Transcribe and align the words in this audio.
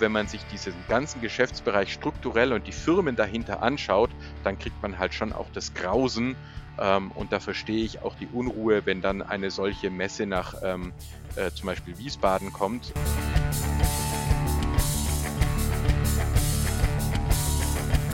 Aber 0.00 0.06
wenn 0.06 0.12
man 0.12 0.28
sich 0.28 0.40
diesen 0.46 0.72
ganzen 0.88 1.20
Geschäftsbereich 1.20 1.92
strukturell 1.92 2.54
und 2.54 2.66
die 2.66 2.72
Firmen 2.72 3.16
dahinter 3.16 3.62
anschaut, 3.62 4.08
dann 4.44 4.58
kriegt 4.58 4.80
man 4.80 4.98
halt 4.98 5.12
schon 5.12 5.34
auch 5.34 5.48
das 5.52 5.74
Grausen. 5.74 6.36
Ähm, 6.78 7.10
und 7.10 7.32
da 7.32 7.38
verstehe 7.38 7.84
ich 7.84 8.00
auch 8.00 8.14
die 8.14 8.26
Unruhe, 8.26 8.86
wenn 8.86 9.02
dann 9.02 9.20
eine 9.20 9.50
solche 9.50 9.90
Messe 9.90 10.24
nach 10.24 10.54
ähm, 10.62 10.94
äh, 11.36 11.50
zum 11.50 11.66
Beispiel 11.66 11.98
Wiesbaden 11.98 12.50
kommt. 12.50 12.94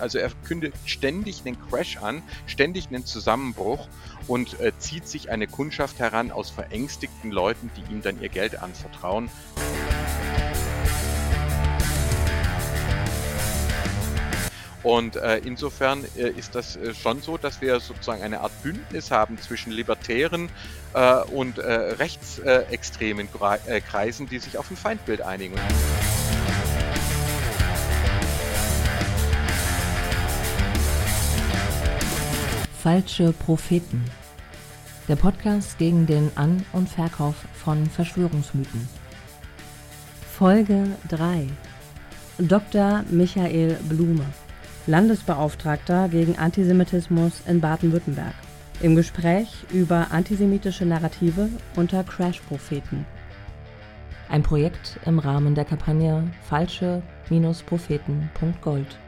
Also 0.00 0.18
er 0.18 0.30
kündigt 0.44 0.76
ständig 0.86 1.42
einen 1.46 1.56
Crash 1.68 1.98
an, 1.98 2.24
ständig 2.48 2.88
einen 2.88 3.06
Zusammenbruch 3.06 3.86
und 4.26 4.58
äh, 4.58 4.72
zieht 4.76 5.06
sich 5.06 5.30
eine 5.30 5.46
Kundschaft 5.46 6.00
heran 6.00 6.32
aus 6.32 6.50
verängstigten 6.50 7.30
Leuten, 7.30 7.70
die 7.76 7.92
ihm 7.92 8.02
dann 8.02 8.20
ihr 8.20 8.28
Geld 8.28 8.60
anvertrauen. 8.60 9.30
Und 14.86 15.16
äh, 15.16 15.38
insofern 15.38 16.04
äh, 16.16 16.28
ist 16.28 16.54
das 16.54 16.76
äh, 16.76 16.94
schon 16.94 17.20
so, 17.20 17.36
dass 17.36 17.60
wir 17.60 17.80
sozusagen 17.80 18.22
eine 18.22 18.38
Art 18.38 18.52
Bündnis 18.62 19.10
haben 19.10 19.36
zwischen 19.36 19.72
Libertären 19.72 20.48
äh, 20.94 21.22
und 21.24 21.58
äh, 21.58 21.72
rechtsextremen 21.72 23.28
äh, 23.66 23.80
Kreisen, 23.80 24.28
die 24.28 24.38
sich 24.38 24.56
auf 24.56 24.70
ein 24.70 24.76
Feindbild 24.76 25.22
einigen. 25.22 25.56
Falsche 32.80 33.32
Propheten. 33.32 34.04
Der 35.08 35.16
Podcast 35.16 35.78
gegen 35.78 36.06
den 36.06 36.30
An- 36.36 36.64
und 36.72 36.88
Verkauf 36.88 37.34
von 37.54 37.90
Verschwörungsmythen. 37.90 38.88
Folge 40.38 40.86
3. 41.08 41.48
Dr. 42.38 43.02
Michael 43.10 43.80
Blume. 43.88 44.24
Landesbeauftragter 44.86 46.08
gegen 46.08 46.38
Antisemitismus 46.38 47.42
in 47.46 47.60
Baden-Württemberg, 47.60 48.34
im 48.80 48.94
Gespräch 48.94 49.64
über 49.72 50.12
antisemitische 50.12 50.86
Narrative 50.86 51.48
unter 51.74 52.04
Crash-Propheten. 52.04 53.04
Ein 54.28 54.44
Projekt 54.44 55.00
im 55.04 55.18
Rahmen 55.18 55.56
der 55.56 55.64
Kampagne 55.64 56.30
Falsche-Propheten.gold. 56.48 58.98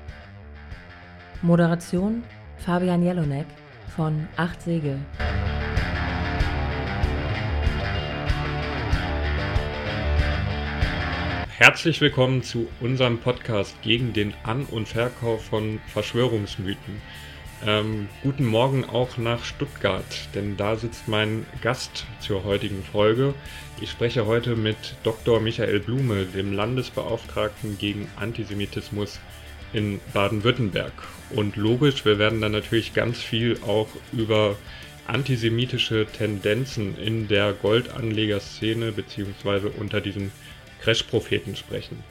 Moderation 1.43 2.25
Fabian 2.57 3.03
Jelonek 3.03 3.47
von 3.95 4.27
Acht 4.37 4.63
Segel. 4.63 4.98
Herzlich 11.59 12.01
willkommen 12.01 12.45
zu 12.45 12.69
unserem 12.78 13.19
Podcast 13.19 13.83
gegen 13.83 14.12
den 14.12 14.33
An- 14.45 14.67
und 14.67 14.87
Verkauf 14.87 15.47
von 15.47 15.81
Verschwörungsmythen. 15.89 17.03
Ähm, 17.67 18.09
guten 18.23 18.47
Morgen 18.47 18.84
auch 18.84 19.17
nach 19.17 19.45
Stuttgart, 19.45 20.05
denn 20.36 20.56
da 20.56 20.77
sitzt 20.77 21.09
mein 21.09 21.47
Gast 21.61 22.06
zur 22.20 22.45
heutigen 22.45 22.84
Folge. 22.84 23.34
Ich 23.81 23.91
spreche 23.91 24.25
heute 24.25 24.55
mit 24.55 24.77
Dr. 25.03 25.41
Michael 25.41 25.81
Blume, 25.81 26.27
dem 26.27 26.53
Landesbeauftragten 26.53 27.77
gegen 27.77 28.06
Antisemitismus 28.14 29.19
in 29.73 30.01
Baden-Württemberg. 30.14 30.92
Und 31.31 31.56
logisch, 31.56 32.05
wir 32.05 32.20
werden 32.20 32.41
dann 32.41 32.53
natürlich 32.53 32.95
ganz 32.95 33.19
viel 33.20 33.59
auch 33.67 33.89
über 34.12 34.55
antisemitische 35.09 36.06
Tendenzen 36.06 36.97
in 36.97 37.27
der 37.27 37.53
Goldanlegerszene 37.53 38.92
beziehungsweise 38.92 39.70
unter 39.70 40.01
diesen 40.01 40.31
Crash-Propheten 40.89 41.55
sprechen. 41.55 42.03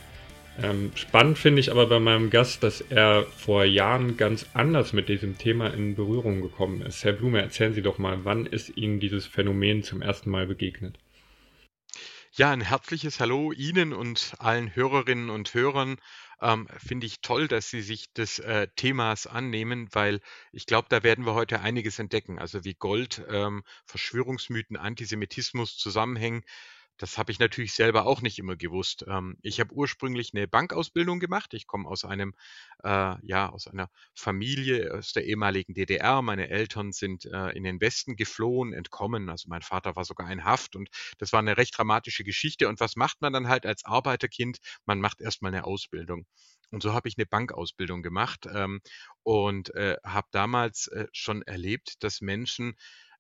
Ähm, 0.62 0.92
spannend 0.94 1.40
finde 1.40 1.62
ich 1.62 1.72
aber 1.72 1.88
bei 1.88 2.00
meinem 2.00 2.30
Gast, 2.30 2.62
dass 2.62 2.80
er 2.80 3.24
vor 3.24 3.64
Jahren 3.64 4.18
ganz 4.18 4.46
anders 4.54 4.94
mit 4.94 5.10
diesem 5.10 5.40
Thema 5.40 5.74
in 5.74 5.96
Berührung 5.96 6.44
gekommen 6.44 6.84
ist. 6.84 7.04
Herr 7.04 7.14
Blume, 7.14 7.42
erzählen 7.42 7.74
Sie 7.74 7.82
doch 7.82 7.98
mal, 7.98 8.24
wann 8.24 8.46
ist 8.46 8.78
Ihnen 8.78 9.00
dieses 9.00 9.26
Phänomen 9.26 9.82
zum 9.82 10.04
ersten 10.04 10.30
Mal 10.30 10.46
begegnet? 10.46 11.00
Ja, 12.34 12.52
ein 12.52 12.62
herzliches 12.62 13.20
Hallo 13.20 13.52
Ihnen 13.52 13.94
und 13.94 14.36
allen 14.38 14.76
Hörerinnen 14.76 15.32
und 15.32 15.56
Hörern. 15.56 15.98
Ähm, 16.40 16.68
Finde 16.78 17.08
ich 17.08 17.22
toll, 17.22 17.48
dass 17.48 17.72
Sie 17.72 17.82
sich 17.82 18.14
des 18.14 18.38
äh, 18.38 18.68
Themas 18.76 19.26
annehmen, 19.26 19.90
weil 19.94 20.20
ich 20.52 20.68
glaube, 20.68 20.86
da 20.90 21.02
werden 21.02 21.26
wir 21.26 21.34
heute 21.34 21.62
einiges 21.62 21.98
entdecken. 21.98 22.38
Also 22.38 22.64
wie 22.64 22.76
Gold, 22.76 23.26
ähm, 23.28 23.64
Verschwörungsmythen, 23.86 24.78
Antisemitismus 24.78 25.78
zusammenhängen. 25.78 26.44
Das 26.98 27.18
habe 27.18 27.32
ich 27.32 27.40
natürlich 27.40 27.74
selber 27.74 28.06
auch 28.06 28.22
nicht 28.22 28.40
immer 28.40 28.56
gewusst. 28.56 29.06
Ähm, 29.08 29.38
ich 29.42 29.60
habe 29.60 29.74
ursprünglich 29.74 30.34
eine 30.34 30.48
Bankausbildung 30.48 31.20
gemacht. 31.20 31.54
Ich 31.54 31.68
komme 31.68 31.88
aus 31.88 32.04
einem, 32.06 32.34
äh, 32.84 33.16
ja, 33.26 33.50
aus 33.50 33.68
einer 33.68 33.90
Familie 34.16 34.94
aus 34.94 35.14
der 35.14 35.26
ehemaligen 35.26 35.74
DDR. 35.74 36.22
Meine 36.22 36.50
Eltern 36.50 36.92
sind 36.92 37.26
äh, 37.26 37.50
in 37.52 37.64
den 37.64 37.80
Westen 37.82 38.16
geflohen, 38.16 38.74
entkommen. 38.74 39.30
Also 39.30 39.48
mein 39.50 39.62
Vater 39.62 39.96
war 39.96 40.06
sogar 40.06 40.32
in 40.32 40.44
Haft 40.44 40.76
und 40.76 40.90
das 41.20 41.32
war 41.34 41.40
eine 41.40 41.58
recht 41.58 41.78
dramatische 41.78 42.24
Geschichte. 42.24 42.68
Und 42.68 42.80
was 42.80 42.96
macht 42.96 43.22
man 43.22 43.34
dann 43.34 43.48
halt 43.48 43.66
als 43.66 43.86
Arbeiterkind? 43.86 44.58
Man 44.86 45.00
macht 45.00 45.22
erstmal 45.22 45.54
eine 45.54 45.66
Ausbildung. 45.66 46.26
Und 46.72 46.84
so 46.84 46.94
habe 46.94 47.08
ich 47.08 47.18
eine 47.18 47.26
Bankausbildung 47.26 48.02
gemacht 48.04 48.46
ähm, 48.54 48.82
und 49.24 49.74
äh, 49.76 49.98
habe 50.04 50.28
damals 50.32 50.88
äh, 50.88 51.08
schon 51.14 51.42
erlebt, 51.44 52.04
dass 52.04 52.20
Menschen 52.22 52.76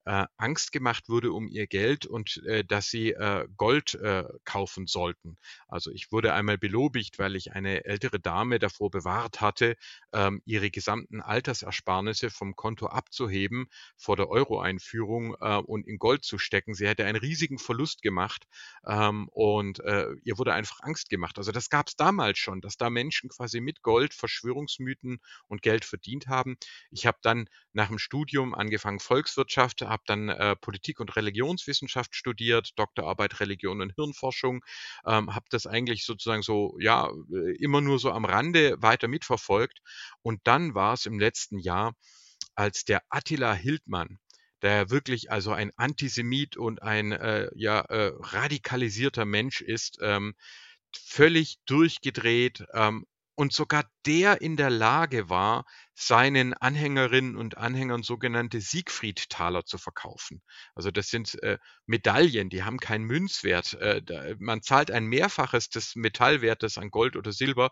äh, 0.07 0.25
Angst 0.38 0.72
gemacht 0.72 1.09
wurde 1.09 1.34
um 1.34 1.50
ihr 1.50 1.68
Geld 1.68 2.06
und 2.06 2.41
äh, 2.45 2.63
dass 2.63 2.90
sie 2.90 3.12
äh, 3.12 3.45
Gold 3.57 3.95
äh, 3.95 4.23
kaufen 4.45 4.88
sollten. 4.88 5.38
Also 5.68 5.91
ich 5.91 6.12
wurde 6.13 6.34
einmal 6.34 6.57
belobigt, 6.57 7.19
weil 7.19 7.35
ich 7.35 7.51
eine 7.51 7.84
ältere 7.84 8.19
Dame 8.19 8.57
davor 8.57 8.90
bewahrt 8.90 9.41
hatte, 9.41 9.75
ähm, 10.13 10.41
ihre 10.45 10.72
gesamten 10.72 11.22
Altersersparnisse 11.22 12.29
vom 12.29 12.56
Konto 12.56 12.88
abzuheben 12.88 13.68
vor 13.97 14.16
der 14.16 14.29
Euro-Einführung 14.29 15.35
äh, 15.41 15.57
und 15.57 15.85
in 15.85 16.00
Gold 16.00 16.24
zu 16.24 16.38
stecken. 16.38 16.74
Sie 16.74 16.88
hätte 16.88 17.03
einen 17.06 17.19
riesigen 17.19 17.59
Verlust 17.59 18.01
gemacht 18.01 18.45
ähm, 18.88 19.28
und 19.34 19.81
äh, 19.81 20.07
ihr 20.24 20.38
wurde 20.38 20.53
einfach 20.53 20.79
Angst 20.84 21.09
gemacht. 21.09 21.38
Also 21.38 21.51
das 21.51 21.69
gab 21.69 21.88
es 21.89 21.97
damals 21.97 22.39
schon, 22.39 22.62
dass 22.62 22.78
da 22.78 22.89
Menschen 22.89 23.29
quasi 23.29 23.59
mit 23.59 23.81
Gold 23.81 24.13
Verschwörungsmythen 24.13 25.19
und 25.47 25.62
Geld 25.62 25.84
verdient 25.84 26.28
haben. 26.28 26.56
Ich 26.91 27.06
habe 27.06 27.18
dann 27.22 27.50
nach 27.74 27.89
dem 27.89 28.00
Studium 28.00 28.56
angefangen 28.56 29.00
Volkswirtschaft, 29.00 29.81
habe 29.81 29.96
dann 30.05 30.29
äh, 30.29 30.55
Politik 30.55 30.99
und 30.99 31.15
Religionswissenschaft 31.15 32.15
studiert, 32.15 32.71
Doktorarbeit 32.77 33.39
Religion 33.39 33.81
und 33.81 33.93
Hirnforschung, 33.95 34.63
ähm, 35.05 35.33
habe 35.33 35.45
das 35.49 35.67
eigentlich 35.67 36.05
sozusagen 36.05 36.41
so, 36.41 36.77
ja, 36.79 37.09
äh, 37.33 37.55
immer 37.57 37.81
nur 37.81 37.99
so 37.99 38.11
am 38.11 38.25
Rande 38.25 38.75
weiter 38.81 39.07
mitverfolgt. 39.07 39.79
Und 40.21 40.41
dann 40.45 40.75
war 40.75 40.93
es 40.93 41.05
im 41.05 41.19
letzten 41.19 41.59
Jahr, 41.59 41.95
als 42.55 42.85
der 42.85 43.01
Attila 43.09 43.53
Hildmann, 43.53 44.19
der 44.61 44.89
wirklich 44.89 45.31
also 45.31 45.51
ein 45.51 45.71
Antisemit 45.77 46.57
und 46.57 46.81
ein 46.81 47.11
äh, 47.11 47.49
ja, 47.55 47.81
äh, 47.81 48.11
radikalisierter 48.17 49.25
Mensch 49.25 49.61
ist, 49.61 49.99
ähm, 50.01 50.33
völlig 50.95 51.57
durchgedreht, 51.65 52.65
ähm, 52.73 53.05
und 53.37 53.53
sogar 53.53 53.85
der 54.07 54.41
in 54.41 54.57
der 54.57 54.71
Lage 54.71 55.29
war, 55.29 55.65
seinen 55.93 56.55
Anhängerinnen 56.55 57.37
und 57.37 57.55
Anhängern 57.55 58.01
sogenannte 58.01 58.59
Siegfried-Taler 58.59 59.63
zu 59.63 59.77
verkaufen. 59.77 60.41
Also 60.73 60.89
das 60.89 61.09
sind 61.09 61.41
äh, 61.43 61.59
Medaillen, 61.85 62.49
die 62.49 62.63
haben 62.63 62.79
keinen 62.79 63.05
Münzwert. 63.05 63.75
Äh, 63.75 64.01
da, 64.01 64.33
man 64.39 64.63
zahlt 64.63 64.89
ein 64.89 65.05
Mehrfaches 65.05 65.69
des 65.69 65.95
Metallwertes 65.95 66.79
an 66.79 66.89
Gold 66.89 67.15
oder 67.15 67.31
Silber 67.31 67.69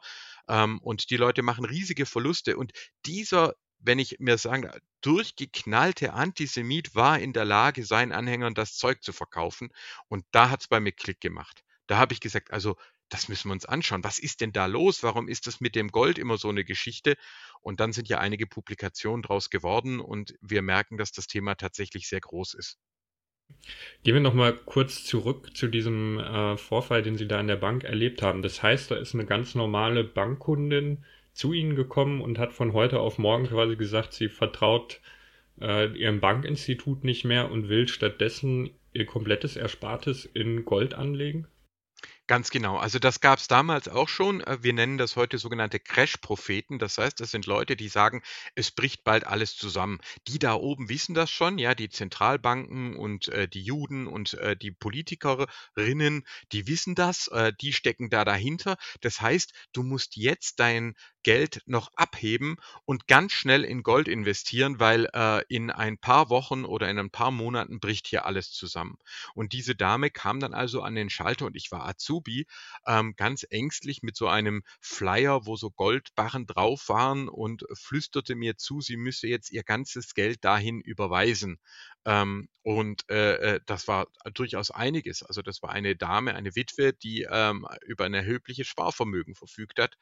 ähm, 0.48 0.80
und 0.84 1.10
die 1.10 1.18
Leute 1.18 1.42
machen 1.42 1.66
riesige 1.66 2.06
Verluste. 2.06 2.58
Und 2.58 2.72
dieser 3.08 3.56
wenn 3.80 4.00
ich 4.00 4.18
mir 4.20 4.38
sagen, 4.40 4.72
durchgeknallte 5.02 6.14
Antisemit 6.14 6.96
war 6.96 7.20
in 7.20 7.34
der 7.34 7.46
Lage, 7.46 7.86
seinen 7.86 8.14
Anhängern 8.14 8.56
das 8.56 8.78
Zeug 8.78 9.04
zu 9.04 9.14
verkaufen. 9.14 9.70
Und 10.08 10.26
da 10.32 10.50
hat 10.50 10.62
es 10.62 10.68
bei 10.68 10.80
mir 10.80 10.92
Klick 10.92 11.22
gemacht. 11.22 11.64
Da 11.88 11.98
habe 11.98 12.14
ich 12.14 12.20
gesagt, 12.20 12.52
also 12.52 12.78
das 13.10 13.30
müssen 13.30 13.50
wir 13.50 13.54
uns 13.54 13.66
anschauen. 13.66 14.04
Was 14.04 14.20
ist 14.20 14.42
denn 14.42 14.52
da 14.52 14.66
los? 14.66 15.04
Warum 15.04 15.28
ist 15.28 15.48
das 15.48 15.62
mit 15.62 15.76
dem 15.76 15.90
Gold 15.90 16.18
immer 16.18 16.38
so 16.38 16.50
eine 16.50 16.64
Geschichte? 16.64 17.16
Und 17.62 17.80
dann 17.80 17.94
sind 17.94 18.10
ja 18.10 18.20
einige 18.20 18.48
Publikationen 18.48 19.22
draus 19.22 19.50
geworden 19.50 20.00
und 20.00 20.36
wir 20.42 20.62
merken, 20.62 20.98
dass 20.98 21.12
das 21.12 21.28
Thema 21.28 21.56
tatsächlich 21.56 22.08
sehr 22.08 22.22
groß 22.22 22.56
ist. 22.56 22.78
Gehen 24.04 24.16
wir 24.16 24.22
nochmal 24.22 24.56
kurz 24.56 25.04
zurück 25.04 25.56
zu 25.56 25.68
diesem 25.68 26.20
äh, 26.20 26.58
Vorfall, 26.58 27.04
den 27.04 27.18
Sie 27.18 27.28
da 27.28 27.40
in 27.40 27.48
der 27.48 27.56
Bank 27.56 27.84
erlebt 27.84 28.22
haben. 28.22 28.42
Das 28.42 28.64
heißt, 28.64 28.92
da 28.92 28.96
ist 28.96 29.14
eine 29.14 29.26
ganz 29.26 29.56
normale 29.56 30.04
Bankkundin 30.04 31.06
zu 31.34 31.54
Ihnen 31.54 31.76
gekommen 31.76 32.22
und 32.22 32.40
hat 32.40 32.54
von 32.54 32.74
heute 32.74 33.00
auf 33.00 33.18
morgen 33.18 33.48
quasi 33.48 33.76
gesagt, 33.76 34.14
sie 34.14 34.30
vertraut 34.30 35.02
äh, 35.60 35.92
ihrem 35.96 36.22
Bankinstitut 36.22 37.04
nicht 37.04 37.26
mehr 37.26 37.52
und 37.52 37.70
will 37.70 37.88
stattdessen 37.88 38.72
ihr 38.94 39.06
komplettes 39.06 39.58
Erspartes 39.58 40.26
in 40.26 40.66
Gold 40.66 40.94
anlegen? 40.94 41.48
Ganz 42.28 42.50
genau. 42.50 42.78
Also 42.78 42.98
das 42.98 43.20
gab 43.20 43.38
es 43.40 43.48
damals 43.48 43.88
auch 43.88 44.08
schon. 44.10 44.42
Äh, 44.42 44.58
wir 44.64 44.74
nennen 44.74 44.98
das 44.98 45.16
heute 45.16 45.38
sogenannte 45.38 45.80
Crash-Propheten. 45.80 46.80
Das 46.80 46.98
heißt, 46.98 47.20
das 47.20 47.30
sind 47.32 47.46
Leute, 47.46 47.76
die 47.76 47.88
sagen, 47.88 48.22
es 48.56 48.72
bricht 48.72 49.04
bald 49.04 49.26
alles 49.28 49.56
zusammen. 49.56 50.00
Die 50.28 50.40
da 50.40 50.54
oben 50.56 50.90
wissen 50.90 51.14
das 51.14 51.30
schon, 51.30 51.58
ja, 51.60 51.76
die 51.76 51.90
Zentralbanken 51.90 52.96
und 52.96 53.28
äh, 53.30 53.48
die 53.48 53.62
Juden 53.62 54.08
und 54.08 54.34
äh, 54.36 54.56
die 54.58 54.72
Politikerinnen, 54.72 56.26
die 56.52 56.68
wissen 56.68 56.96
das, 56.96 57.28
äh, 57.28 57.54
die 57.62 57.74
stecken 57.74 58.10
da 58.10 58.26
dahinter. 58.26 58.78
Das 59.02 59.22
heißt, 59.22 59.54
du 59.74 59.84
musst 59.84 60.16
jetzt 60.16 60.60
dein 60.60 60.96
Geld 61.26 61.64
noch 61.66 61.92
abheben 61.96 62.58
und 62.86 63.08
ganz 63.08 63.32
schnell 63.32 63.64
in 63.64 63.82
Gold 63.82 64.08
investieren, 64.08 64.80
weil 64.80 65.10
äh, 65.12 65.44
in 65.50 65.72
ein 65.72 65.98
paar 65.98 66.30
Wochen 66.30 66.66
oder 66.66 66.88
in 66.88 67.00
ein 67.00 67.10
paar 67.10 67.32
Monaten 67.32 67.80
bricht 67.80 68.06
hier 68.06 68.28
alles 68.28 68.52
zusammen. 68.52 69.00
Und 69.34 69.52
diese 69.52 69.74
Dame 69.74 70.12
kam 70.12 70.40
dann 70.40 70.54
also 70.54 70.84
an 70.84 70.94
den 70.94 71.10
Schalter 71.10 71.48
und 71.48 71.56
ich 71.56 71.72
war 71.72 71.88
Azubi, 71.88 72.46
ähm, 72.86 73.16
ganz 73.16 73.44
ängstlich 73.50 74.04
mit 74.04 74.16
so 74.16 74.28
einem 74.28 74.62
Flyer, 74.80 75.48
wo 75.48 75.56
so 75.56 75.72
Goldbarren 75.72 76.46
drauf 76.46 76.90
waren 76.90 77.28
und 77.28 77.66
flüsterte 77.74 78.36
mir 78.36 78.58
zu, 78.58 78.82
sie 78.82 78.96
müsse 78.96 79.28
jetzt 79.28 79.52
ihr 79.52 79.64
ganzes 79.64 80.14
Geld 80.14 80.46
dahin 80.46 80.80
überweisen. 80.80 81.58
Ähm, 82.06 82.50
und 82.62 83.10
äh, 83.10 83.56
äh 83.56 83.60
das 83.66 83.88
war 83.88 84.06
durchaus 84.36 84.70
einiges. 84.70 85.24
Also 85.24 85.42
das 85.42 85.64
war 85.64 85.72
eine 85.72 85.96
Dame, 85.96 86.36
eine 86.36 86.56
Witwe, 86.56 86.94
die 86.94 87.26
ähm, 87.28 87.66
über 87.82 88.06
ein 88.06 88.14
erhebliches 88.14 88.68
Sparvermögen 88.68 89.34
verfügt 89.34 89.80
hat. 89.80 89.98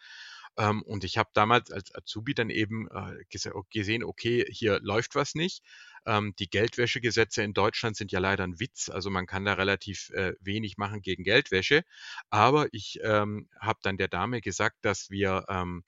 Ähm, 0.57 0.83
und 0.83 1.03
ich 1.03 1.17
habe 1.17 1.29
damals 1.33 1.71
als 1.71 1.93
Azubi 1.95 2.33
dann 2.33 2.49
eben 2.49 2.87
äh, 2.89 3.23
gesehen, 3.71 4.03
okay, 4.03 4.45
hier 4.49 4.79
läuft 4.81 5.15
was 5.15 5.35
nicht. 5.35 5.63
Ähm, 6.05 6.33
die 6.37 6.49
Geldwäschegesetze 6.49 7.43
in 7.43 7.53
Deutschland 7.53 7.95
sind 7.95 8.11
ja 8.11 8.19
leider 8.19 8.43
ein 8.43 8.59
Witz. 8.59 8.89
Also 8.89 9.09
man 9.09 9.25
kann 9.25 9.45
da 9.45 9.53
relativ 9.53 10.09
äh, 10.11 10.33
wenig 10.41 10.77
machen 10.77 11.01
gegen 11.01 11.23
Geldwäsche. 11.23 11.83
Aber 12.29 12.67
ich 12.71 12.99
ähm, 13.03 13.49
habe 13.59 13.79
dann 13.81 13.97
der 13.97 14.09
Dame 14.09 14.41
gesagt, 14.41 14.77
dass 14.81 15.09
wir 15.09 15.45
ähm, 15.49 15.83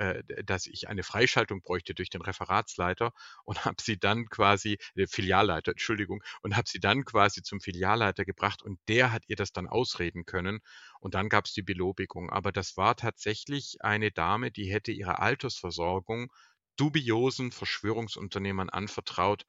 äh, 0.00 0.22
dass 0.44 0.66
ich 0.66 0.88
eine 0.88 1.02
Freischaltung 1.02 1.60
bräuchte 1.60 1.94
durch 1.94 2.08
den 2.08 2.22
Referatsleiter 2.22 3.12
und 3.44 3.66
habe 3.66 3.76
sie 3.82 3.98
dann 3.98 4.26
quasi, 4.30 4.78
äh, 4.94 5.06
Filialleiter, 5.06 5.72
Entschuldigung, 5.72 6.22
und 6.40 6.56
habe 6.56 6.66
sie 6.68 6.80
dann 6.80 7.04
quasi 7.04 7.42
zum 7.42 7.60
Filialleiter 7.60 8.24
gebracht 8.24 8.62
und 8.62 8.80
der 8.88 9.12
hat 9.12 9.24
ihr 9.26 9.36
das 9.36 9.52
dann 9.52 9.68
ausreden 9.68 10.24
können 10.24 10.60
und 11.00 11.14
dann 11.14 11.28
gab 11.28 11.44
es 11.44 11.52
die 11.52 11.62
Belobigung. 11.62 12.30
Aber 12.30 12.50
das 12.50 12.78
war 12.78 12.96
tatsächlich 12.96 13.76
eine 13.80 14.10
Dame, 14.10 14.50
die 14.50 14.72
hätte 14.72 14.90
ihre 14.90 15.18
Altersversorgung 15.18 16.32
dubiosen 16.76 17.52
Verschwörungsunternehmern 17.52 18.70
anvertraut 18.70 19.44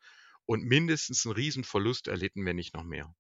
und 0.46 0.66
mindestens 0.66 1.26
einen 1.26 1.36
Riesenverlust 1.36 2.10
erlitten, 2.10 2.46
wenn 2.46 2.58
nicht 2.58 2.76
noch 2.76 2.84
mehr. 2.84 3.16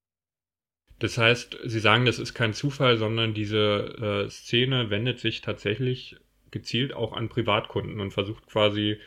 Das 1.00 1.18
heißt, 1.18 1.60
Sie 1.64 1.80
sagen, 1.80 2.06
das 2.06 2.20
ist 2.20 2.34
kein 2.34 2.54
Zufall, 2.54 2.98
sondern 2.98 3.34
diese 3.34 4.26
äh, 4.28 4.30
Szene 4.30 4.90
wendet 4.90 5.20
sich 5.20 5.40
tatsächlich 5.40 6.18
gezielt 6.52 6.94
auch 6.94 7.14
an 7.14 7.30
Privatkunden 7.30 8.00
und 8.00 8.12
versucht 8.12 8.48
quasi 8.48 9.00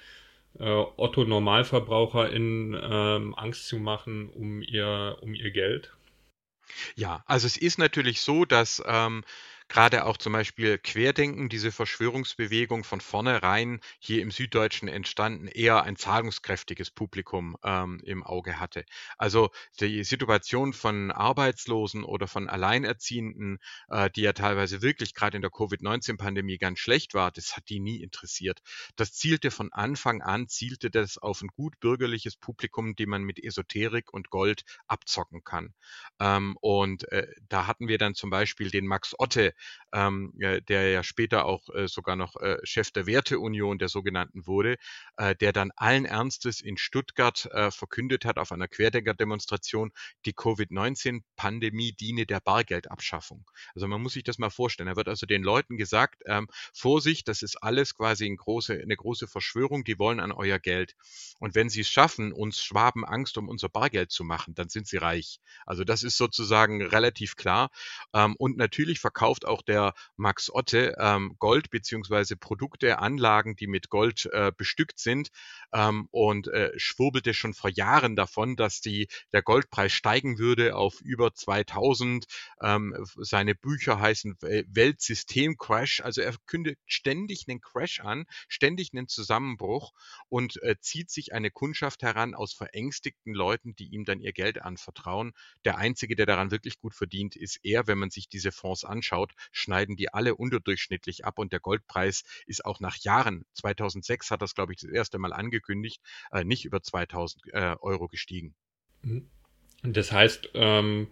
äh, 0.58 0.85
Otto 0.96 1.25
Normalverbraucher 1.25 2.31
in 2.31 2.79
ähm, 2.81 3.35
Angst 3.35 3.69
zu 3.69 3.79
machen 3.79 4.29
um 4.31 4.62
ihr, 4.62 5.19
um 5.20 5.35
ihr 5.35 5.50
Geld. 5.50 5.93
Ja, 6.96 7.23
also 7.26 7.46
es 7.46 7.56
ist 7.56 7.79
natürlich 7.79 8.20
so, 8.20 8.44
dass 8.44 8.82
ähm, 8.87 9.25
gerade 9.69 10.05
auch 10.05 10.16
zum 10.16 10.32
Beispiel 10.32 10.78
Querdenken, 10.78 11.49
diese 11.49 11.72
Verschwörungsbewegung 11.72 12.84
von 12.84 13.00
vornherein 13.00 13.81
hier 13.99 14.22
im 14.22 14.31
Süddeutschen 14.31 14.88
entstanden, 14.88 15.49
eher 15.49 15.82
ein 15.82 15.96
zahlungskräftiges 15.96 16.90
Publikum 16.90 17.56
ähm, 17.64 18.00
im 18.05 18.22
Auge 18.22 18.61
hatte. 18.61 18.84
Also 19.19 19.50
die 19.81 20.05
Situation 20.05 20.72
von 20.72 21.11
Arbeitslosen 21.11 22.05
oder 22.05 22.28
von 22.28 22.49
Alleinerziehenden, 22.49 23.58
äh, 23.88 24.11
die 24.11 24.22
ja 24.22 24.32
teilweise 24.32 24.82
wirklich 24.82 25.14
gerade 25.14 25.37
in 25.37 25.43
der 25.43 25.50
Covid-19-Pandemie 25.50 26.58
ganz 26.58 26.78
schlecht 26.78 27.14
war, 27.14 27.31
das 27.31 27.56
hat 27.56 27.69
die 27.69 27.81
nie 27.81 28.02
interessiert. 28.02 28.60
Das 28.96 29.12
zielte 29.12 29.50
von 29.50 29.72
Anfang 29.72 30.22
an, 30.22 30.49
zielte 30.49 30.90
das 30.90 31.19
auf 31.19 31.43
ein 31.43 31.49
gut 31.49 31.81
bürgerliches 31.81 32.37
Publikum, 32.37 32.94
die 32.96 33.06
man 33.06 33.22
mit 33.22 33.43
Esoterik 33.43 34.12
und 34.12 34.31
Gold 34.31 34.64
abzocken 34.87 35.43
kann. 35.44 35.75
Ähm, 36.20 36.56
und 36.60 37.10
äh, 37.10 37.26
da 37.49 37.67
hatten 37.67 37.88
wir 37.88 37.99
dann 37.99 38.14
zum 38.14 38.31
Beispiel 38.31 38.70
den 38.70 38.87
Max 38.87 39.14
Otte, 39.19 39.54
ähm, 39.93 40.33
äh, 40.41 40.61
der 40.62 40.91
ja 40.91 41.03
später 41.03 41.45
auch 41.47 41.69
äh, 41.75 41.89
sogar 41.89 42.17
noch 42.17 42.37
äh, 42.37 42.59
Chef 42.65 42.91
der 42.91 43.06
Werteunion 43.06 43.79
der 43.79 43.89
sogenannten 43.89 44.47
wurde, 44.47 44.77
äh, 45.17 45.35
der 45.37 45.53
dann 45.53 45.71
allen 45.77 46.05
Ernstes 46.05 46.61
in 46.61 46.77
Stuttgart 46.77 47.47
äh, 47.53 47.71
verkündet 47.71 48.25
hat 48.25 48.39
auf 48.39 48.53
einer 48.53 48.69
Querdenker-Demonstration, 48.69 49.93
die 50.27 50.33
Covid-19-Pandemie 50.33 51.93
diene 51.93 52.27
der 52.27 52.41
Bargeldabschaffung. 52.41 53.49
Also 53.75 53.87
man 53.87 54.03
muss 54.03 54.15
sich 54.15 54.25
das 54.25 54.39
mal 54.39 54.51
vorstellen. 54.51 54.89
Er 54.89 54.97
wird 54.97 55.09
also 55.09 55.27
den 55.27 55.43
Leuten 55.43 55.77
gesagt, 55.77 56.23
ähm, 56.27 56.49
Vorsicht, 56.73 57.29
das 57.29 57.43
ist 57.43 57.56
alles 57.62 57.95
quasi 57.95 58.27
eine 58.27 58.37
große, 58.37 58.75
eine 58.75 58.97
große 58.97 59.27
Verschwörung, 59.27 59.85
die 59.85 59.99
wollen 59.99 60.21
an 60.21 60.33
euer 60.33 60.59
Geld. 60.59 60.95
Und 61.39 61.55
wenn 61.55 61.69
sie 61.69 61.81
es 61.81 61.89
schaffen, 61.89 62.33
uns 62.33 62.62
Schwaben 62.62 63.05
Angst 63.05 63.39
um 63.39 63.49
unser 63.49 63.69
Bargeld 63.69 64.11
zu 64.11 64.25
machen, 64.25 64.55
dann 64.55 64.69
sind 64.69 64.87
sie 64.87 64.97
reich. 64.97 65.41
Also 65.67 65.85
das 65.85 66.03
ist 66.03 66.17
sozusagen 66.17 66.83
relativ 66.83 67.37
klar. 67.37 67.71
Ähm, 68.12 68.35
und 68.39 68.56
natürlich 68.56 69.01
verkauft 69.01 69.44
auch 69.44 69.62
der 69.62 69.94
Max 70.17 70.50
Otte 70.50 70.96
ähm, 70.99 71.37
Gold 71.38 71.70
beziehungsweise 71.70 72.37
Produkte, 72.37 72.99
Anlagen, 72.99 73.56
die 73.56 73.67
mit 73.67 73.91
Gold 73.91 74.29
äh, 74.32 74.52
bestückt 74.56 74.99
sind 74.99 75.31
ähm, 75.73 76.08
und 76.11 76.49
äh, 76.49 76.73
schwurbelte 76.76 77.35
schon 77.35 77.55
vor 77.55 77.70
Jahren 77.70 78.17
davon, 78.17 78.56
dass 78.56 78.81
die, 78.81 79.08
der 79.32 79.43
Goldpreis 79.43 79.93
steigen 79.93 80.38
würde 80.38 80.76
auf 80.76 81.00
über 81.00 81.35
2000. 81.35 82.26
Ähm, 82.61 82.96
seine 83.17 83.55
Bücher 83.55 84.00
heißen 84.00 84.37
Weltsystem-Crash. 84.41 86.00
Also 86.00 86.20
er 86.20 86.35
kündigt 86.46 86.79
ständig 86.87 87.44
einen 87.49 87.61
Crash 87.61 88.00
an, 88.00 88.26
ständig 88.49 88.91
einen 88.93 89.08
Zusammenbruch 89.08 89.93
und 90.29 90.62
äh, 90.62 90.76
zieht 90.81 91.11
sich 91.11 91.32
eine 91.32 91.50
Kundschaft 91.50 92.02
heran 92.02 92.35
aus 92.35 92.52
verängstigten 92.52 93.35
Leuten, 93.35 93.75
die 93.76 93.88
ihm 93.88 94.05
dann 94.05 94.20
ihr 94.20 94.32
Geld 94.32 94.62
anvertrauen. 94.62 95.32
Der 95.64 95.79
einzige, 95.79 96.17
der 96.17 96.26
daran 96.26 96.50
wirklich 96.50 96.79
gut 96.79 96.94
verdient, 96.94 97.37
ist 97.37 97.61
er, 97.62 97.87
wenn 97.87 97.99
man 97.99 98.11
sich 98.11 98.29
diese 98.29 98.52
Fonds 98.52 98.85
anschaut, 98.85 99.33
schneiden 99.52 99.96
die 99.96 100.12
alle 100.12 100.34
unterdurchschnittlich 100.34 101.25
ab 101.25 101.38
und 101.38 101.52
der 101.52 101.60
Goldpreis 101.60 102.25
ist 102.46 102.64
auch 102.64 102.81
nach 102.81 102.96
Jahren, 102.98 103.44
2006 103.54 104.31
hat 104.31 104.42
das, 104.42 104.54
glaube 104.54 104.72
ich, 104.72 104.81
das 104.81 104.90
erste 104.90 105.19
Mal 105.19 105.32
angekündigt, 105.32 106.00
äh, 106.32 106.44
nicht 106.44 106.64
über 106.64 106.82
2000 106.82 107.52
äh, 107.52 107.76
Euro 107.81 108.08
gestiegen. 108.08 108.54
Mhm. 109.02 109.28
Das 109.82 110.12
heißt, 110.12 110.50
ähm, 110.54 111.08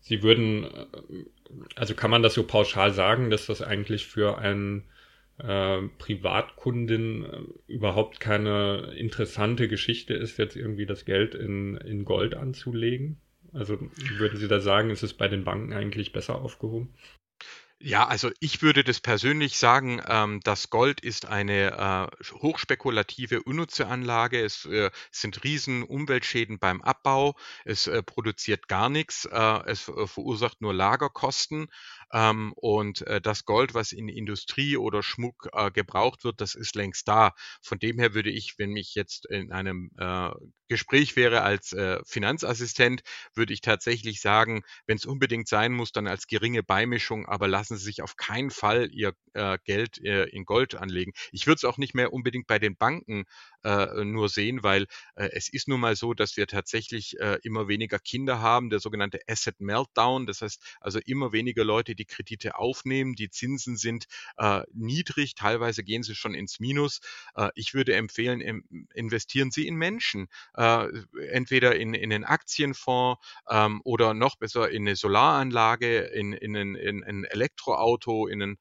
Sie 0.00 0.22
würden, 0.22 0.64
äh, 0.64 0.86
also 1.76 1.94
kann 1.94 2.10
man 2.10 2.22
das 2.22 2.34
so 2.34 2.44
pauschal 2.44 2.92
sagen, 2.92 3.30
dass 3.30 3.46
das 3.46 3.62
eigentlich 3.62 4.06
für 4.06 4.38
einen 4.38 4.84
äh, 5.38 5.82
Privatkundin 5.98 7.24
äh, 7.24 7.72
überhaupt 7.72 8.20
keine 8.20 8.92
interessante 8.96 9.68
Geschichte 9.68 10.14
ist, 10.14 10.38
jetzt 10.38 10.56
irgendwie 10.56 10.86
das 10.86 11.04
Geld 11.04 11.34
in, 11.34 11.76
in 11.76 12.04
Gold 12.04 12.34
anzulegen? 12.34 13.20
Also 13.52 13.78
würden 14.18 14.38
Sie 14.38 14.48
da 14.48 14.60
sagen, 14.60 14.90
ist 14.90 15.02
es 15.02 15.14
bei 15.14 15.28
den 15.28 15.44
Banken 15.44 15.72
eigentlich 15.72 16.12
besser 16.12 16.40
aufgehoben? 16.40 16.94
Ja, 17.82 18.06
also 18.06 18.30
ich 18.40 18.60
würde 18.60 18.84
das 18.84 19.00
persönlich 19.00 19.56
sagen, 19.56 20.02
ähm, 20.06 20.40
das 20.44 20.68
Gold 20.68 21.00
ist 21.00 21.24
eine 21.26 22.10
äh, 22.20 22.32
hochspekulative, 22.34 23.42
unnütze 23.42 23.86
Anlage. 23.86 24.38
Es 24.44 24.66
äh, 24.66 24.90
sind 25.10 25.44
riesen 25.44 25.82
Umweltschäden 25.84 26.58
beim 26.58 26.82
Abbau. 26.82 27.36
Es 27.64 27.86
äh, 27.86 28.02
produziert 28.02 28.68
gar 28.68 28.90
nichts. 28.90 29.24
Äh, 29.24 29.62
es 29.66 29.88
äh, 29.88 30.06
verursacht 30.06 30.60
nur 30.60 30.74
Lagerkosten. 30.74 31.68
Ähm, 32.12 32.52
und 32.56 33.02
äh, 33.06 33.20
das 33.20 33.44
Gold, 33.44 33.74
was 33.74 33.92
in 33.92 34.08
Industrie 34.08 34.76
oder 34.76 35.02
Schmuck 35.02 35.48
äh, 35.52 35.70
gebraucht 35.70 36.24
wird, 36.24 36.40
das 36.40 36.54
ist 36.54 36.74
längst 36.74 37.08
da. 37.08 37.32
Von 37.62 37.78
dem 37.78 37.98
her 37.98 38.14
würde 38.14 38.30
ich, 38.30 38.54
wenn 38.58 38.70
mich 38.70 38.94
jetzt 38.94 39.26
in 39.26 39.52
einem 39.52 39.90
äh, 39.98 40.30
Gespräch 40.68 41.16
wäre 41.16 41.42
als 41.42 41.72
äh, 41.72 41.98
Finanzassistent, 42.06 43.02
würde 43.34 43.52
ich 43.52 43.60
tatsächlich 43.60 44.20
sagen, 44.20 44.62
wenn 44.86 44.96
es 44.96 45.06
unbedingt 45.06 45.48
sein 45.48 45.72
muss, 45.72 45.92
dann 45.92 46.06
als 46.06 46.26
geringe 46.26 46.62
Beimischung, 46.62 47.26
aber 47.26 47.48
lassen 47.48 47.76
Sie 47.76 47.84
sich 47.84 48.02
auf 48.02 48.16
keinen 48.16 48.50
Fall 48.50 48.88
Ihr 48.92 49.14
äh, 49.34 49.58
Geld 49.64 49.98
äh, 50.04 50.24
in 50.26 50.44
Gold 50.44 50.76
anlegen. 50.76 51.12
Ich 51.32 51.46
würde 51.46 51.56
es 51.56 51.64
auch 51.64 51.78
nicht 51.78 51.94
mehr 51.94 52.12
unbedingt 52.12 52.46
bei 52.46 52.58
den 52.58 52.76
Banken 52.76 53.24
äh, 53.64 54.04
nur 54.04 54.28
sehen, 54.28 54.62
weil 54.62 54.86
äh, 55.14 55.28
es 55.32 55.48
ist 55.48 55.68
nun 55.68 55.80
mal 55.80 55.96
so, 55.96 56.14
dass 56.14 56.36
wir 56.36 56.46
tatsächlich 56.46 57.18
äh, 57.20 57.38
immer 57.42 57.68
weniger 57.68 57.98
Kinder 57.98 58.40
haben, 58.40 58.70
der 58.70 58.80
sogenannte 58.80 59.20
Asset 59.28 59.60
Meltdown. 59.60 60.26
Das 60.26 60.42
heißt 60.42 60.62
also 60.80 60.98
immer 61.04 61.32
weniger 61.32 61.64
Leute, 61.64 61.94
die 61.94 62.04
Kredite 62.04 62.56
aufnehmen. 62.56 63.14
Die 63.14 63.30
Zinsen 63.30 63.76
sind 63.76 64.06
äh, 64.36 64.62
niedrig, 64.72 65.34
teilweise 65.34 65.84
gehen 65.84 66.02
sie 66.02 66.14
schon 66.14 66.34
ins 66.34 66.60
Minus. 66.60 67.00
Äh, 67.34 67.50
ich 67.54 67.74
würde 67.74 67.94
empfehlen, 67.94 68.40
im, 68.40 68.64
investieren 68.94 69.50
Sie 69.50 69.66
in 69.66 69.76
Menschen, 69.76 70.28
äh, 70.54 70.86
entweder 71.28 71.76
in, 71.76 71.94
in 71.94 72.12
einen 72.12 72.24
Aktienfonds 72.24 73.20
ähm, 73.48 73.80
oder 73.84 74.14
noch 74.14 74.36
besser 74.36 74.70
in 74.70 74.82
eine 74.82 74.96
Solaranlage, 74.96 76.00
in, 76.00 76.32
in, 76.32 76.56
ein, 76.56 76.74
in 76.74 77.04
ein 77.04 77.24
Elektroauto, 77.24 78.26
in 78.26 78.42
ein, 78.42 78.58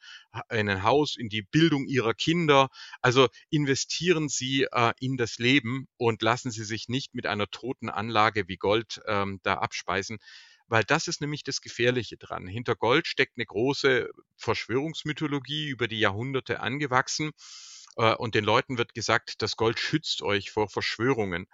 in 0.52 0.70
ein 0.70 0.84
Haus, 0.84 1.16
in 1.18 1.30
die 1.30 1.42
Bildung 1.42 1.86
Ihrer 1.88 2.14
Kinder. 2.14 2.70
Also 3.02 3.28
investieren 3.50 4.30
Sie 4.30 4.68
äh, 4.72 4.94
in 5.00 5.18
das 5.18 5.38
Leben 5.38 5.88
und 5.98 6.22
lassen 6.22 6.52
Sie 6.52 6.64
sich 6.64 6.90
nicht 6.90 7.14
mit 7.14 7.26
einer 7.26 7.48
toten 7.48 7.90
Anlage 7.90 8.48
wie 8.48 8.58
Gold 8.58 9.02
ähm, 9.08 9.40
da 9.44 9.56
abspeisen 9.56 10.20
weil 10.70 10.84
das 10.84 11.08
ist 11.08 11.20
nämlich 11.20 11.44
das 11.44 11.62
Gefährliche 11.62 12.16
dran. 12.16 12.48
Hinter 12.48 12.76
Gold 12.76 13.08
steckt 13.08 13.38
eine 13.38 13.46
große 13.46 14.10
Verschwörungsmythologie 14.38 15.68
über 15.68 15.88
die 15.88 16.00
Jahrhunderte 16.00 16.60
angewachsen 16.60 17.32
äh, 17.98 18.14
und 18.16 18.36
den 18.36 18.46
Leuten 18.46 18.78
wird 18.78 18.94
gesagt, 18.94 19.42
das 19.42 19.58
Gold 19.58 19.80
schützt 19.80 20.22
euch 20.22 20.52
vor 20.52 20.70
Verschwörungen. 20.70 21.48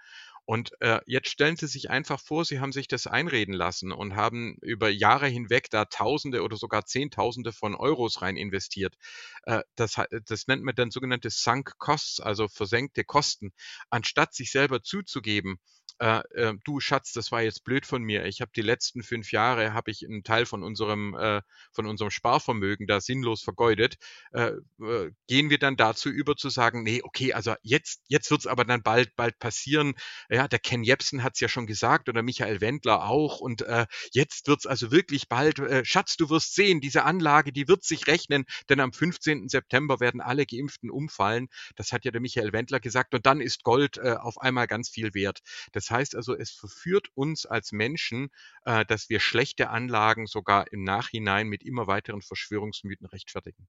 Und 0.46 0.80
äh, 0.80 1.00
jetzt 1.06 1.28
stellen 1.28 1.56
Sie 1.56 1.66
sich 1.66 1.90
einfach 1.90 2.20
vor, 2.20 2.44
Sie 2.44 2.60
haben 2.60 2.72
sich 2.72 2.86
das 2.86 3.08
einreden 3.08 3.52
lassen 3.52 3.90
und 3.90 4.14
haben 4.14 4.56
über 4.62 4.88
Jahre 4.88 5.26
hinweg 5.26 5.68
da 5.70 5.86
Tausende 5.86 6.42
oder 6.42 6.56
sogar 6.56 6.86
Zehntausende 6.86 7.52
von 7.52 7.74
Euros 7.74 8.22
rein 8.22 8.36
investiert. 8.36 8.96
Äh, 9.42 9.62
das, 9.74 9.96
das 10.26 10.46
nennt 10.46 10.62
man 10.62 10.76
dann 10.76 10.92
sogenannte 10.92 11.30
Sunk 11.30 11.78
Costs, 11.78 12.20
also 12.20 12.46
versenkte 12.46 13.02
Kosten. 13.02 13.52
Anstatt 13.90 14.34
sich 14.34 14.52
selber 14.52 14.82
zuzugeben, 14.82 15.58
äh, 15.98 16.20
äh, 16.34 16.54
du 16.64 16.78
Schatz, 16.80 17.12
das 17.12 17.32
war 17.32 17.42
jetzt 17.42 17.64
blöd 17.64 17.86
von 17.86 18.02
mir. 18.02 18.26
Ich 18.26 18.42
habe 18.42 18.50
die 18.54 18.62
letzten 18.62 19.02
fünf 19.02 19.32
Jahre 19.32 19.72
habe 19.72 19.90
ich 19.90 20.04
einen 20.04 20.24
Teil 20.24 20.44
von 20.44 20.62
unserem 20.62 21.14
äh, 21.14 21.40
von 21.72 21.86
unserem 21.86 22.10
Sparvermögen 22.10 22.86
da 22.86 23.00
sinnlos 23.00 23.42
vergeudet. 23.42 23.96
Äh, 24.32 24.52
äh, 24.80 25.10
gehen 25.26 25.48
wir 25.48 25.58
dann 25.58 25.76
dazu 25.76 26.10
über 26.10 26.36
zu 26.36 26.50
sagen, 26.50 26.82
nee, 26.82 27.00
okay, 27.02 27.32
also 27.32 27.54
jetzt 27.62 28.02
jetzt 28.08 28.30
wird's 28.30 28.46
aber 28.46 28.64
dann 28.64 28.82
bald 28.82 29.16
bald 29.16 29.38
passieren. 29.38 29.94
Ja, 30.28 30.48
der 30.48 30.58
Ken 30.58 30.84
Jebsen 30.84 31.22
hat's 31.22 31.40
ja 31.40 31.48
schon 31.48 31.66
gesagt 31.66 32.10
oder 32.10 32.22
Michael 32.22 32.60
Wendler 32.60 33.04
auch 33.04 33.40
und 33.40 33.62
äh, 33.62 33.86
jetzt 34.12 34.48
wird's 34.48 34.66
also 34.66 34.90
wirklich 34.90 35.28
bald. 35.28 35.62
Schatz, 35.86 36.16
du 36.16 36.28
wirst 36.28 36.54
sehen, 36.54 36.80
diese 36.80 37.04
Anlage, 37.04 37.52
die 37.52 37.68
wird 37.68 37.84
sich 37.84 38.06
rechnen, 38.06 38.44
denn 38.68 38.80
am 38.80 38.92
15. 38.92 39.48
September 39.48 40.00
werden 40.00 40.20
alle 40.20 40.44
Geimpften 40.44 40.90
umfallen. 40.90 41.48
Das 41.76 41.92
hat 41.92 42.04
ja 42.04 42.10
der 42.10 42.20
Michael 42.20 42.52
Wendler 42.52 42.80
gesagt 42.80 43.14
und 43.14 43.24
dann 43.26 43.40
ist 43.40 43.62
Gold 43.62 43.98
auf 43.98 44.38
einmal 44.38 44.66
ganz 44.66 44.88
viel 44.88 45.14
wert. 45.14 45.40
Das 45.72 45.85
das 45.86 45.96
heißt 45.96 46.16
also, 46.16 46.36
es 46.36 46.50
verführt 46.50 47.08
uns 47.14 47.46
als 47.46 47.70
Menschen, 47.70 48.30
äh, 48.64 48.84
dass 48.84 49.08
wir 49.08 49.20
schlechte 49.20 49.70
Anlagen 49.70 50.26
sogar 50.26 50.72
im 50.72 50.82
Nachhinein 50.82 51.46
mit 51.46 51.62
immer 51.62 51.86
weiteren 51.86 52.22
Verschwörungsmythen 52.22 53.06
rechtfertigen. 53.06 53.68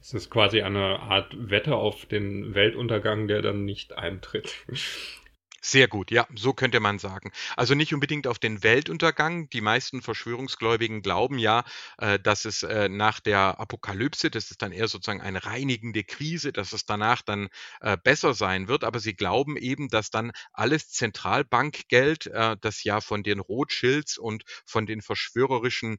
Es 0.00 0.14
ist 0.14 0.30
quasi 0.30 0.62
eine 0.62 1.00
Art 1.00 1.34
Wette 1.50 1.76
auf 1.76 2.06
den 2.06 2.54
Weltuntergang, 2.54 3.28
der 3.28 3.42
dann 3.42 3.64
nicht 3.64 3.92
eintritt. 3.92 4.64
Sehr 5.64 5.86
gut, 5.86 6.10
ja, 6.10 6.26
so 6.34 6.54
könnte 6.54 6.80
man 6.80 6.98
sagen. 6.98 7.30
Also 7.56 7.74
nicht 7.76 7.94
unbedingt 7.94 8.26
auf 8.26 8.40
den 8.40 8.64
Weltuntergang. 8.64 9.48
Die 9.50 9.60
meisten 9.60 10.02
Verschwörungsgläubigen 10.02 11.02
glauben 11.02 11.38
ja, 11.38 11.62
äh, 11.98 12.18
dass 12.18 12.44
es 12.44 12.64
äh, 12.64 12.88
nach 12.88 13.20
der 13.20 13.60
Apokalypse, 13.60 14.28
das 14.28 14.50
ist 14.50 14.60
dann 14.62 14.72
eher 14.72 14.88
sozusagen 14.88 15.20
eine 15.20 15.44
reinigende 15.44 16.02
Krise, 16.02 16.52
dass 16.52 16.72
es 16.72 16.84
danach 16.84 17.22
dann 17.22 17.48
äh, 17.80 17.96
besser 17.96 18.34
sein 18.34 18.66
wird. 18.66 18.82
Aber 18.82 18.98
sie 18.98 19.14
glauben 19.14 19.56
eben, 19.56 19.88
dass 19.88 20.10
dann 20.10 20.32
alles 20.52 20.90
Zentralbankgeld, 20.90 22.30
das 22.60 22.82
ja 22.84 23.00
von 23.00 23.22
den 23.22 23.38
Rothschilds 23.38 24.18
und 24.18 24.42
von 24.66 24.86
den 24.86 25.00
verschwörerischen 25.02 25.98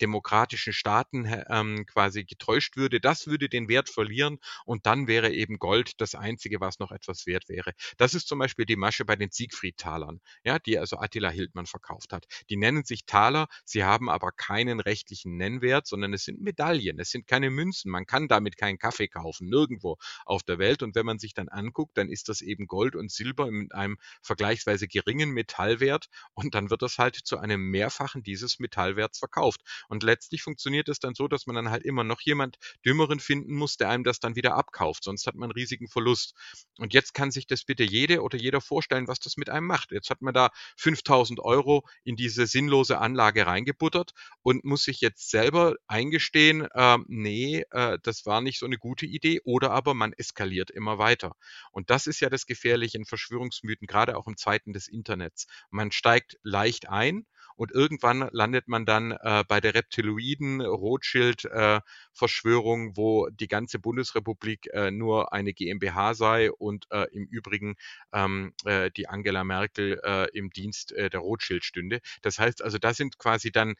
demokratischen 0.00 0.72
Staaten 0.72 1.26
ähm, 1.48 1.84
quasi 1.86 2.24
getäuscht 2.24 2.76
würde, 2.76 3.00
das 3.00 3.26
würde 3.26 3.48
den 3.48 3.68
Wert 3.68 3.88
verlieren 3.90 4.38
und 4.64 4.86
dann 4.86 5.06
wäre 5.08 5.30
eben 5.32 5.58
Gold 5.58 6.00
das 6.00 6.14
Einzige, 6.14 6.60
was 6.60 6.78
noch 6.78 6.92
etwas 6.92 7.26
wert 7.26 7.48
wäre. 7.48 7.72
Das 7.96 8.14
ist 8.14 8.28
zum 8.28 8.38
Beispiel 8.38 8.66
die 8.66 8.76
Masche 8.76 8.93
bei 9.02 9.16
den 9.16 9.30
Siegfried-Talern, 9.32 10.20
ja, 10.44 10.58
die 10.60 10.78
also 10.78 10.98
Attila 10.98 11.30
Hildmann 11.30 11.66
verkauft 11.66 12.12
hat. 12.12 12.26
Die 12.50 12.56
nennen 12.56 12.84
sich 12.84 13.06
Taler, 13.06 13.48
sie 13.64 13.82
haben 13.82 14.08
aber 14.08 14.30
keinen 14.30 14.78
rechtlichen 14.78 15.36
Nennwert, 15.36 15.86
sondern 15.86 16.12
es 16.14 16.24
sind 16.24 16.40
Medaillen, 16.40 17.00
es 17.00 17.10
sind 17.10 17.26
keine 17.26 17.50
Münzen. 17.50 17.90
Man 17.90 18.06
kann 18.06 18.28
damit 18.28 18.56
keinen 18.56 18.78
Kaffee 18.78 19.08
kaufen, 19.08 19.48
nirgendwo 19.48 19.96
auf 20.24 20.42
der 20.42 20.58
Welt. 20.58 20.82
Und 20.82 20.94
wenn 20.94 21.06
man 21.06 21.18
sich 21.18 21.34
dann 21.34 21.48
anguckt, 21.48 21.96
dann 21.98 22.08
ist 22.08 22.28
das 22.28 22.40
eben 22.40 22.66
Gold 22.66 22.94
und 22.94 23.10
Silber 23.10 23.50
mit 23.50 23.74
einem 23.74 23.96
vergleichsweise 24.22 24.86
geringen 24.86 25.30
Metallwert 25.30 26.06
und 26.34 26.54
dann 26.54 26.70
wird 26.70 26.82
das 26.82 26.98
halt 26.98 27.16
zu 27.16 27.38
einem 27.38 27.70
Mehrfachen 27.70 28.22
dieses 28.22 28.58
Metallwerts 28.58 29.18
verkauft. 29.18 29.60
Und 29.88 30.02
letztlich 30.02 30.42
funktioniert 30.42 30.88
es 30.88 30.98
dann 30.98 31.14
so, 31.14 31.28
dass 31.28 31.46
man 31.46 31.56
dann 31.56 31.70
halt 31.70 31.84
immer 31.84 32.04
noch 32.04 32.20
jemand 32.20 32.56
Dümmeren 32.84 33.20
finden 33.20 33.54
muss, 33.54 33.76
der 33.76 33.88
einem 33.88 34.04
das 34.04 34.20
dann 34.20 34.36
wieder 34.36 34.54
abkauft. 34.54 35.04
Sonst 35.04 35.26
hat 35.26 35.34
man 35.34 35.44
einen 35.50 35.52
riesigen 35.52 35.88
Verlust. 35.88 36.34
Und 36.78 36.92
jetzt 36.94 37.14
kann 37.14 37.30
sich 37.30 37.46
das 37.46 37.64
bitte 37.64 37.84
jede 37.84 38.22
oder 38.22 38.36
jeder 38.38 38.60
vorstellen, 38.60 38.83
vorstellen, 38.84 39.08
was 39.08 39.18
das 39.18 39.36
mit 39.36 39.48
einem 39.48 39.66
macht. 39.66 39.92
Jetzt 39.92 40.10
hat 40.10 40.20
man 40.20 40.34
da 40.34 40.50
5000 40.76 41.40
Euro 41.40 41.86
in 42.04 42.16
diese 42.16 42.46
sinnlose 42.46 42.98
Anlage 42.98 43.46
reingebuttert 43.46 44.12
und 44.42 44.64
muss 44.64 44.84
sich 44.84 45.00
jetzt 45.00 45.30
selber 45.30 45.76
eingestehen, 45.86 46.68
äh, 46.74 46.98
nee, 47.06 47.64
äh, 47.70 47.98
das 48.02 48.26
war 48.26 48.40
nicht 48.40 48.58
so 48.58 48.66
eine 48.66 48.76
gute 48.76 49.06
Idee 49.06 49.40
oder 49.44 49.70
aber 49.70 49.94
man 49.94 50.12
eskaliert 50.12 50.70
immer 50.70 50.98
weiter. 50.98 51.34
Und 51.72 51.90
das 51.90 52.06
ist 52.06 52.20
ja 52.20 52.28
das 52.28 52.46
Gefährliche 52.46 52.98
in 52.98 53.06
Verschwörungsmythen, 53.06 53.86
gerade 53.86 54.16
auch 54.16 54.26
in 54.26 54.36
Zeiten 54.36 54.72
des 54.72 54.88
Internets. 54.88 55.46
Man 55.70 55.90
steigt 55.90 56.38
leicht 56.42 56.88
ein 56.88 57.26
und 57.56 57.70
irgendwann 57.72 58.28
landet 58.32 58.68
man 58.68 58.86
dann 58.86 59.12
äh, 59.12 59.44
bei 59.46 59.60
der 59.60 59.74
Reptiloiden 59.74 60.60
Rothschild 60.60 61.44
äh, 61.46 61.80
Verschwörung, 62.12 62.96
wo 62.96 63.28
die 63.28 63.48
ganze 63.48 63.78
Bundesrepublik 63.78 64.68
äh, 64.72 64.90
nur 64.90 65.32
eine 65.32 65.52
GmbH 65.52 66.14
sei 66.14 66.50
und 66.52 66.86
äh, 66.90 67.06
im 67.12 67.26
Übrigen 67.26 67.76
ähm, 68.12 68.52
äh, 68.64 68.90
die 68.90 69.08
Angela 69.08 69.44
Merkel 69.44 70.00
äh, 70.02 70.28
im 70.36 70.50
Dienst 70.50 70.92
äh, 70.92 71.10
der 71.10 71.20
Rothschild 71.20 71.64
stünde. 71.64 72.00
Das 72.22 72.38
heißt 72.38 72.62
also, 72.62 72.78
da 72.78 72.94
sind 72.94 73.18
quasi 73.18 73.52
dann 73.52 73.74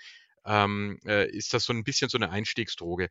ähm, 0.47 0.99
äh, 1.07 1.31
ist 1.31 1.55
das 1.55 1.65
so 1.65 1.73
ein 1.73 1.85
bisschen 1.85 2.11
so 2.11 2.19
eine 2.19 2.31
Einstiegsdroge 2.31 3.09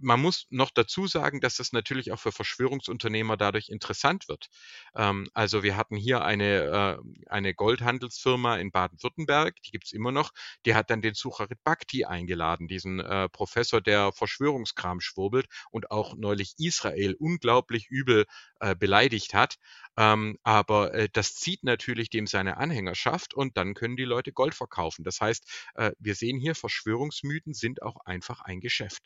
man 0.00 0.20
muss 0.20 0.46
noch 0.50 0.70
dazu 0.70 1.06
sagen, 1.06 1.40
dass 1.40 1.56
das 1.56 1.72
natürlich 1.72 2.12
auch 2.12 2.18
für 2.18 2.32
Verschwörungsunternehmer 2.32 3.36
dadurch 3.36 3.68
interessant 3.68 4.28
wird. 4.28 4.48
Ähm, 4.94 5.28
also 5.34 5.62
wir 5.62 5.76
hatten 5.76 5.96
hier 5.96 6.24
eine, 6.24 6.98
äh, 6.98 7.28
eine 7.28 7.54
Goldhandelsfirma 7.54 8.56
in 8.56 8.70
Baden-Württemberg, 8.70 9.60
die 9.62 9.70
gibt's 9.70 9.92
immer 9.92 10.12
noch, 10.12 10.32
die 10.66 10.74
hat 10.74 10.90
dann 10.90 11.02
den 11.02 11.14
Sucharit 11.14 11.62
Bhakti 11.64 12.04
eingeladen, 12.04 12.68
diesen 12.68 13.00
äh, 13.00 13.28
Professor, 13.28 13.80
der 13.80 14.12
Verschwörungskram 14.12 15.00
schwurbelt 15.00 15.46
und 15.70 15.90
auch 15.90 16.16
neulich 16.16 16.54
Israel 16.58 17.14
unglaublich 17.18 17.88
übel 17.88 18.26
äh, 18.60 18.74
beleidigt 18.74 19.34
hat. 19.34 19.56
Ähm, 19.96 20.38
aber 20.42 20.92
äh, 20.94 21.08
das 21.12 21.34
zieht 21.36 21.62
natürlich 21.64 22.10
dem 22.10 22.26
seine 22.26 22.56
Anhängerschaft 22.56 23.34
und 23.34 23.56
dann 23.56 23.74
können 23.74 23.96
die 23.96 24.04
Leute 24.04 24.32
Gold 24.32 24.54
verkaufen. 24.54 25.04
Das 25.04 25.20
heißt, 25.20 25.48
äh, 25.74 25.92
wir 25.98 26.14
sehen 26.14 26.38
hier, 26.38 26.54
Verschwörungsmythen 26.54 27.54
sind 27.54 27.82
auch 27.82 27.96
einfach 28.04 28.40
ein 28.40 28.60
Geschäft. 28.60 29.02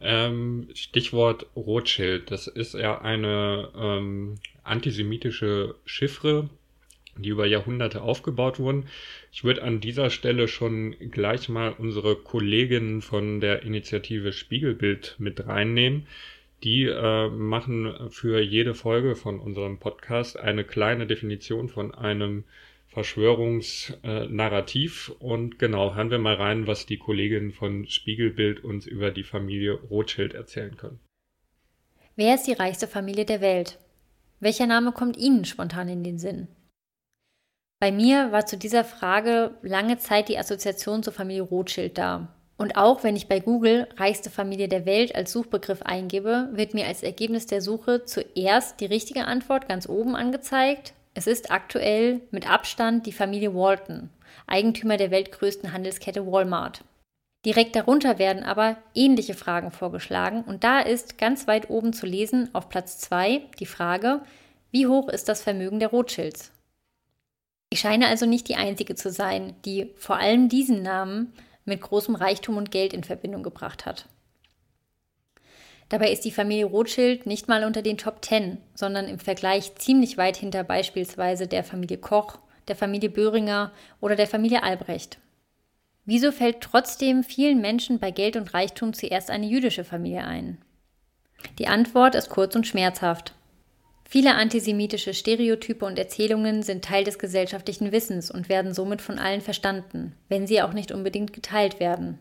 Ähm, 0.00 0.68
Stichwort 0.74 1.46
Rothschild. 1.54 2.30
Das 2.30 2.46
ist 2.46 2.74
ja 2.74 3.00
eine 3.00 3.68
ähm, 3.76 4.36
antisemitische 4.62 5.74
Chiffre, 5.84 6.48
die 7.16 7.28
über 7.28 7.46
Jahrhunderte 7.46 8.00
aufgebaut 8.00 8.58
wurden. 8.58 8.86
Ich 9.32 9.44
würde 9.44 9.62
an 9.62 9.80
dieser 9.80 10.10
Stelle 10.10 10.48
schon 10.48 10.96
gleich 11.10 11.48
mal 11.48 11.74
unsere 11.76 12.16
Kolleginnen 12.16 13.02
von 13.02 13.40
der 13.40 13.62
Initiative 13.62 14.32
Spiegelbild 14.32 15.16
mit 15.18 15.46
reinnehmen. 15.46 16.06
Die 16.62 16.84
äh, 16.84 17.28
machen 17.28 18.10
für 18.10 18.40
jede 18.40 18.74
Folge 18.74 19.16
von 19.16 19.38
unserem 19.38 19.78
Podcast 19.78 20.38
eine 20.38 20.64
kleine 20.64 21.06
Definition 21.06 21.68
von 21.68 21.94
einem 21.94 22.44
Verschwörungsnarrativ. 22.90 25.12
und 25.20 25.58
genau, 25.58 25.94
hören 25.94 26.10
wir 26.10 26.18
mal 26.18 26.34
rein, 26.34 26.66
was 26.66 26.86
die 26.86 26.98
Kolleginnen 26.98 27.52
von 27.52 27.86
Spiegelbild 27.86 28.64
uns 28.64 28.86
über 28.86 29.10
die 29.10 29.22
Familie 29.22 29.74
Rothschild 29.74 30.34
erzählen 30.34 30.76
können. 30.76 31.00
Wer 32.16 32.34
ist 32.34 32.46
die 32.46 32.52
reichste 32.52 32.88
Familie 32.88 33.24
der 33.24 33.40
Welt? 33.40 33.78
Welcher 34.40 34.66
Name 34.66 34.92
kommt 34.92 35.16
Ihnen 35.16 35.44
spontan 35.44 35.88
in 35.88 36.02
den 36.02 36.18
Sinn? 36.18 36.48
Bei 37.78 37.92
mir 37.92 38.32
war 38.32 38.44
zu 38.44 38.58
dieser 38.58 38.84
Frage 38.84 39.56
lange 39.62 39.98
Zeit 39.98 40.28
die 40.28 40.36
Assoziation 40.36 41.02
zur 41.02 41.12
Familie 41.12 41.42
Rothschild 41.42 41.96
da. 41.96 42.34
Und 42.58 42.76
auch 42.76 43.04
wenn 43.04 43.16
ich 43.16 43.26
bei 43.26 43.40
Google 43.40 43.88
reichste 43.96 44.28
Familie 44.28 44.68
der 44.68 44.84
Welt 44.84 45.14
als 45.14 45.32
Suchbegriff 45.32 45.80
eingebe, 45.80 46.50
wird 46.52 46.74
mir 46.74 46.86
als 46.86 47.02
Ergebnis 47.02 47.46
der 47.46 47.62
Suche 47.62 48.04
zuerst 48.04 48.80
die 48.80 48.86
richtige 48.86 49.24
Antwort 49.24 49.66
ganz 49.66 49.88
oben 49.88 50.14
angezeigt, 50.14 50.92
es 51.20 51.26
ist 51.26 51.50
aktuell 51.50 52.22
mit 52.30 52.50
Abstand 52.50 53.04
die 53.04 53.12
Familie 53.12 53.54
Walton, 53.54 54.08
Eigentümer 54.46 54.96
der 54.96 55.10
weltgrößten 55.10 55.70
Handelskette 55.70 56.26
Walmart. 56.26 56.82
Direkt 57.44 57.76
darunter 57.76 58.18
werden 58.18 58.42
aber 58.42 58.78
ähnliche 58.94 59.34
Fragen 59.34 59.70
vorgeschlagen 59.70 60.44
und 60.44 60.64
da 60.64 60.80
ist 60.80 61.18
ganz 61.18 61.46
weit 61.46 61.68
oben 61.68 61.92
zu 61.92 62.06
lesen 62.06 62.48
auf 62.54 62.70
Platz 62.70 62.98
2 63.00 63.42
die 63.58 63.66
Frage, 63.66 64.22
wie 64.70 64.86
hoch 64.86 65.10
ist 65.10 65.28
das 65.28 65.42
Vermögen 65.42 65.78
der 65.78 65.90
Rothschilds? 65.90 66.52
Ich 67.68 67.80
scheine 67.80 68.08
also 68.08 68.24
nicht 68.24 68.48
die 68.48 68.56
Einzige 68.56 68.94
zu 68.94 69.10
sein, 69.10 69.54
die 69.66 69.90
vor 69.96 70.16
allem 70.16 70.48
diesen 70.48 70.82
Namen 70.82 71.34
mit 71.66 71.82
großem 71.82 72.14
Reichtum 72.14 72.56
und 72.56 72.70
Geld 72.70 72.94
in 72.94 73.04
Verbindung 73.04 73.42
gebracht 73.42 73.84
hat. 73.84 74.06
Dabei 75.90 76.12
ist 76.12 76.24
die 76.24 76.30
Familie 76.30 76.66
Rothschild 76.66 77.26
nicht 77.26 77.48
mal 77.48 77.64
unter 77.64 77.82
den 77.82 77.98
Top 77.98 78.22
Ten, 78.22 78.58
sondern 78.74 79.08
im 79.08 79.18
Vergleich 79.18 79.74
ziemlich 79.74 80.16
weit 80.16 80.36
hinter 80.36 80.64
beispielsweise 80.64 81.48
der 81.48 81.64
Familie 81.64 81.98
Koch, 81.98 82.38
der 82.68 82.76
Familie 82.76 83.10
Böhringer 83.10 83.72
oder 84.00 84.14
der 84.14 84.28
Familie 84.28 84.62
Albrecht. 84.62 85.18
Wieso 86.04 86.30
fällt 86.30 86.60
trotzdem 86.60 87.24
vielen 87.24 87.60
Menschen 87.60 87.98
bei 87.98 88.12
Geld 88.12 88.36
und 88.36 88.54
Reichtum 88.54 88.94
zuerst 88.94 89.30
eine 89.30 89.46
jüdische 89.46 89.84
Familie 89.84 90.24
ein? 90.24 90.58
Die 91.58 91.66
Antwort 91.66 92.14
ist 92.14 92.30
kurz 92.30 92.54
und 92.54 92.68
schmerzhaft. 92.68 93.34
Viele 94.08 94.34
antisemitische 94.34 95.14
Stereotype 95.14 95.84
und 95.84 95.98
Erzählungen 95.98 96.62
sind 96.62 96.84
Teil 96.84 97.02
des 97.02 97.18
gesellschaftlichen 97.18 97.90
Wissens 97.90 98.30
und 98.30 98.48
werden 98.48 98.74
somit 98.74 99.02
von 99.02 99.18
allen 99.18 99.40
verstanden, 99.40 100.14
wenn 100.28 100.46
sie 100.46 100.62
auch 100.62 100.72
nicht 100.72 100.92
unbedingt 100.92 101.32
geteilt 101.32 101.80
werden. 101.80 102.18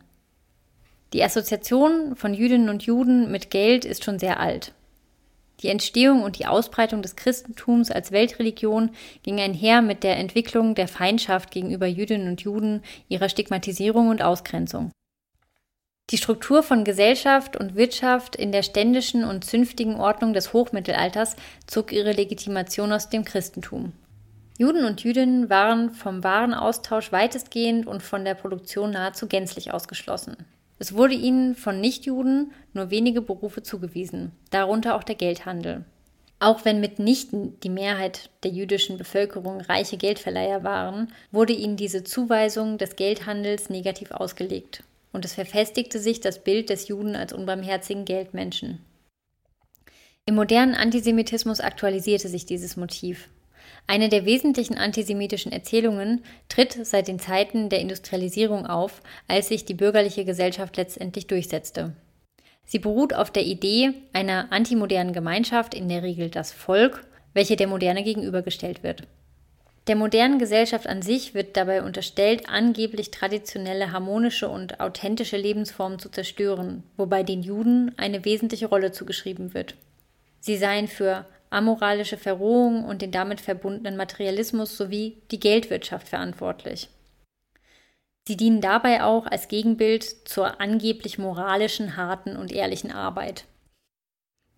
Die 1.13 1.23
Assoziation 1.23 2.15
von 2.15 2.33
Jüdinnen 2.33 2.69
und 2.69 2.83
Juden 2.83 3.31
mit 3.31 3.49
Geld 3.49 3.83
ist 3.83 4.03
schon 4.03 4.19
sehr 4.19 4.39
alt. 4.39 4.73
Die 5.61 5.67
Entstehung 5.67 6.23
und 6.23 6.39
die 6.39 6.45
Ausbreitung 6.45 7.01
des 7.01 7.15
Christentums 7.15 7.91
als 7.91 8.11
Weltreligion 8.11 8.91
ging 9.23 9.39
einher 9.39 9.81
mit 9.81 10.03
der 10.03 10.17
Entwicklung 10.17 10.75
der 10.75 10.87
Feindschaft 10.87 11.51
gegenüber 11.51 11.87
Jüdinnen 11.87 12.29
und 12.29 12.41
Juden, 12.41 12.81
ihrer 13.09 13.27
Stigmatisierung 13.27 14.07
und 14.07 14.21
Ausgrenzung. 14.21 14.91
Die 16.11 16.17
Struktur 16.17 16.63
von 16.63 16.85
Gesellschaft 16.85 17.57
und 17.57 17.75
Wirtschaft 17.75 18.35
in 18.35 18.51
der 18.51 18.63
ständischen 18.63 19.23
und 19.23 19.43
zünftigen 19.43 19.95
Ordnung 19.99 20.33
des 20.33 20.53
Hochmittelalters 20.53 21.35
zog 21.67 21.91
ihre 21.91 22.13
Legitimation 22.13 22.91
aus 22.91 23.09
dem 23.09 23.25
Christentum. 23.25 23.93
Juden 24.57 24.85
und 24.85 25.03
Jüdinnen 25.03 25.49
waren 25.49 25.91
vom 25.91 26.23
Warenaustausch 26.23 27.11
weitestgehend 27.11 27.85
und 27.85 28.01
von 28.01 28.25
der 28.25 28.33
Produktion 28.33 28.91
nahezu 28.91 29.27
gänzlich 29.27 29.71
ausgeschlossen. 29.71 30.37
Es 30.79 30.95
wurde 30.95 31.13
ihnen 31.13 31.55
von 31.55 31.81
Nichtjuden 31.81 32.51
nur 32.73 32.89
wenige 32.89 33.21
Berufe 33.21 33.61
zugewiesen, 33.61 34.31
darunter 34.49 34.95
auch 34.95 35.03
der 35.03 35.15
Geldhandel. 35.15 35.85
Auch 36.39 36.63
wenn 36.63 36.79
mitnichten 36.79 37.59
die 37.59 37.69
Mehrheit 37.69 38.29
der 38.43 38.51
jüdischen 38.51 38.97
Bevölkerung 38.97 39.59
reiche 39.59 39.97
Geldverleiher 39.97 40.63
waren, 40.63 41.11
wurde 41.31 41.51
ihnen 41.51 41.75
diese 41.75 42.05
Zuweisung 42.05 42.77
des 42.77 42.95
Geldhandels 42.95 43.69
negativ 43.69 44.11
ausgelegt 44.11 44.83
und 45.11 45.25
es 45.25 45.33
verfestigte 45.33 45.99
sich 45.99 46.21
das 46.21 46.43
Bild 46.43 46.69
des 46.69 46.87
Juden 46.87 47.15
als 47.15 47.33
unbarmherzigen 47.33 48.05
Geldmenschen. 48.05 48.79
Im 50.25 50.35
modernen 50.35 50.75
Antisemitismus 50.75 51.59
aktualisierte 51.59 52.29
sich 52.29 52.45
dieses 52.45 52.77
Motiv. 52.77 53.29
Eine 53.87 54.09
der 54.09 54.25
wesentlichen 54.25 54.77
antisemitischen 54.77 55.51
Erzählungen 55.51 56.23
tritt 56.47 56.85
seit 56.85 57.07
den 57.07 57.19
Zeiten 57.19 57.69
der 57.69 57.79
Industrialisierung 57.79 58.65
auf, 58.65 59.01
als 59.27 59.47
sich 59.47 59.65
die 59.65 59.73
bürgerliche 59.73 60.25
Gesellschaft 60.25 60.77
letztendlich 60.77 61.27
durchsetzte. 61.27 61.93
Sie 62.65 62.79
beruht 62.79 63.15
auf 63.15 63.31
der 63.31 63.45
Idee 63.45 63.93
einer 64.13 64.51
antimodernen 64.51 65.11
Gemeinschaft, 65.11 65.73
in 65.73 65.89
der 65.89 66.03
Regel 66.03 66.29
das 66.29 66.51
Volk, 66.51 67.03
welche 67.33 67.55
der 67.55 67.67
Moderne 67.67 68.03
gegenübergestellt 68.03 68.83
wird. 68.83 69.07
Der 69.87 69.95
modernen 69.95 70.37
Gesellschaft 70.37 70.85
an 70.85 71.01
sich 71.01 71.33
wird 71.33 71.57
dabei 71.57 71.81
unterstellt, 71.81 72.47
angeblich 72.47 73.09
traditionelle, 73.09 73.91
harmonische 73.91 74.47
und 74.47 74.79
authentische 74.79 75.35
Lebensformen 75.35 75.97
zu 75.97 76.09
zerstören, 76.09 76.83
wobei 76.95 77.23
den 77.23 77.41
Juden 77.41 77.97
eine 77.97 78.23
wesentliche 78.23 78.67
Rolle 78.67 78.91
zugeschrieben 78.91 79.55
wird. 79.55 79.73
Sie 80.39 80.57
seien 80.57 80.87
für 80.87 81.25
amoralische 81.49 82.17
Verrohung 82.17 82.85
und 82.85 83.01
den 83.01 83.11
damit 83.11 83.41
verbundenen 83.41 83.97
Materialismus 83.97 84.77
sowie 84.77 85.21
die 85.31 85.39
Geldwirtschaft 85.39 86.07
verantwortlich. 86.07 86.89
Sie 88.27 88.37
dienen 88.37 88.61
dabei 88.61 89.03
auch 89.03 89.25
als 89.25 89.47
Gegenbild 89.47 90.03
zur 90.27 90.61
angeblich 90.61 91.17
moralischen, 91.17 91.97
harten 91.97 92.35
und 92.35 92.51
ehrlichen 92.51 92.91
Arbeit. 92.91 93.45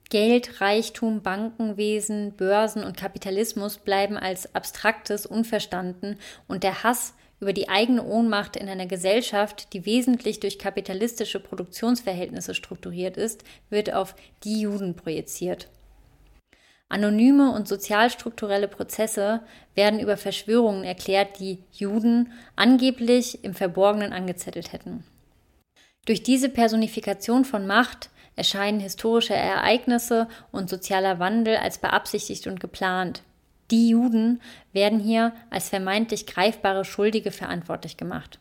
Geld, 0.10 0.60
Reichtum, 0.60 1.21
Bankenwesen, 1.21 2.33
Börsen 2.33 2.83
und 2.83 2.98
Kapitalismus 2.98 3.77
bleiben 3.77 4.17
als 4.17 4.53
abstraktes 4.53 5.25
unverstanden 5.25 6.19
und 6.50 6.63
der 6.63 6.83
Hass 6.83 7.13
über 7.39 7.53
die 7.53 7.69
eigene 7.69 8.03
Ohnmacht 8.03 8.57
in 8.57 8.67
einer 8.67 8.88
Gesellschaft, 8.88 9.71
die 9.71 9.86
wesentlich 9.86 10.41
durch 10.41 10.60
kapitalistische 10.60 11.39
Produktionsverhältnisse 11.39 12.53
strukturiert 12.53 13.15
ist, 13.15 13.45
wird 13.69 13.93
auf 13.93 14.15
die 14.43 14.60
Juden 14.60 14.95
projiziert. 14.95 15.69
Anonyme 16.91 17.51
und 17.51 17.67
sozialstrukturelle 17.67 18.67
Prozesse 18.67 19.41
werden 19.75 20.00
über 20.00 20.17
Verschwörungen 20.17 20.83
erklärt, 20.83 21.39
die 21.39 21.60
Juden 21.71 22.33
angeblich 22.55 23.43
im 23.43 23.53
Verborgenen 23.53 24.13
angezettelt 24.13 24.74
hätten. 24.74 25.03
Durch 26.05 26.24
diese 26.24 26.50
Personifikation 26.50 27.45
von 27.45 27.65
Macht 27.65 28.10
erscheinen 28.36 28.79
historische 28.79 29.33
Ereignisse 29.33 30.27
und 30.51 30.69
sozialer 30.69 31.19
Wandel 31.19 31.57
als 31.57 31.77
beabsichtigt 31.77 32.48
und 32.48 32.60
geplant. 32.60 33.24
Die 33.69 33.89
Juden 33.89 34.41
werden 34.74 35.00
hier 35.00 35.33
als 35.50 35.69
vermeintlich 35.69 36.25
greifbare 36.27 36.83
Schuldige 36.83 37.31
verantwortlich 37.31 37.95
gemacht. 37.95 38.39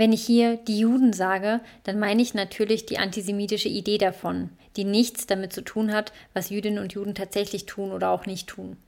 Wenn 0.00 0.14
ich 0.14 0.24
hier 0.24 0.56
die 0.56 0.78
Juden 0.78 1.12
sage, 1.12 1.60
dann 1.84 1.98
meine 1.98 2.22
ich 2.22 2.32
natürlich 2.32 2.86
die 2.86 2.96
antisemitische 2.96 3.68
Idee 3.68 3.98
davon, 3.98 4.48
die 4.78 4.84
nichts 4.84 5.26
damit 5.26 5.52
zu 5.52 5.60
tun 5.60 5.92
hat, 5.92 6.14
was 6.32 6.48
Jüdinnen 6.48 6.82
und 6.82 6.94
Juden 6.94 7.14
tatsächlich 7.14 7.66
tun 7.66 7.92
oder 7.92 8.08
auch 8.08 8.24
nicht 8.24 8.48
tun. 8.48 8.78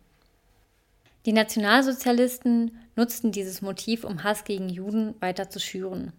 Die 1.27 1.35
Nationalsozialisten 1.35 2.79
nutzten 2.97 3.31
dieses 3.31 3.61
Motiv, 3.61 4.05
um 4.05 4.25
Hass 4.25 4.45
gegen 4.45 4.71
Juden 4.71 5.15
weiter 5.21 5.51
zu 5.51 5.61
schüren. 5.61 6.15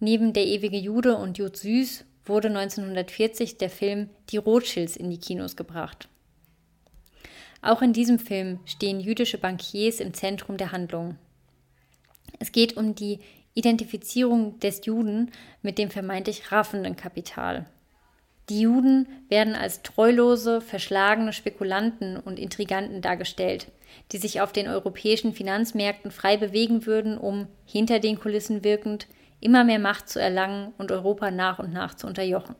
Neben 0.00 0.32
Der 0.32 0.44
ewige 0.44 0.78
Jude 0.78 1.16
und 1.16 1.38
Jud 1.38 1.56
Süß 1.56 2.04
wurde 2.24 2.48
1940 2.48 3.58
der 3.58 3.70
Film 3.70 4.10
Die 4.30 4.38
Rothschilds 4.38 4.96
in 4.96 5.08
die 5.12 5.20
Kinos 5.20 5.54
gebracht. 5.54 6.08
Auch 7.62 7.80
in 7.80 7.92
diesem 7.92 8.18
Film 8.18 8.58
stehen 8.64 8.98
jüdische 8.98 9.38
Bankiers 9.38 10.00
im 10.00 10.14
Zentrum 10.14 10.56
der 10.56 10.72
Handlung. 10.72 11.16
Es 12.40 12.50
geht 12.52 12.76
um 12.76 12.94
die 12.94 13.20
Identifizierung 13.54 14.58
des 14.60 14.86
Juden 14.86 15.30
mit 15.62 15.78
dem 15.78 15.90
vermeintlich 15.90 16.52
raffenden 16.52 16.96
Kapital. 16.96 17.66
Die 18.48 18.62
Juden 18.62 19.06
werden 19.28 19.54
als 19.54 19.82
treulose, 19.82 20.60
verschlagene 20.60 21.32
Spekulanten 21.32 22.16
und 22.16 22.38
Intriganten 22.38 23.00
dargestellt, 23.00 23.68
die 24.10 24.18
sich 24.18 24.40
auf 24.40 24.52
den 24.52 24.66
europäischen 24.66 25.32
Finanzmärkten 25.32 26.10
frei 26.10 26.36
bewegen 26.36 26.84
würden, 26.84 27.16
um 27.16 27.46
hinter 27.64 28.00
den 28.00 28.18
Kulissen 28.18 28.64
wirkend 28.64 29.06
immer 29.40 29.64
mehr 29.64 29.78
Macht 29.78 30.08
zu 30.08 30.20
erlangen 30.20 30.72
und 30.78 30.90
Europa 30.90 31.30
nach 31.30 31.60
und 31.60 31.72
nach 31.72 31.94
zu 31.94 32.06
unterjochen. 32.06 32.56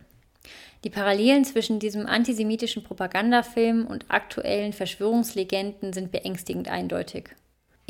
Die 0.84 0.90
Parallelen 0.90 1.44
zwischen 1.44 1.78
diesem 1.78 2.06
antisemitischen 2.06 2.84
Propagandafilm 2.84 3.86
und 3.86 4.06
aktuellen 4.08 4.72
Verschwörungslegenden 4.72 5.92
sind 5.92 6.10
beängstigend 6.10 6.68
eindeutig. 6.68 7.30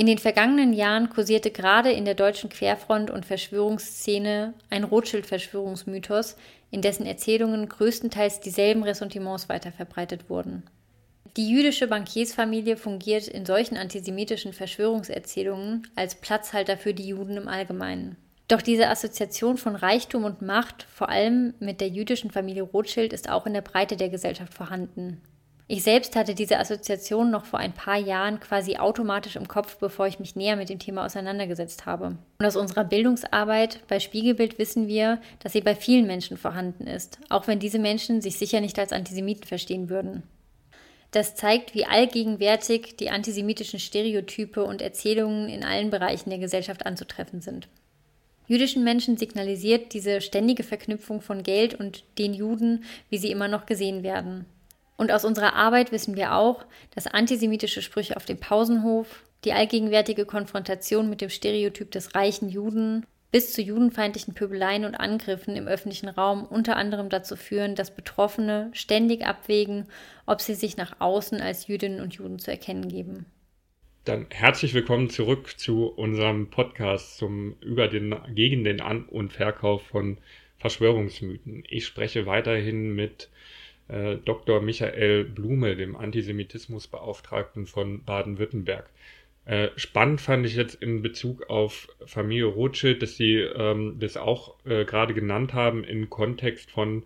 In 0.00 0.06
den 0.06 0.16
vergangenen 0.16 0.72
Jahren 0.72 1.10
kursierte 1.10 1.50
gerade 1.50 1.92
in 1.92 2.06
der 2.06 2.14
deutschen 2.14 2.48
Querfront- 2.48 3.10
und 3.10 3.26
Verschwörungsszene 3.26 4.54
ein 4.70 4.84
Rothschild-Verschwörungsmythos, 4.84 6.36
in 6.70 6.80
dessen 6.80 7.04
Erzählungen 7.04 7.68
größtenteils 7.68 8.40
dieselben 8.40 8.82
Ressentiments 8.82 9.50
weiterverbreitet 9.50 10.30
wurden. 10.30 10.62
Die 11.36 11.50
jüdische 11.50 11.86
Bankiersfamilie 11.86 12.78
fungiert 12.78 13.28
in 13.28 13.44
solchen 13.44 13.76
antisemitischen 13.76 14.54
Verschwörungserzählungen 14.54 15.86
als 15.96 16.14
Platzhalter 16.14 16.78
für 16.78 16.94
die 16.94 17.08
Juden 17.08 17.36
im 17.36 17.46
Allgemeinen. 17.46 18.16
Doch 18.48 18.62
diese 18.62 18.88
Assoziation 18.88 19.58
von 19.58 19.76
Reichtum 19.76 20.24
und 20.24 20.40
Macht, 20.40 20.86
vor 20.90 21.10
allem 21.10 21.52
mit 21.60 21.82
der 21.82 21.88
jüdischen 21.88 22.30
Familie 22.30 22.62
Rothschild, 22.62 23.12
ist 23.12 23.28
auch 23.28 23.44
in 23.44 23.52
der 23.52 23.60
Breite 23.60 23.98
der 23.98 24.08
Gesellschaft 24.08 24.54
vorhanden. 24.54 25.20
Ich 25.72 25.84
selbst 25.84 26.16
hatte 26.16 26.34
diese 26.34 26.58
Assoziation 26.58 27.30
noch 27.30 27.44
vor 27.44 27.60
ein 27.60 27.72
paar 27.72 27.96
Jahren 27.96 28.40
quasi 28.40 28.78
automatisch 28.78 29.36
im 29.36 29.46
Kopf, 29.46 29.76
bevor 29.76 30.08
ich 30.08 30.18
mich 30.18 30.34
näher 30.34 30.56
mit 30.56 30.68
dem 30.68 30.80
Thema 30.80 31.06
auseinandergesetzt 31.06 31.86
habe. 31.86 32.16
Und 32.40 32.44
aus 32.44 32.56
unserer 32.56 32.82
Bildungsarbeit 32.82 33.78
bei 33.86 34.00
Spiegelbild 34.00 34.58
wissen 34.58 34.88
wir, 34.88 35.20
dass 35.38 35.52
sie 35.52 35.60
bei 35.60 35.76
vielen 35.76 36.08
Menschen 36.08 36.36
vorhanden 36.36 36.88
ist, 36.88 37.20
auch 37.28 37.46
wenn 37.46 37.60
diese 37.60 37.78
Menschen 37.78 38.20
sich 38.20 38.36
sicher 38.36 38.60
nicht 38.60 38.80
als 38.80 38.92
Antisemiten 38.92 39.44
verstehen 39.44 39.88
würden. 39.90 40.24
Das 41.12 41.36
zeigt, 41.36 41.72
wie 41.72 41.86
allgegenwärtig 41.86 42.96
die 42.96 43.10
antisemitischen 43.10 43.78
Stereotype 43.78 44.64
und 44.64 44.82
Erzählungen 44.82 45.48
in 45.48 45.62
allen 45.62 45.90
Bereichen 45.90 46.30
der 46.30 46.40
Gesellschaft 46.40 46.84
anzutreffen 46.84 47.42
sind. 47.42 47.68
Jüdischen 48.48 48.82
Menschen 48.82 49.16
signalisiert 49.16 49.94
diese 49.94 50.20
ständige 50.20 50.64
Verknüpfung 50.64 51.20
von 51.20 51.44
Geld 51.44 51.76
und 51.76 52.02
den 52.18 52.34
Juden, 52.34 52.82
wie 53.08 53.18
sie 53.18 53.30
immer 53.30 53.46
noch 53.46 53.66
gesehen 53.66 54.02
werden. 54.02 54.46
Und 55.00 55.12
aus 55.12 55.24
unserer 55.24 55.54
Arbeit 55.54 55.92
wissen 55.92 56.14
wir 56.14 56.34
auch, 56.34 56.66
dass 56.94 57.06
antisemitische 57.06 57.80
Sprüche 57.80 58.18
auf 58.18 58.26
dem 58.26 58.38
Pausenhof, 58.38 59.24
die 59.46 59.54
allgegenwärtige 59.54 60.26
Konfrontation 60.26 61.08
mit 61.08 61.22
dem 61.22 61.30
Stereotyp 61.30 61.90
des 61.90 62.14
reichen 62.14 62.50
Juden 62.50 63.06
bis 63.32 63.54
zu 63.54 63.62
judenfeindlichen 63.62 64.34
Pöbeleien 64.34 64.84
und 64.84 64.94
Angriffen 64.96 65.56
im 65.56 65.68
öffentlichen 65.68 66.10
Raum 66.10 66.44
unter 66.44 66.76
anderem 66.76 67.08
dazu 67.08 67.36
führen, 67.36 67.76
dass 67.76 67.94
Betroffene 67.94 68.70
ständig 68.74 69.24
abwägen, 69.24 69.86
ob 70.26 70.42
sie 70.42 70.54
sich 70.54 70.76
nach 70.76 70.96
außen 70.98 71.40
als 71.40 71.66
Jüdinnen 71.66 72.02
und 72.02 72.12
Juden 72.12 72.38
zu 72.38 72.50
erkennen 72.50 72.88
geben. 72.88 73.24
Dann 74.04 74.26
herzlich 74.28 74.74
willkommen 74.74 75.08
zurück 75.08 75.58
zu 75.58 75.86
unserem 75.86 76.50
Podcast 76.50 77.16
zum 77.16 77.56
über 77.62 77.88
den 77.88 78.14
gegen 78.34 78.64
den 78.64 78.82
An- 78.82 79.06
und 79.06 79.32
Verkauf 79.32 79.80
von 79.80 80.18
Verschwörungsmythen. 80.58 81.64
Ich 81.70 81.86
spreche 81.86 82.26
weiterhin 82.26 82.94
mit 82.94 83.30
äh, 83.90 84.16
Dr. 84.24 84.60
Michael 84.60 85.24
Blume, 85.24 85.76
dem 85.76 85.96
Antisemitismusbeauftragten 85.96 87.66
von 87.66 88.04
Baden-Württemberg. 88.04 88.88
Äh, 89.46 89.68
spannend 89.76 90.20
fand 90.20 90.46
ich 90.46 90.54
jetzt 90.54 90.74
in 90.76 91.02
Bezug 91.02 91.48
auf 91.48 91.88
Familie 92.06 92.44
Rothschild, 92.44 93.02
dass 93.02 93.16
Sie 93.16 93.36
ähm, 93.36 93.96
das 93.98 94.16
auch 94.16 94.54
äh, 94.64 94.84
gerade 94.84 95.14
genannt 95.14 95.54
haben 95.54 95.82
im 95.82 96.08
Kontext 96.08 96.70
von 96.70 97.04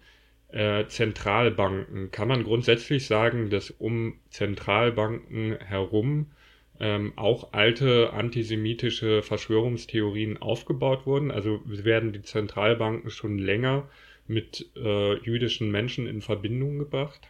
äh, 0.49 0.87
Zentralbanken. 0.87 2.11
Kann 2.11 2.29
man 2.29 2.45
grundsätzlich 2.45 3.07
sagen, 3.07 3.51
dass 3.51 3.71
um 3.71 4.19
Zentralbanken 4.31 5.59
herum 5.59 6.33
ähm, 6.81 7.13
auch 7.17 7.53
alte 7.53 8.13
antisemitische 8.13 9.23
Verschwörungstheorien 9.23 10.37
aufgebaut 10.43 11.07
wurden? 11.07 11.31
Also 11.31 11.61
werden 11.65 12.13
die 12.13 12.23
Zentralbanken 12.23 13.11
schon 13.11 13.39
länger 13.39 13.89
mit 14.27 14.71
äh, 14.77 15.19
jüdischen 15.25 15.71
Menschen 15.71 16.07
in 16.07 16.23
Verbindung 16.23 16.79
gebracht? 16.79 17.29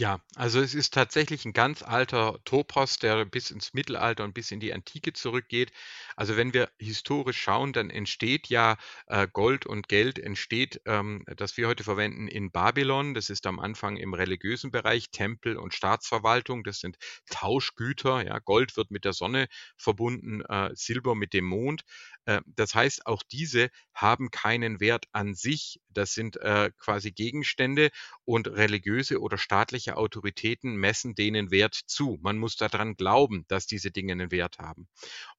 Ja, 0.00 0.22
also 0.34 0.62
es 0.62 0.74
ist 0.74 0.94
tatsächlich 0.94 1.44
ein 1.44 1.52
ganz 1.52 1.82
alter 1.82 2.38
Topos, 2.46 2.98
der 2.98 3.26
bis 3.26 3.50
ins 3.50 3.74
Mittelalter 3.74 4.24
und 4.24 4.32
bis 4.32 4.50
in 4.50 4.58
die 4.58 4.72
Antike 4.72 5.12
zurückgeht. 5.12 5.72
Also 6.16 6.38
wenn 6.38 6.54
wir 6.54 6.70
historisch 6.78 7.38
schauen, 7.38 7.74
dann 7.74 7.90
entsteht 7.90 8.48
ja 8.48 8.78
äh, 9.08 9.28
Gold 9.30 9.66
und 9.66 9.88
Geld 9.88 10.18
entsteht, 10.18 10.80
ähm, 10.86 11.22
das 11.36 11.58
wir 11.58 11.68
heute 11.68 11.84
verwenden, 11.84 12.28
in 12.28 12.50
Babylon. 12.50 13.12
Das 13.12 13.28
ist 13.28 13.46
am 13.46 13.58
Anfang 13.60 13.98
im 13.98 14.14
religiösen 14.14 14.70
Bereich, 14.70 15.10
Tempel 15.10 15.58
und 15.58 15.74
Staatsverwaltung. 15.74 16.64
Das 16.64 16.80
sind 16.80 16.96
Tauschgüter. 17.28 18.24
Ja, 18.24 18.38
Gold 18.38 18.78
wird 18.78 18.90
mit 18.90 19.04
der 19.04 19.12
Sonne 19.12 19.48
verbunden, 19.76 20.40
äh, 20.48 20.70
Silber 20.74 21.14
mit 21.14 21.34
dem 21.34 21.44
Mond. 21.44 21.82
Äh, 22.24 22.40
das 22.46 22.74
heißt, 22.74 23.06
auch 23.06 23.22
diese 23.22 23.68
haben 23.92 24.30
keinen 24.30 24.80
Wert 24.80 25.06
an 25.12 25.34
sich. 25.34 25.78
Das 25.90 26.14
sind 26.14 26.36
äh, 26.38 26.70
quasi 26.78 27.10
Gegenstände 27.12 27.90
und 28.24 28.48
religiöse 28.48 29.20
oder 29.20 29.38
staatliche 29.38 29.89
Autoritäten 29.96 30.76
messen 30.76 31.14
denen 31.14 31.50
Wert 31.50 31.74
zu. 31.74 32.18
Man 32.22 32.38
muss 32.38 32.56
daran 32.56 32.94
glauben, 32.94 33.44
dass 33.48 33.66
diese 33.66 33.90
Dinge 33.90 34.12
einen 34.12 34.30
Wert 34.30 34.58
haben. 34.58 34.88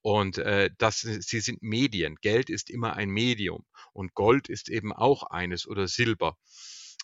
Und 0.01 0.37
äh, 0.37 0.69
das, 0.77 1.01
sie 1.01 1.39
sind 1.39 1.61
Medien. 1.61 2.15
Geld 2.21 2.49
ist 2.49 2.69
immer 2.69 2.95
ein 2.95 3.09
Medium 3.09 3.65
und 3.93 4.13
Gold 4.13 4.49
ist 4.49 4.69
eben 4.69 4.93
auch 4.93 5.23
eines 5.23 5.67
oder 5.67 5.87
Silber. 5.87 6.37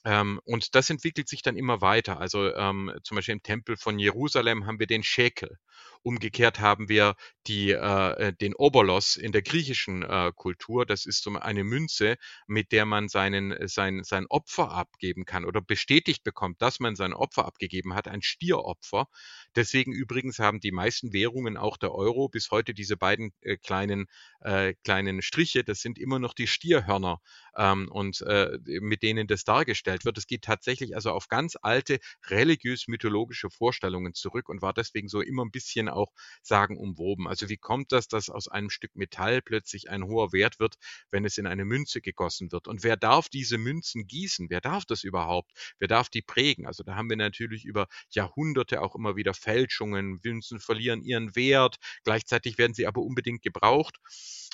Ähm, 0.06 0.40
und 0.46 0.76
das 0.76 0.90
entwickelt 0.90 1.28
sich 1.28 1.42
dann 1.42 1.58
immer 1.58 1.82
weiter. 1.82 2.20
Also 2.20 2.54
ähm, 2.54 2.94
zum 3.04 3.16
Beispiel 3.16 3.34
im 3.34 3.44
Tempel 3.44 3.78
von 3.78 4.00
Jerusalem 4.00 4.66
haben 4.66 4.80
wir 4.80 4.88
den 4.88 5.04
Schekel. 5.04 5.58
Umgekehrt 6.04 6.60
haben 6.60 6.90
wir 6.90 7.16
die, 7.48 7.72
äh, 7.72 8.28
äh, 8.28 8.34
den 8.34 8.54
Obolos 8.56 9.16
in 9.16 9.32
der 9.32 9.42
griechischen 9.42 10.04
äh, 10.04 10.32
Kultur. 10.36 10.86
Das 10.86 11.06
ist 11.06 11.24
so 11.24 11.32
eine 11.36 11.64
Münze, 11.64 12.18
mit 12.48 12.72
der 12.72 12.86
man 12.86 13.08
seinen, 13.10 13.56
sein, 13.68 14.04
sein 14.04 14.26
Opfer 14.28 14.72
abgeben 14.72 15.26
kann 15.26 15.46
oder 15.46 15.62
bestätigt 15.62 16.24
bekommt, 16.24 16.62
dass 16.62 16.80
man 16.80 16.96
sein 16.96 17.14
Opfer 17.14 17.46
abgegeben 17.46 17.94
hat, 17.94 18.08
ein 18.08 18.22
Stieropfer. 18.22 19.08
Deswegen 19.56 19.92
übrigens 19.94 20.40
haben 20.40 20.60
die 20.60 20.72
meisten 20.72 21.14
Währungen, 21.14 21.58
auch 21.58 21.78
der 21.78 21.94
Euro, 21.94 22.30
bis 22.30 22.52
heute 22.52 22.74
diese 22.74 22.98
beiden 22.98 23.32
äh, 23.42 23.58
kleinen, 23.58 24.08
äh, 24.42 24.74
kleinen 24.84 25.22
Striche, 25.22 25.64
das 25.64 25.80
sind 25.82 25.98
immer 25.98 26.20
noch 26.20 26.34
die 26.34 26.48
Stierhörner 26.48 27.20
ähm, 27.56 27.90
und 27.92 28.22
äh, 28.22 28.58
mit 28.66 29.04
denen 29.04 29.28
das 29.28 29.44
dargestellt 29.44 30.06
wird. 30.06 30.18
Es 30.18 30.28
geht 30.28 30.44
tatsächlich 30.44 30.96
also 30.96 31.12
auf 31.12 31.28
ganz 31.28 31.56
alte 31.62 32.00
religiös-mythologische 32.30 33.50
Vorstellungen 33.50 34.14
zurück 34.14 34.50
und 34.50 34.62
war 34.62 34.74
deswegen 34.74 35.08
so 35.08 35.22
immer 35.22 35.44
ein 35.46 35.52
bisschen 35.52 35.90
auch 35.98 36.14
sagenumwoben. 36.42 37.28
Also 37.28 37.50
wie 37.50 37.58
kommt 37.58 37.92
das, 37.92 38.08
dass 38.08 38.30
aus 38.30 38.48
einem 38.48 38.70
Stück 38.70 38.96
Metall 38.96 39.42
plötzlich 39.42 39.90
ein 39.90 40.04
hoher 40.06 40.32
Wert 40.32 40.60
wird, 40.60 40.76
wenn 41.12 41.26
es 41.26 41.38
in 41.38 41.48
eine 41.48 41.66
Münze 41.66 42.02
gegossen 42.02 42.52
wird? 42.52 42.68
Und 42.68 42.84
wer 42.84 42.96
darf 42.98 43.30
diese 43.30 43.58
Münzen 43.58 44.08
gießen? 44.08 44.50
Wer 44.50 44.62
darf 44.62 44.86
das 44.86 45.04
überhaupt? 45.04 45.52
Wer 45.80 45.88
darf 45.88 46.10
die 46.10 46.22
prägen? 46.22 46.68
Also 46.68 46.84
da 46.84 46.96
haben 46.96 47.10
wir 47.10 47.18
natürlich 47.18 47.66
über 47.66 47.88
Jahrhunderte 48.12 48.82
auch 48.82 48.96
immer 48.96 49.16
wieder 49.16 49.34
Fälschungen. 49.34 50.20
Münzen 50.24 50.60
verlieren 50.60 51.02
ihren 51.04 51.36
Wert. 51.36 51.78
Gleichzeitig 52.04 52.58
werden 52.58 52.74
sie 52.74 52.88
aber 52.88 53.02
unbedingt 53.02 53.42
gebraucht. 53.42 53.98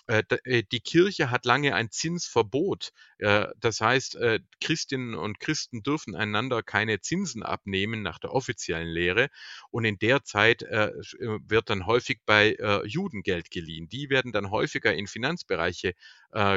Äh, 0.08 0.24
äh, 0.44 0.64
die 0.70 0.82
Kirche 0.82 1.32
hat 1.32 1.46
lange 1.46 1.76
ein 1.76 1.90
Zinsverbot. 1.90 2.92
Äh, 3.20 3.48
das 3.60 3.80
heißt, 3.80 4.18
Christinnen 4.60 5.16
und 5.16 5.40
Christen 5.40 5.82
dürfen 5.84 6.16
einander 6.16 6.62
keine 6.64 7.00
Zinsen 7.02 7.44
abnehmen 7.44 8.02
nach 8.02 8.20
der 8.20 8.34
offiziellen 8.34 8.88
Lehre. 8.90 9.30
Und 9.72 9.86
in 9.86 9.98
der 10.00 10.24
Zeit 10.24 10.62
wird 10.62 11.70
dann 11.70 11.86
häufig 11.86 12.20
bei 12.26 12.58
Juden 12.86 13.24
Geld 13.24 13.52
geliehen. 13.52 13.90
Die 13.90 14.10
werden 14.10 14.32
dann 14.32 14.52
häufiger 14.52 14.94
in 14.94 15.08
Finanzbereiche 15.08 15.94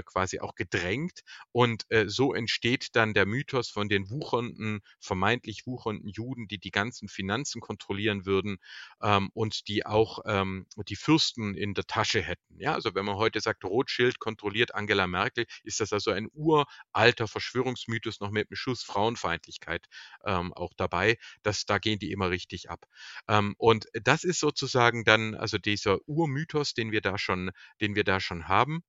quasi 0.05 0.41
auch 0.41 0.55
gedrängt. 0.55 1.21
Und 1.53 1.85
so 2.07 2.35
entsteht 2.35 2.95
dann 2.97 3.15
der 3.15 3.27
Mythos 3.27 3.69
von 3.69 3.89
den 3.89 4.11
wuchernden, 4.11 4.81
vermeintlich 5.01 5.67
wuchernden 5.67 6.09
Juden, 6.09 6.49
die 6.49 6.59
die 6.59 6.71
ganzen 6.71 7.09
Finanzen 7.09 7.61
kontrollieren 7.61 8.27
würden 8.27 8.59
ähm, 9.03 9.31
und 9.35 9.69
die 9.69 9.87
auch 9.87 10.21
ähm, 10.27 10.67
die 10.89 10.97
Fürsten 10.97 11.55
in 11.55 11.75
der 11.75 11.85
Tasche 11.87 12.21
hätten. 12.23 12.59
Ja, 12.59 12.75
also 12.75 12.95
wenn 12.95 13.05
man 13.05 13.17
heute 13.17 13.27
heute 13.27 13.41
sagt, 13.41 13.65
Rothschild 13.65 14.19
kontrolliert 14.21 14.75
Angela 14.75 15.07
Merkel, 15.09 15.47
ist 15.65 15.81
das 15.81 15.93
also 15.93 16.13
ein 16.13 16.29
uralter 16.33 17.27
Verschwörungsmythos 17.29 18.21
noch 18.21 18.31
mit 18.31 18.49
einem 18.49 18.57
Schuss 18.57 18.83
Frauenfeindlichkeit 18.85 19.87
ähm, 20.25 20.53
auch 20.55 20.73
dabei. 20.77 21.17
Das, 21.43 21.67
da 21.67 21.79
gehen 21.79 21.99
die 21.99 22.13
immer 22.13 22.31
richtig 22.31 22.71
ab. 22.71 22.87
Ähm, 23.29 23.55
und 23.59 23.87
das 23.93 24.23
ist 24.25 24.39
sozusagen 24.41 25.05
dann 25.05 25.35
also 25.35 25.59
dieser 25.59 25.99
Urmythos, 26.07 26.73
den 26.75 26.93
wir 26.93 27.01
da 27.01 27.19
schon, 27.19 27.51
den 27.81 27.95
wir 27.97 28.05
da 28.05 28.21
schon 28.21 28.47
haben. 28.49 28.83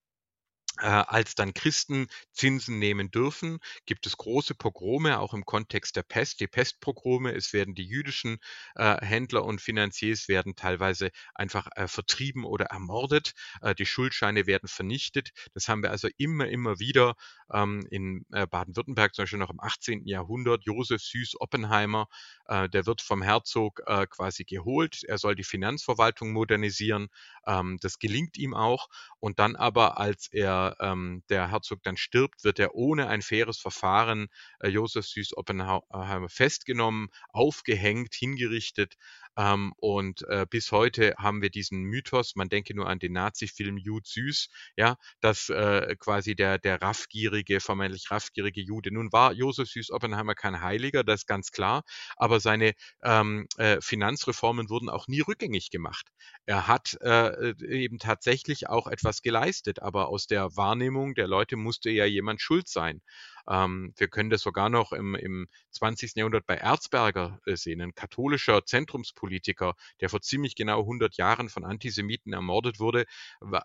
Äh, 0.80 0.86
als 0.86 1.36
dann 1.36 1.54
Christen 1.54 2.08
Zinsen 2.34 2.78
nehmen 2.78 3.10
dürfen, 3.10 3.60
gibt 3.86 4.06
es 4.06 4.18
große 4.18 4.54
Pogrome, 4.54 5.20
auch 5.20 5.34
im 5.34 5.46
Kontext 5.46 5.96
der 5.96 6.04
Pest, 6.04 6.40
die 6.40 6.48
Pestpogrome. 6.48 7.34
Es 7.34 7.54
werden 7.54 7.74
die 7.74 7.86
jüdischen 7.86 8.38
äh, 8.76 9.04
Händler 9.04 9.44
und 9.44 9.60
Finanziers 9.62 10.28
werden 10.28 10.56
teilweise 10.56 11.10
einfach 11.34 11.68
äh, 11.76 11.88
vertrieben 11.88 12.46
oder 12.46 12.66
ermordet. 12.66 13.34
Äh, 13.62 13.74
die 13.76 13.86
Schuldscheine 13.86 14.46
werden 14.46 14.68
vernichtet. 14.68 15.32
Das 15.54 15.68
haben 15.68 15.82
wir 15.82 15.92
also 15.92 16.10
immer, 16.18 16.48
immer 16.48 16.80
wieder 16.80 17.16
ähm, 17.52 17.88
in 17.90 18.26
äh, 18.32 18.46
Baden-Württemberg, 18.46 19.16
zum 19.16 19.24
Beispiel 19.24 19.40
noch 19.40 19.50
im 19.50 19.60
18. 19.60 20.06
Jahrhundert. 20.06 20.64
Josef 20.64 21.02
Süß 21.02 21.40
Oppenheimer, 21.40 22.08
äh, 22.46 22.70
der 22.70 22.86
wird 22.86 23.02
vom 23.02 23.22
Herzog 23.22 23.82
quasi 24.10 24.44
geholt. 24.44 25.04
Er 25.04 25.18
soll 25.18 25.36
die 25.36 25.44
Finanzverwaltung 25.44 26.34
modernisieren. 26.34 27.08
Ähm, 27.46 27.78
das 27.82 28.00
gelingt 28.00 28.38
ihm 28.38 28.54
auch. 28.54 28.90
Und 29.20 29.40
dann 29.40 29.56
aber, 29.56 29.98
als 29.98 30.28
er 30.32 30.67
ähm, 30.80 31.24
der 31.30 31.50
Herzog 31.52 31.84
dann 31.84 31.98
stirbt, 31.98 32.44
wird 32.44 32.60
er 32.60 32.76
ohne 32.76 33.08
ein 33.08 33.22
faires 33.22 33.60
Verfahren 33.60 34.28
äh, 34.60 34.68
Josef 34.70 35.06
Süß 35.08 35.38
Oppenheimer 35.38 36.30
festgenommen, 36.30 37.10
aufgehängt, 37.30 38.14
hingerichtet. 38.16 38.96
Ähm, 39.38 39.74
und 39.78 40.24
äh, 40.28 40.46
bis 40.50 40.72
heute 40.72 41.14
haben 41.18 41.42
wir 41.42 41.50
diesen 41.50 41.84
Mythos, 41.84 42.36
man 42.36 42.50
denke 42.50 42.76
nur 42.76 42.90
an 42.90 43.00
den 43.00 43.14
Nazi-Film 43.14 43.78
Jude 43.78 44.08
Süß, 44.08 44.50
ja, 44.76 44.98
dass 45.22 45.50
äh, 45.50 45.96
quasi 46.00 46.36
der, 46.36 46.58
der 46.58 46.82
raffgierige, 46.82 47.60
vermeintlich 47.60 48.10
raffgierige 48.12 48.62
Jude. 48.62 48.92
Nun 48.92 49.12
war 49.12 49.34
Josef 49.34 49.70
Süß 49.70 49.92
Oppenheimer 49.92 50.36
kein 50.36 50.62
Heiliger, 50.62 51.04
das 51.04 51.22
ist 51.22 51.28
ganz 51.28 51.52
klar, 51.52 51.84
aber 52.16 52.40
seine 52.40 52.74
ähm, 53.04 53.48
äh, 53.58 53.80
Finanzreformen 53.82 54.70
wurden 54.70 54.90
auch 54.90 55.08
nie 55.08 55.22
rückgängig 55.22 55.70
gemacht. 55.70 56.08
Er 56.46 56.68
hat 56.68 56.98
äh, 57.02 57.54
eben 57.68 58.00
tatsächlich 58.00 58.68
auch 58.70 58.88
etwas 58.88 59.22
geleistet, 59.22 59.82
aber 59.82 60.10
aus 60.10 60.28
der 60.28 60.56
Wahrnehmung 60.56 61.14
der 61.14 61.28
Leute 61.28 61.56
musste 61.58 61.90
ja 61.92 62.06
jemand 62.06 62.42
schuld 62.42 62.68
sein. 62.68 63.02
Ähm, 63.50 63.94
wir 63.98 64.08
können 64.08 64.30
das 64.30 64.42
sogar 64.42 64.70
noch 64.70 64.92
im, 64.92 65.16
im 65.16 65.48
20. 65.72 66.16
Jahrhundert 66.16 66.46
bei 66.46 66.56
Erzberger 66.56 67.40
äh, 67.46 67.56
sehen, 67.56 67.82
ein 67.82 67.96
katholischer 67.96 68.66
Zentrumspolitiker, 68.66 69.76
der 70.02 70.10
vor 70.10 70.22
ziemlich 70.22 70.56
genau 70.56 70.82
100 70.82 71.18
Jahren 71.18 71.50
von 71.50 71.64
Antisemiten 71.64 72.34
ermordet 72.34 72.80
wurde, 72.80 73.06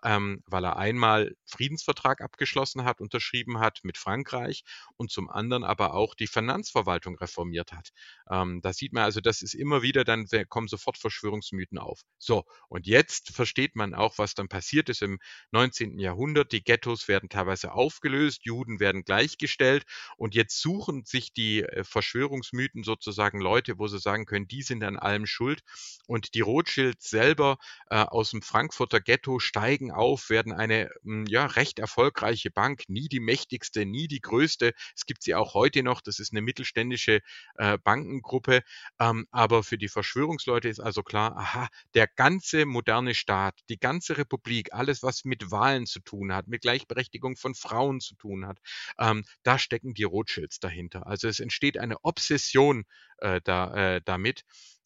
ähm, 0.03 0.43
weil 0.45 0.65
er 0.65 0.77
einmal 0.77 1.35
Friedensvertrag 1.45 2.21
abgeschlossen 2.21 2.83
hat, 2.83 3.01
unterschrieben 3.01 3.59
hat 3.59 3.79
mit 3.83 3.97
Frankreich 3.97 4.63
und 4.97 5.11
zum 5.11 5.29
anderen 5.29 5.63
aber 5.63 5.93
auch 5.93 6.15
die 6.15 6.27
Finanzverwaltung 6.27 7.17
reformiert 7.17 7.73
hat. 7.73 7.89
Ähm, 8.29 8.61
da 8.61 8.73
sieht 8.73 8.93
man 8.93 9.03
also, 9.03 9.21
das 9.21 9.41
ist 9.41 9.53
immer 9.53 9.81
wieder, 9.81 10.03
dann 10.03 10.27
kommen 10.49 10.67
sofort 10.67 10.97
Verschwörungsmythen 10.97 11.77
auf. 11.77 12.01
So, 12.17 12.43
und 12.69 12.87
jetzt 12.87 13.31
versteht 13.31 13.75
man 13.75 13.93
auch, 13.93 14.17
was 14.17 14.33
dann 14.33 14.47
passiert 14.47 14.89
ist 14.89 15.01
im 15.01 15.19
19. 15.51 15.99
Jahrhundert. 15.99 16.51
Die 16.51 16.63
Ghettos 16.63 17.07
werden 17.07 17.29
teilweise 17.29 17.73
aufgelöst, 17.73 18.45
Juden 18.45 18.79
werden 18.79 19.03
gleichgestellt 19.03 19.72
gestellt. 19.73 19.85
Und 20.17 20.35
jetzt 20.35 20.59
suchen 20.59 21.03
sich 21.05 21.33
die 21.33 21.63
äh, 21.63 21.83
Verschwörungsmythen 21.83 22.83
sozusagen 22.83 23.39
Leute, 23.39 23.79
wo 23.79 23.87
sie 23.87 23.99
sagen 23.99 24.25
können, 24.25 24.47
die 24.47 24.61
sind 24.61 24.83
an 24.83 24.97
allem 24.97 25.25
schuld. 25.25 25.61
Und 26.07 26.33
die 26.33 26.41
Rothschilds 26.41 27.09
selber 27.09 27.57
äh, 27.89 27.97
aus 27.97 28.31
dem 28.31 28.41
Frankfurter 28.41 29.01
Ghetto 29.01 29.39
steigen 29.39 29.91
auf, 29.91 30.29
werden 30.29 30.53
eine 30.53 30.89
hm, 31.03 31.25
ja, 31.27 31.45
recht 31.45 31.79
erfolgreiche 31.79 32.51
Bank, 32.51 32.83
nie 32.87 33.07
die 33.07 33.19
mächtigste, 33.19 33.85
nie 33.85 34.07
die 34.07 34.21
größte. 34.21 34.73
Es 34.95 35.05
gibt 35.05 35.23
sie 35.23 35.35
auch 35.35 35.53
heute 35.53 35.83
noch. 35.83 36.01
Das 36.01 36.19
ist 36.19 36.31
eine 36.31 36.41
mittelständische 36.41 37.21
äh, 37.55 37.77
Bankengruppe. 37.83 38.61
Ähm, 38.99 39.25
aber 39.31 39.63
für 39.63 39.77
die 39.77 39.87
Verschwörungsleute 39.87 40.69
ist 40.69 40.79
also 40.79 41.03
klar, 41.03 41.37
aha, 41.37 41.67
der 41.93 42.07
ganze 42.07 42.65
moderne 42.65 43.15
Staat, 43.15 43.59
die 43.69 43.79
ganze 43.79 44.17
Republik, 44.17 44.73
alles, 44.73 45.03
was 45.03 45.25
mit 45.25 45.51
Wahlen 45.51 45.85
zu 45.85 45.99
tun 45.99 46.33
hat, 46.33 46.47
mit 46.47 46.61
Gleichberechtigung 46.61 47.35
von 47.35 47.55
Frauen 47.55 47.99
zu 47.99 48.15
tun 48.15 48.45
hat, 48.45 48.59
ähm, 48.99 49.23
da 49.43 49.57
stecken 49.63 49.93
die 49.93 50.03
Rothschilds 50.03 50.59
dahinter. 50.59 51.07
Also 51.07 51.27
es 51.27 51.39
entsteht 51.39 51.77
eine 51.77 52.03
Obsession 52.03 52.85
äh, 53.17 53.41
da, 53.43 53.95
äh, 53.95 54.01
damit. 54.03 54.43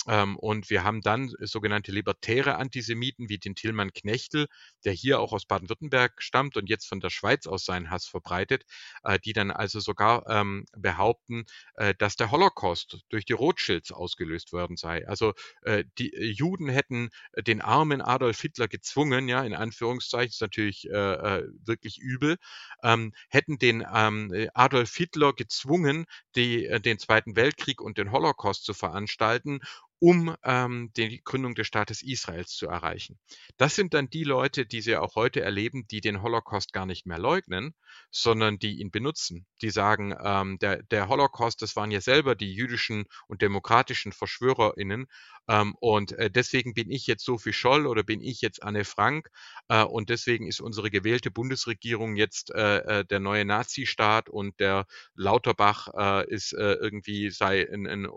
Ähm, 0.07 0.37
und 0.37 0.69
wir 0.69 0.83
haben 0.83 1.01
dann 1.01 1.31
sogenannte 1.39 1.91
libertäre 1.91 2.55
Antisemiten 2.55 3.29
wie 3.29 3.37
den 3.37 3.55
Tilman 3.55 3.91
Knechtel, 3.93 4.47
der 4.85 4.93
hier 4.93 5.19
auch 5.19 5.33
aus 5.33 5.45
Baden-Württemberg 5.45 6.21
stammt 6.21 6.57
und 6.57 6.69
jetzt 6.69 6.87
von 6.87 6.99
der 6.99 7.09
Schweiz 7.09 7.47
aus 7.47 7.65
seinen 7.65 7.89
Hass 7.89 8.05
verbreitet, 8.05 8.63
äh, 9.03 9.19
die 9.19 9.33
dann 9.33 9.51
also 9.51 9.79
sogar 9.79 10.27
ähm, 10.29 10.65
behaupten, 10.75 11.45
äh, 11.75 11.93
dass 11.97 12.15
der 12.15 12.31
Holocaust 12.31 12.99
durch 13.09 13.25
die 13.25 13.33
Rothschilds 13.33 13.91
ausgelöst 13.91 14.53
worden 14.53 14.77
sei. 14.77 15.07
Also 15.07 15.33
äh, 15.63 15.83
die 15.97 16.13
äh, 16.13 16.25
Juden 16.25 16.69
hätten 16.69 17.09
den 17.35 17.61
armen 17.61 18.01
Adolf 18.01 18.39
Hitler 18.41 18.67
gezwungen, 18.67 19.27
ja, 19.27 19.43
in 19.43 19.53
Anführungszeichen, 19.53 20.29
ist 20.29 20.41
natürlich 20.41 20.89
äh, 20.89 20.93
äh, 20.93 21.47
wirklich 21.65 21.97
übel, 21.99 22.37
ähm, 22.83 23.13
hätten 23.29 23.57
den 23.57 23.85
ähm, 23.93 24.49
Adolf 24.53 24.95
Hitler 24.95 25.33
gezwungen, 25.33 26.05
die, 26.35 26.67
den 26.81 26.99
Zweiten 26.99 27.35
Weltkrieg 27.35 27.81
und 27.81 27.97
den 27.97 28.11
Holocaust 28.11 28.63
zu 28.63 28.73
veranstalten 28.73 29.59
um 29.99 30.35
ähm, 30.43 30.91
die 30.95 31.21
Gründung 31.23 31.55
des 31.55 31.67
Staates 31.67 32.03
Israels 32.03 32.51
zu 32.51 32.67
erreichen. 32.67 33.17
Das 33.57 33.75
sind 33.75 33.93
dann 33.93 34.09
die 34.09 34.23
Leute, 34.23 34.65
die 34.65 34.81
Sie 34.81 34.95
auch 34.95 35.15
heute 35.15 35.41
erleben, 35.41 35.87
die 35.87 36.01
den 36.01 36.21
Holocaust 36.21 36.71
gar 36.73 36.85
nicht 36.85 37.05
mehr 37.05 37.17
leugnen, 37.17 37.73
sondern 38.11 38.59
die 38.59 38.79
ihn 38.79 38.91
benutzen. 38.91 39.47
Die 39.61 39.71
sagen, 39.71 40.15
ähm, 40.23 40.59
der, 40.59 40.83
der 40.83 41.07
Holocaust, 41.07 41.61
das 41.61 41.75
waren 41.75 41.91
ja 41.91 42.01
selber 42.01 42.35
die 42.35 42.53
jüdischen 42.53 43.05
und 43.27 43.41
demokratischen 43.41 44.11
VerschwörerInnen 44.11 45.07
ähm, 45.47 45.75
und 45.79 46.11
äh, 46.13 46.29
deswegen 46.29 46.73
bin 46.73 46.91
ich 46.91 47.07
jetzt 47.07 47.25
Sophie 47.25 47.53
Scholl 47.53 47.87
oder 47.87 48.03
bin 48.03 48.21
ich 48.21 48.41
jetzt 48.41 48.61
Anne 48.63 48.85
Frank 48.85 49.29
äh, 49.69 49.83
und 49.83 50.09
deswegen 50.09 50.47
ist 50.47 50.59
unsere 50.59 50.91
gewählte 50.91 51.31
Bundesregierung 51.31 52.15
jetzt 52.15 52.51
äh, 52.51 52.99
äh 52.99 53.05
der 53.05 53.19
neue 53.19 53.45
Nazistaat 53.45 54.29
und 54.29 54.59
der 54.59 54.85
Lauterbach 55.15 55.87
äh, 55.95 56.29
ist 56.29 56.53
äh, 56.53 56.73
irgendwie 56.73 57.29
sei 57.29 57.67
ein, 57.71 57.87
ein 57.87 58.07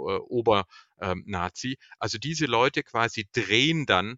Obernazi. 1.00 1.78
Also 1.98 2.18
diese 2.18 2.46
Leute 2.46 2.82
quasi 2.82 3.28
drehen 3.32 3.86
dann 3.86 4.16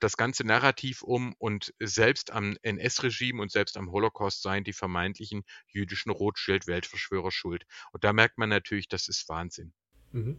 das 0.00 0.18
ganze 0.18 0.46
Narrativ 0.46 1.00
um 1.02 1.34
und 1.38 1.72
selbst 1.80 2.30
am 2.30 2.58
NS-Regime 2.60 3.40
und 3.40 3.50
selbst 3.50 3.78
am 3.78 3.90
Holocaust 3.90 4.42
seien 4.42 4.64
die 4.64 4.74
vermeintlichen 4.74 5.44
jüdischen 5.66 6.12
Rothschild-Weltverschwörer 6.12 7.30
schuld. 7.30 7.64
Und 7.92 8.04
da 8.04 8.12
merkt 8.12 8.36
man 8.36 8.50
natürlich, 8.50 8.86
das 8.88 9.08
ist 9.08 9.26
Wahnsinn. 9.30 9.72
Mhm. 10.12 10.36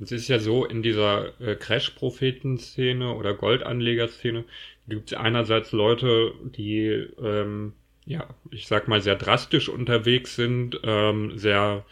Es 0.00 0.10
ist 0.10 0.28
ja 0.28 0.38
so, 0.38 0.64
in 0.64 0.82
dieser 0.82 1.38
äh, 1.38 1.54
Crash-Propheten-Szene 1.56 3.14
oder 3.14 3.34
Goldanleger-Szene 3.34 4.46
gibt 4.88 5.12
es 5.12 5.18
einerseits 5.18 5.72
Leute, 5.72 6.32
die, 6.56 6.86
ähm, 7.22 7.74
ja, 8.06 8.34
ich 8.50 8.68
sag 8.68 8.88
mal, 8.88 9.02
sehr 9.02 9.16
drastisch 9.16 9.68
unterwegs 9.68 10.34
sind, 10.34 10.80
ähm, 10.82 11.36
sehr 11.36 11.84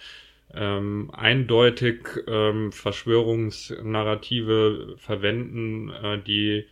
ähm, 0.55 1.11
eindeutig 1.13 2.07
ähm, 2.27 2.73
Verschwörungsnarrative 2.73 4.97
verwenden, 4.99 5.91
äh, 5.91 6.23
die 6.23 6.67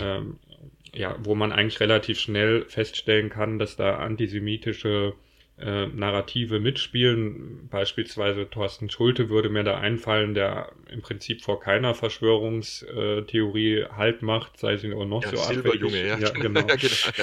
ähm, 0.00 0.38
ja, 0.94 1.16
wo 1.22 1.34
man 1.34 1.52
eigentlich 1.52 1.80
relativ 1.80 2.18
schnell 2.18 2.64
feststellen 2.68 3.28
kann, 3.28 3.58
dass 3.58 3.76
da 3.76 3.98
antisemitische 3.98 5.12
äh, 5.58 5.86
Narrative 5.86 6.60
mitspielen. 6.60 7.68
Beispielsweise 7.70 8.48
Thorsten 8.50 8.90
Schulte 8.90 9.30
würde 9.30 9.48
mir 9.48 9.64
da 9.64 9.78
einfallen, 9.78 10.34
der 10.34 10.70
im 10.90 11.00
Prinzip 11.00 11.42
vor 11.42 11.60
keiner 11.60 11.94
Verschwörungstheorie 11.94 13.86
Halt 13.96 14.20
macht, 14.20 14.58
sei 14.58 14.76
sie 14.76 14.92
auch 14.92 15.06
noch 15.06 15.24
ja, 15.24 15.34
so 15.34 15.40
abwegig. 15.40 15.92
Ja, 15.92 16.18
ja, 16.18 16.30
genau. 16.30 16.60
ja, 16.68 16.76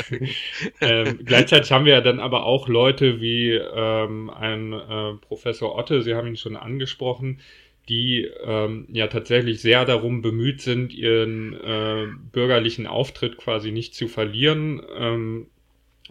genau. 0.09 0.31
ähm, 0.81 1.19
gleichzeitig 1.23 1.71
haben 1.71 1.85
wir 1.85 1.93
ja 1.93 2.01
dann 2.01 2.19
aber 2.19 2.45
auch 2.45 2.67
Leute 2.67 3.21
wie 3.21 3.51
ähm, 3.51 4.31
ein 4.31 4.73
äh, 4.73 5.13
Professor 5.21 5.75
Otte, 5.75 6.01
Sie 6.01 6.15
haben 6.15 6.27
ihn 6.27 6.37
schon 6.37 6.55
angesprochen, 6.55 7.39
die 7.87 8.29
ähm, 8.43 8.87
ja 8.91 9.07
tatsächlich 9.07 9.61
sehr 9.61 9.85
darum 9.85 10.23
bemüht 10.23 10.61
sind, 10.61 10.93
ihren 10.93 11.53
äh, 11.53 12.07
bürgerlichen 12.31 12.87
Auftritt 12.87 13.37
quasi 13.37 13.71
nicht 13.71 13.93
zu 13.93 14.07
verlieren. 14.07 14.81
Ähm, 14.97 15.47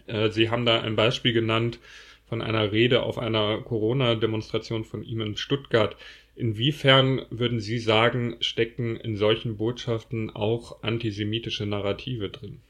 äh, 0.06 0.30
Sie 0.30 0.50
haben 0.50 0.66
da 0.66 0.80
ein 0.82 0.96
Beispiel 0.96 1.32
genannt, 1.32 1.78
von 2.32 2.40
einer 2.40 2.72
Rede 2.72 3.02
auf 3.02 3.18
einer 3.18 3.60
Corona-Demonstration 3.60 4.84
von 4.84 5.04
ihm 5.04 5.20
in 5.20 5.36
Stuttgart. 5.36 5.98
Inwiefern 6.34 7.26
würden 7.28 7.60
Sie 7.60 7.78
sagen, 7.78 8.36
stecken 8.40 8.96
in 8.96 9.18
solchen 9.18 9.58
Botschaften 9.58 10.30
auch 10.30 10.82
antisemitische 10.82 11.66
Narrative 11.66 12.30
drin? 12.30 12.62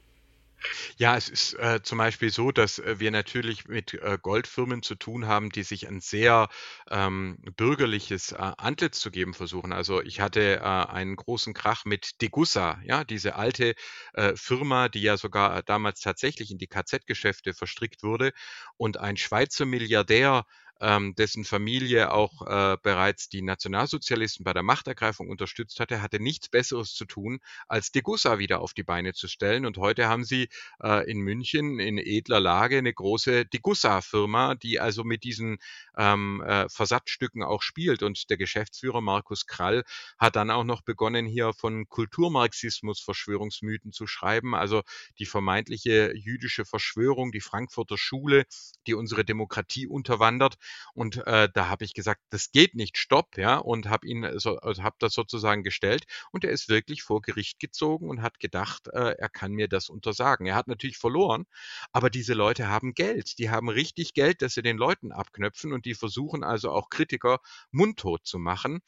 Ja, 0.97 1.17
es 1.17 1.29
ist 1.29 1.55
äh, 1.55 1.83
zum 1.83 1.99
Beispiel 1.99 2.31
so, 2.31 2.51
dass 2.53 2.79
äh, 2.79 2.99
wir 3.01 3.11
natürlich 3.11 3.67
mit 3.69 3.95
äh, 3.95 4.19
Goldfirmen 4.21 4.83
zu 4.83 4.95
tun 4.95 5.27
haben, 5.27 5.51
die 5.51 5.63
sich 5.63 5.87
ein 5.89 6.01
sehr 6.01 6.49
ähm, 6.91 7.39
bürgerliches 7.57 8.33
äh, 8.33 8.37
Antlitz 8.37 9.01
zu 9.01 9.11
geben 9.11 9.35
versuchen. 9.35 9.73
Also 9.73 10.03
ich 10.03 10.21
hatte 10.21 10.57
äh, 10.59 10.61
einen 10.63 11.17
großen 11.17 11.55
Krach 11.55 11.85
mit 11.85 12.21
Degussa, 12.23 12.81
ja, 12.85 13.05
diese 13.05 13.35
alte 13.37 13.75
äh, 14.15 14.35
Firma, 14.37 14.89
die 14.89 15.03
ja 15.03 15.17
sogar 15.17 15.63
damals 15.63 16.01
tatsächlich 16.01 16.51
in 16.51 16.59
die 16.59 16.69
KZ-Geschäfte 16.69 17.55
verstrickt 17.55 18.03
wurde 18.03 18.33
und 18.77 18.99
ein 18.99 19.17
Schweizer 19.17 19.65
Milliardär 19.67 20.45
ähm, 20.83 21.15
dessen 21.15 21.45
Familie 21.45 22.13
auch 22.13 22.43
äh, 22.43 22.77
bereits 22.83 23.29
die 23.29 23.41
Nationalsozialisten 23.41 24.45
bei 24.45 24.53
der 24.53 24.65
Machtergreifung 24.65 25.31
unterstützt 25.31 25.79
hatte, 25.79 26.03
hatte 26.03 26.21
nichts 26.21 26.49
Besseres 26.49 26.95
zu 26.95 27.05
tun, 27.05 27.39
als 27.69 27.93
Degussa 27.93 28.39
wieder 28.39 28.61
auf 28.61 28.75
die 28.75 28.83
Beine 28.83 29.15
zu 29.15 29.29
stellen. 29.29 29.65
Und 29.65 29.79
heute 29.79 30.09
haben 30.09 30.25
sie 30.25 30.49
äh, 30.83 31.09
in 31.09 31.21
München 31.21 31.79
in 31.79 31.99
edler 31.99 32.41
Lage 32.41 32.79
eine 32.79 32.93
große 32.93 33.47
Degussa-Firma, 33.47 34.57
die 34.57 34.81
also 34.81 35.05
mit 35.05 35.23
diesen 35.23 35.59
ähm, 35.97 36.43
äh, 36.45 36.69
Versatzstücken 36.69 37.45
auch 37.45 37.63
spielt. 37.63 38.03
Und 38.03 38.29
der 38.29 38.37
Geschäftsführer 38.37 39.01
Markus 39.01 39.47
Krall 39.47 39.85
hat 40.19 40.35
dann 40.35 40.51
auch 40.51 40.65
noch 40.65 40.83
begonnen, 40.83 41.27
hier 41.27 41.53
von 41.53 41.89
Kulturmarxismus 41.89 43.01
Verschwörungsmythen 43.01 43.93
zu 43.93 44.09
schreiben. 44.09 44.57
Also 44.57 44.83
die 45.21 45.27
vermeintliche 45.27 46.13
jüdische 46.17 46.65
Verschwörung, 46.65 47.31
die 47.31 47.41
Frankfurter 47.41 47.97
Schule, 47.97 48.47
die 48.89 48.95
unsere 48.95 49.25
Demokratie 49.25 49.87
unterwandert. 49.87 50.57
Und 50.95 51.27
äh, 51.27 51.49
da 51.53 51.69
habe 51.69 51.85
ich 51.85 51.95
gesagt, 51.95 52.21
das 52.31 52.51
geht 52.51 52.75
nicht, 52.75 52.97
stopp, 52.99 53.37
ja, 53.39 53.59
und 53.59 53.89
habe 53.89 54.07
ihn 54.07 54.39
so, 54.39 54.59
also 54.59 54.83
habe 54.83 54.97
das 54.99 55.15
sozusagen 55.15 55.63
gestellt. 55.63 56.05
Und 56.31 56.45
er 56.45 56.51
ist 56.51 56.69
wirklich 56.69 57.03
vor 57.03 57.23
Gericht 57.23 57.59
gezogen 57.61 58.09
und 58.09 58.23
hat 58.23 58.39
gedacht, 58.41 58.89
äh, 58.89 59.15
er 59.19 59.29
kann 59.29 59.53
mir 59.53 59.69
das 59.69 59.89
untersagen. 59.89 60.47
Er 60.47 60.55
hat 60.55 60.69
natürlich 60.69 60.99
verloren, 60.99 61.47
aber 61.93 62.11
diese 62.11 62.35
Leute 62.35 62.69
haben 62.69 62.95
Geld. 62.95 63.39
Die 63.39 63.51
haben 63.51 63.69
richtig 63.69 64.15
Geld, 64.15 64.43
dass 64.43 64.55
sie 64.55 64.63
den 64.63 64.77
Leuten 64.77 65.13
abknöpfen 65.13 65.73
und 65.73 65.85
die 65.85 65.95
versuchen 65.95 66.45
also 66.45 66.71
auch 66.71 66.91
Kritiker 66.91 67.41
mundtot 67.71 68.27
zu 68.27 68.39
machen. 68.39 68.81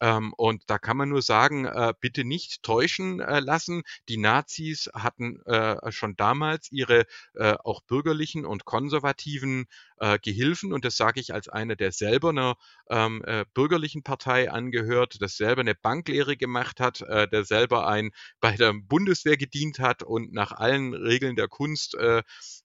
Ähm, 0.00 0.32
und 0.36 0.64
da 0.68 0.78
kann 0.78 0.96
man 0.96 1.08
nur 1.08 1.22
sagen, 1.22 1.64
äh, 1.66 1.94
bitte 2.00 2.24
nicht 2.24 2.62
täuschen 2.62 3.20
äh, 3.20 3.40
lassen. 3.40 3.82
Die 4.08 4.16
Nazis 4.16 4.90
hatten 4.94 5.40
äh, 5.46 5.92
schon 5.92 6.16
damals 6.16 6.72
ihre 6.72 7.06
äh, 7.34 7.54
auch 7.62 7.82
bürgerlichen 7.82 8.44
und 8.44 8.64
konservativen 8.64 9.66
äh, 10.02 10.18
Gehilfen 10.18 10.72
und 10.72 10.84
das 10.84 10.96
sage 10.96 11.20
ich 11.20 11.32
als 11.32 11.48
einer, 11.48 11.76
der 11.76 11.92
selber 11.92 12.30
einer 12.30 12.56
ähm, 12.90 13.22
äh, 13.24 13.44
bürgerlichen 13.54 14.02
Partei 14.02 14.50
angehört, 14.50 15.22
das 15.22 15.36
selber 15.36 15.60
eine 15.60 15.76
Banklehre 15.76 16.36
gemacht 16.36 16.80
hat, 16.80 17.02
äh, 17.02 17.28
der 17.28 17.44
selber 17.44 17.86
ein 17.86 18.10
bei 18.40 18.56
der 18.56 18.74
Bundeswehr 18.74 19.36
gedient 19.36 19.78
hat 19.78 20.02
und 20.02 20.32
nach 20.32 20.50
allen 20.50 20.92
Regeln 20.92 21.36
der 21.36 21.46
Kunst 21.46 21.94
äh, 21.94 22.22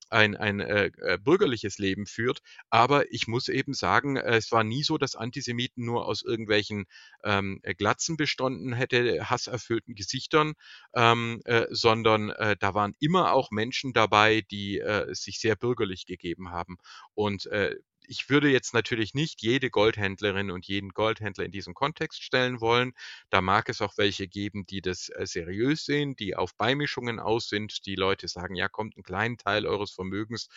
ein, 0.10 0.36
ein 0.36 0.60
äh, 0.60 0.91
äh, 1.02 1.17
bürgerliches 1.17 1.78
Leben 1.78 2.06
führt. 2.06 2.41
Aber 2.70 3.12
ich 3.12 3.28
muss 3.28 3.48
eben 3.48 3.74
sagen, 3.74 4.17
äh, 4.17 4.38
es 4.38 4.52
war 4.52 4.63
nie 4.63 4.84
so, 4.84 4.98
dass 4.98 5.15
Antisemiten 5.15 5.86
nur 5.86 6.06
aus 6.06 6.24
irgendwelchen 6.24 6.86
ähm, 7.24 7.62
Glatzen 7.78 8.17
bestanden 8.17 8.74
hätte, 8.74 9.30
hasserfüllten 9.30 9.96
Gesichtern, 9.96 10.54
ähm, 10.96 11.41
äh, 11.46 11.65
sondern 11.70 12.30
äh, 12.30 12.56
da 12.60 12.74
waren 12.74 12.96
immer 13.00 13.34
auch 13.34 13.52
Menschen 13.52 13.93
dabei, 13.93 14.41
die 14.52 14.80
äh, 14.80 15.13
sich 15.13 15.39
sehr 15.39 15.56
bürgerlich 15.56 16.06
gegeben 16.06 16.52
haben. 16.52 16.78
Und 17.13 17.46
äh, 17.48 17.76
ich 18.08 18.30
würde 18.30 18.50
jetzt 18.50 18.74
natürlich 18.74 19.13
nicht 19.13 19.41
jede 19.41 19.70
Goldhändlerin 19.70 20.52
und 20.52 20.65
jeden 20.67 20.89
Goldhändler 20.89 21.46
in 21.46 21.52
diesen 21.52 21.74
Kontext 21.74 22.24
stellen 22.24 22.62
wollen. 22.62 22.93
Da 23.30 23.41
mag 23.41 23.70
es 23.70 23.82
auch 23.82 23.98
welche 23.98 24.28
geben, 24.28 24.65
die 24.65 24.82
das 24.82 25.10
äh, 25.10 25.26
seriös 25.26 25.86
sehen, 25.86 26.15
die 26.15 26.36
auf 26.36 26.56
Beimischungen 26.56 27.20
aus 27.20 27.50
sind, 27.50 27.86
die 27.86 27.96
Leute 27.96 28.28
sagen, 28.28 28.56
ja, 28.56 28.70
kommt 28.70 28.96
einen 28.96 29.04
kleinen 29.04 29.38
Teil 29.38 29.65
eures 29.67 29.91
Vermögens 29.91 30.48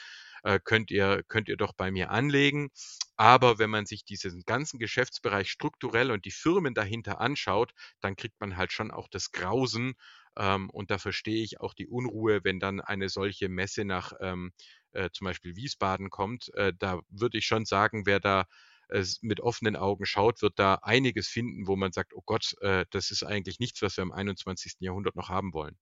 äh, 0.43 0.59
könnt 0.63 0.91
ihr, 0.91 1.23
könnt 1.29 1.49
ihr 1.49 1.57
doch 1.57 1.73
bei 1.73 1.91
mir 1.91 2.11
anlegen. 2.11 2.71
Aber 3.17 3.59
wenn 3.59 3.71
man 3.71 3.87
sich 3.87 4.05
diesen 4.05 4.43
ganzen 4.47 4.79
Geschäftsbereich 4.79 5.51
strukturell 5.51 6.11
und 6.11 6.25
die 6.25 6.31
Firmen 6.31 6.75
dahinter 6.75 7.21
anschaut, 7.21 7.73
dann 8.01 8.17
kriegt 8.17 8.41
man 8.41 8.57
halt 8.57 8.73
schon 8.73 8.91
auch 8.91 9.09
das 9.09 9.33
Grausen. 9.33 9.95
Ähm, 10.37 10.71
und 10.71 10.91
da 10.91 10.99
verstehe 10.99 11.43
ich 11.43 11.61
auch 11.61 11.75
die 11.75 11.87
Unruhe, 11.87 12.41
wenn 12.45 12.61
dann 12.61 12.81
eine 12.81 13.09
solche 13.09 13.49
Messe 13.49 13.85
nach 13.85 14.13
ähm, 14.21 14.53
äh, 14.93 15.11
zum 15.13 15.27
Beispiel 15.27 15.57
Wiesbaden 15.57 16.11
kommt, 16.11 16.53
äh, 16.55 16.73
da 16.79 17.01
würde 17.09 17.39
ich 17.39 17.47
schon 17.47 17.65
sagen, 17.65 18.07
wer 18.07 18.21
da 18.21 18.47
äh, 18.89 19.05
mit 19.23 19.41
offenen 19.41 19.77
Augen 19.77 20.07
schaut, 20.07 20.43
wird 20.43 20.59
da 20.59 20.75
einiges 20.83 21.29
finden, 21.29 21.67
wo 21.67 21.77
man 21.77 21.93
sagt, 21.93 22.13
oh 22.15 22.23
Gott, 22.25 22.55
äh, 22.61 22.85
das 22.91 23.11
ist 23.11 23.23
eigentlich 23.23 23.61
nichts, 23.61 23.83
was 23.83 23.97
wir 23.97 24.03
im 24.03 24.13
21. 24.13 24.75
Jahrhundert 24.81 25.17
noch 25.17 25.29
haben 25.29 25.53
wollen. 25.53 25.77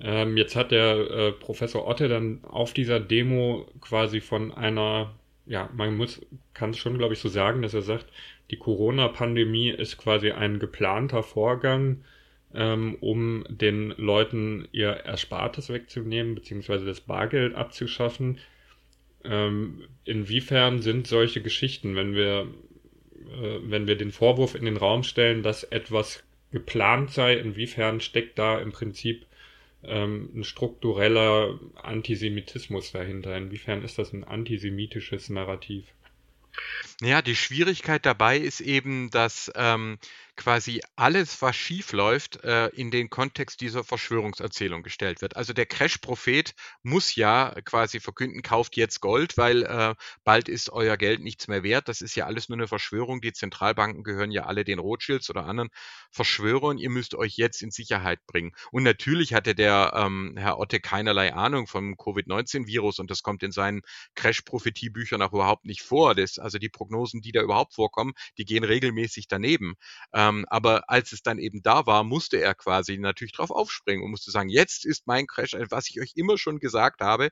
Ähm, 0.00 0.36
jetzt 0.36 0.56
hat 0.56 0.70
der 0.70 0.96
äh, 1.10 1.32
Professor 1.32 1.86
Otte 1.86 2.08
dann 2.08 2.42
auf 2.44 2.72
dieser 2.72 3.00
Demo 3.00 3.70
quasi 3.80 4.20
von 4.20 4.52
einer, 4.52 5.14
ja, 5.44 5.68
man 5.74 5.96
muss, 5.96 6.20
kann 6.54 6.70
es 6.70 6.78
schon, 6.78 6.96
glaube 6.96 7.14
ich, 7.14 7.20
so 7.20 7.28
sagen, 7.28 7.60
dass 7.60 7.74
er 7.74 7.82
sagt, 7.82 8.06
die 8.50 8.58
Corona-Pandemie 8.58 9.70
ist 9.70 9.98
quasi 9.98 10.30
ein 10.30 10.58
geplanter 10.58 11.22
Vorgang, 11.22 12.04
ähm, 12.54 12.96
um 13.00 13.44
den 13.48 13.90
Leuten 13.96 14.68
ihr 14.72 14.90
Erspartes 14.90 15.68
wegzunehmen, 15.68 16.34
beziehungsweise 16.34 16.84
das 16.84 17.00
Bargeld 17.00 17.54
abzuschaffen. 17.54 18.38
Ähm, 19.24 19.84
inwiefern 20.04 20.82
sind 20.82 21.06
solche 21.06 21.42
Geschichten, 21.42 21.94
wenn 21.94 22.14
wir, 22.14 22.48
äh, 23.40 23.58
wenn 23.62 23.86
wir 23.86 23.96
den 23.96 24.12
Vorwurf 24.12 24.54
in 24.54 24.64
den 24.64 24.76
Raum 24.76 25.02
stellen, 25.02 25.42
dass 25.42 25.62
etwas 25.62 26.24
geplant 26.50 27.10
sei, 27.10 27.34
inwiefern 27.34 28.00
steckt 28.00 28.38
da 28.38 28.58
im 28.60 28.72
Prinzip 28.72 29.26
ähm, 29.84 30.30
ein 30.34 30.44
struktureller 30.44 31.58
Antisemitismus 31.76 32.92
dahinter? 32.92 33.36
Inwiefern 33.36 33.84
ist 33.84 33.98
das 33.98 34.12
ein 34.12 34.24
antisemitisches 34.24 35.28
Narrativ? 35.28 35.84
Ja, 37.00 37.22
die 37.22 37.36
Schwierigkeit 37.36 38.04
dabei 38.04 38.36
ist 38.36 38.60
eben, 38.60 39.10
dass 39.10 39.50
ähm, 39.54 39.98
quasi 40.36 40.80
alles, 40.96 41.40
was 41.42 41.56
schief 41.56 41.92
läuft, 41.92 42.42
äh, 42.44 42.68
in 42.68 42.90
den 42.90 43.10
Kontext 43.10 43.60
dieser 43.60 43.84
Verschwörungserzählung 43.84 44.82
gestellt 44.82 45.20
wird. 45.22 45.36
Also 45.36 45.52
der 45.52 45.66
Crash-Prophet 45.66 46.54
muss 46.82 47.14
ja 47.14 47.54
quasi 47.64 48.00
verkünden, 48.00 48.42
kauft 48.42 48.76
jetzt 48.76 49.00
Gold, 49.00 49.36
weil 49.36 49.62
äh, 49.62 49.94
bald 50.24 50.48
ist 50.48 50.70
euer 50.70 50.96
Geld 50.96 51.20
nichts 51.20 51.48
mehr 51.48 51.62
wert. 51.62 51.88
Das 51.88 52.00
ist 52.00 52.14
ja 52.14 52.26
alles 52.26 52.48
nur 52.48 52.58
eine 52.58 52.68
Verschwörung. 52.68 53.20
Die 53.20 53.32
Zentralbanken 53.32 54.02
gehören 54.02 54.30
ja 54.30 54.44
alle 54.46 54.64
den 54.64 54.78
Rothschilds 54.78 55.30
oder 55.30 55.46
anderen 55.46 55.70
Verschwörern. 56.10 56.78
Ihr 56.78 56.90
müsst 56.90 57.14
euch 57.14 57.36
jetzt 57.36 57.62
in 57.62 57.70
Sicherheit 57.70 58.20
bringen. 58.26 58.52
Und 58.70 58.82
natürlich 58.82 59.34
hatte 59.34 59.54
der 59.54 59.92
ähm, 59.94 60.34
Herr 60.36 60.58
Otte 60.58 60.80
keinerlei 60.80 61.34
Ahnung 61.34 61.66
vom 61.66 61.96
Covid-19-Virus 61.96 62.98
und 62.98 63.10
das 63.10 63.22
kommt 63.22 63.42
in 63.42 63.52
seinen 63.52 63.82
Crash-Prophetie-Büchern 64.14 65.22
auch 65.22 65.32
überhaupt 65.32 65.64
nicht 65.64 65.82
vor. 65.82 66.14
Das, 66.14 66.38
also 66.38 66.58
die 66.58 66.68
Prognosen, 66.68 67.20
die 67.20 67.32
da 67.32 67.42
überhaupt 67.42 67.74
vorkommen, 67.74 68.12
die 68.38 68.44
gehen 68.44 68.64
regelmäßig 68.64 69.28
daneben. 69.28 69.74
Ähm, 70.20 70.44
aber 70.48 70.90
als 70.90 71.12
es 71.12 71.22
dann 71.22 71.38
eben 71.38 71.62
da 71.62 71.86
war, 71.86 72.04
musste 72.04 72.36
er 72.36 72.54
quasi 72.54 72.98
natürlich 72.98 73.32
drauf 73.32 73.50
aufspringen 73.50 74.04
und 74.04 74.10
musste 74.10 74.30
sagen, 74.30 74.50
jetzt 74.50 74.84
ist 74.84 75.06
mein 75.06 75.26
Crash, 75.26 75.56
was 75.70 75.88
ich 75.88 76.00
euch 76.00 76.12
immer 76.14 76.36
schon 76.36 76.58
gesagt 76.58 77.00
habe. 77.00 77.30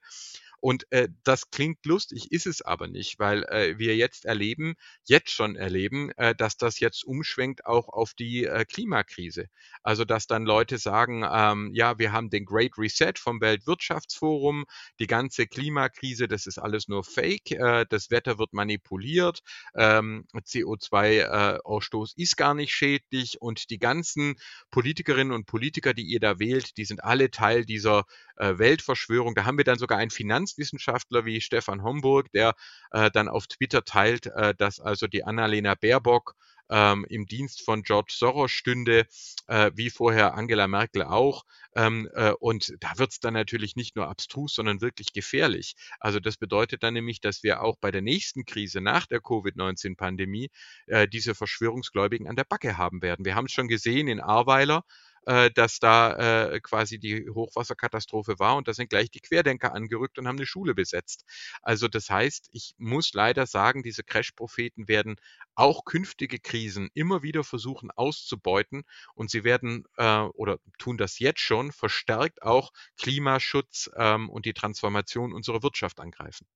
Und 0.61 0.90
äh, 0.90 1.09
das 1.25 1.51
klingt 1.51 1.85
lustig, 1.87 2.33
ist 2.33 2.47
es 2.47 2.62
aber 2.62 2.88
nicht, 2.88 3.18
weil 3.18 3.44
äh, 3.44 3.79
wir 3.79 3.97
jetzt 3.97 4.25
erleben, 4.25 4.75
jetzt 5.05 5.31
schon 5.31 5.57
erleben, 5.57 6.11
äh, 6.16 6.35
dass 6.35 6.57
das 6.57 6.81
jetzt 6.81 7.05
umschwenkt 7.05 7.64
auch 7.66 7.88
auf 7.88 8.14
die 8.14 8.44
äh, 8.44 8.64
Klimakrise. 8.64 9.47
Also 9.83 10.05
dass 10.05 10.27
dann 10.27 10.44
Leute 10.44 10.79
sagen, 10.79 11.25
ähm, 11.31 11.71
ja, 11.75 11.99
wir 11.99 12.12
haben 12.12 12.31
den 12.31 12.44
Great 12.44 12.77
Reset 12.77 13.12
vom 13.16 13.40
Weltwirtschaftsforum, 13.40 14.64
die 14.99 15.07
ganze 15.07 15.47
Klimakrise, 15.47 16.27
das 16.27 16.47
ist 16.47 16.59
alles 16.59 16.88
nur 16.88 17.05
Fake, 17.05 17.53
äh, 17.53 17.87
das 17.88 18.11
Wetter 18.11 18.38
wird 18.38 18.53
manipuliert, 18.53 19.40
ähm, 19.75 20.27
CO2-Ausstoß 20.35 22.14
äh, 22.16 22.23
ist 22.23 22.37
gar 22.37 22.55
nicht 22.55 22.75
schädlich 22.75 23.40
und 23.40 23.71
die 23.71 23.79
ganzen 23.79 24.35
Politikerinnen 24.71 25.33
und 25.33 25.47
Politiker, 25.47 25.94
die 25.94 26.05
ihr 26.05 26.21
da 26.21 26.38
wählt, 26.38 26.77
die 26.77 26.85
sind 26.85 27.05
alle 27.05 27.31
Teil 27.31 27.64
dieser 27.64 28.05
äh, 28.37 28.59
Weltverschwörung. 28.59 29.35
Da 29.35 29.44
haben 29.44 29.59
wir 29.59 29.64
dann 29.64 29.79
sogar 29.79 29.99
einen 29.99 30.11
Finanzwissenschaftler 30.48 31.24
wie 31.24 31.40
Stefan 31.40 31.82
Homburg, 31.82 32.30
der 32.32 32.54
äh, 32.90 33.11
dann 33.11 33.28
auf 33.28 33.46
Twitter 33.46 33.84
teilt, 33.84 34.26
äh, 34.26 34.54
dass 34.54 34.80
also 34.80 35.06
die 35.06 35.24
Annalena 35.24 35.74
Baerbock 35.74 36.34
ähm, 36.70 37.06
im 37.08 37.26
Dienst 37.26 37.64
von 37.64 37.82
George 37.82 38.12
Soros 38.14 38.50
stünde, 38.50 39.06
äh, 39.46 39.70
wie 39.74 39.88
vorher 39.88 40.34
Angela 40.34 40.68
Merkel 40.68 41.02
auch. 41.02 41.44
Ähm, 41.74 42.08
äh, 42.14 42.32
und 42.32 42.74
da 42.80 42.98
wird 42.98 43.12
es 43.12 43.20
dann 43.20 43.34
natürlich 43.34 43.74
nicht 43.74 43.96
nur 43.96 44.08
abstrus, 44.08 44.54
sondern 44.54 44.82
wirklich 44.82 45.12
gefährlich. 45.14 45.76
Also 45.98 46.20
das 46.20 46.37
bedeutet 46.37 46.82
dann 46.82 46.94
nämlich, 46.94 47.20
dass 47.20 47.42
wir 47.42 47.62
auch 47.62 47.76
bei 47.80 47.90
der 47.90 48.02
nächsten 48.02 48.44
Krise 48.44 48.80
nach 48.82 49.06
der 49.06 49.20
Covid-19-Pandemie 49.20 50.50
äh, 50.87 51.08
diese 51.08 51.34
Verschwörungsgläubigen 51.34 52.28
an 52.28 52.37
der 52.37 52.44
Backe 52.44 52.76
haben 52.76 53.00
werden. 53.00 53.24
Wir 53.24 53.34
haben 53.34 53.46
es 53.46 53.52
schon 53.52 53.68
gesehen 53.68 54.08
in 54.08 54.20
Ahrweiler, 54.20 54.84
äh, 55.26 55.50
dass 55.50 55.78
da 55.78 56.52
äh, 56.52 56.61
quasi 56.61 56.98
die 56.98 57.28
Hochwasserkatastrophe 57.28 58.38
war 58.38 58.57
und 58.57 58.68
da 58.68 58.74
sind 58.74 58.90
gleich 58.90 59.11
die 59.11 59.20
Querdenker 59.20 59.74
angerückt 59.74 60.18
und 60.18 60.26
haben 60.26 60.37
eine 60.37 60.46
Schule 60.46 60.74
besetzt. 60.74 61.24
Also 61.62 61.88
das 61.88 62.11
heißt, 62.11 62.48
ich 62.52 62.74
muss 62.78 63.12
leider 63.14 63.46
sagen, 63.46 63.83
diese 63.83 64.02
Crash-Propheten 64.02 64.88
werden 64.88 65.16
auch 65.54 65.85
künftige 65.85 66.38
Krisen 66.38 66.90
immer 66.94 67.22
wieder 67.22 67.44
versuchen 67.44 67.90
auszubeuten 67.90 68.85
und 69.14 69.31
sie 69.31 69.44
werden 69.44 69.85
äh, 69.96 70.20
oder 70.20 70.59
tun 70.78 70.98
das 70.98 71.18
jetzt 71.18 71.40
schon 71.40 71.72
verstärkt 71.72 72.42
auch 72.42 72.72
Klimaschutz 72.96 73.90
ähm, 73.96 74.28
und 74.31 74.46
die 74.46 74.54
Transformation 74.54 75.33
unserer 75.33 75.62
Wirtschaft 75.62 76.00
angreifen. 76.00 76.46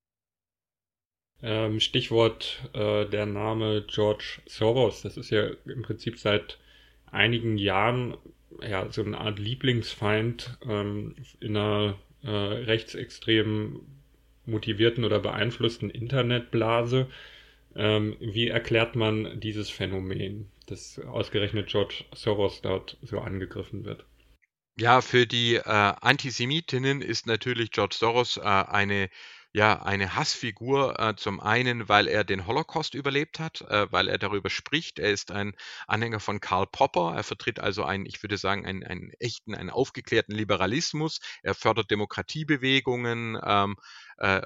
Ähm, 1.42 1.80
Stichwort 1.80 2.70
äh, 2.72 3.04
der 3.06 3.26
Name 3.26 3.84
George 3.88 4.40
Soros. 4.46 5.02
Das 5.02 5.16
ist 5.16 5.30
ja 5.30 5.48
im 5.66 5.82
Prinzip 5.82 6.18
seit 6.18 6.58
einigen 7.10 7.58
Jahren 7.58 8.16
ja, 8.60 8.90
so 8.90 9.02
eine 9.02 9.18
Art 9.18 9.38
Lieblingsfeind 9.38 10.58
ähm, 10.68 11.16
in 11.40 11.56
einer 11.56 11.98
äh, 12.22 12.28
rechtsextrem 12.30 13.80
motivierten 14.46 15.04
oder 15.04 15.20
beeinflussten 15.20 15.90
Internetblase. 15.90 17.08
Ähm, 17.74 18.16
wie 18.20 18.48
erklärt 18.48 18.96
man 18.96 19.40
dieses 19.40 19.70
Phänomen, 19.70 20.50
dass 20.66 20.98
ausgerechnet 20.98 21.68
George 21.68 22.04
Soros 22.14 22.60
dort 22.60 22.98
so 23.02 23.20
angegriffen 23.20 23.84
wird? 23.84 24.04
Ja, 24.78 25.00
für 25.00 25.26
die 25.26 25.56
äh, 25.56 25.62
Antisemitinnen 25.64 27.02
ist 27.02 27.26
natürlich 27.26 27.70
George 27.70 27.94
Soros 27.98 28.36
äh, 28.38 28.40
eine 28.42 29.10
ja, 29.54 29.82
eine 29.82 30.16
Hassfigur, 30.16 30.98
äh, 30.98 31.14
zum 31.16 31.38
einen, 31.40 31.88
weil 31.88 32.08
er 32.08 32.24
den 32.24 32.46
Holocaust 32.46 32.94
überlebt 32.94 33.38
hat, 33.38 33.60
äh, 33.62 33.86
weil 33.92 34.08
er 34.08 34.16
darüber 34.18 34.48
spricht. 34.48 34.98
Er 34.98 35.10
ist 35.10 35.30
ein 35.30 35.54
Anhänger 35.86 36.20
von 36.20 36.40
Karl 36.40 36.66
Popper. 36.66 37.12
Er 37.14 37.22
vertritt 37.22 37.60
also 37.60 37.84
einen, 37.84 38.06
ich 38.06 38.22
würde 38.22 38.38
sagen, 38.38 38.64
einen, 38.64 38.82
einen 38.82 39.10
echten, 39.20 39.54
einen 39.54 39.68
aufgeklärten 39.70 40.34
Liberalismus. 40.34 41.20
Er 41.42 41.54
fördert 41.54 41.90
Demokratiebewegungen, 41.90 43.38
ähm, 43.44 43.76
äh, 44.16 44.40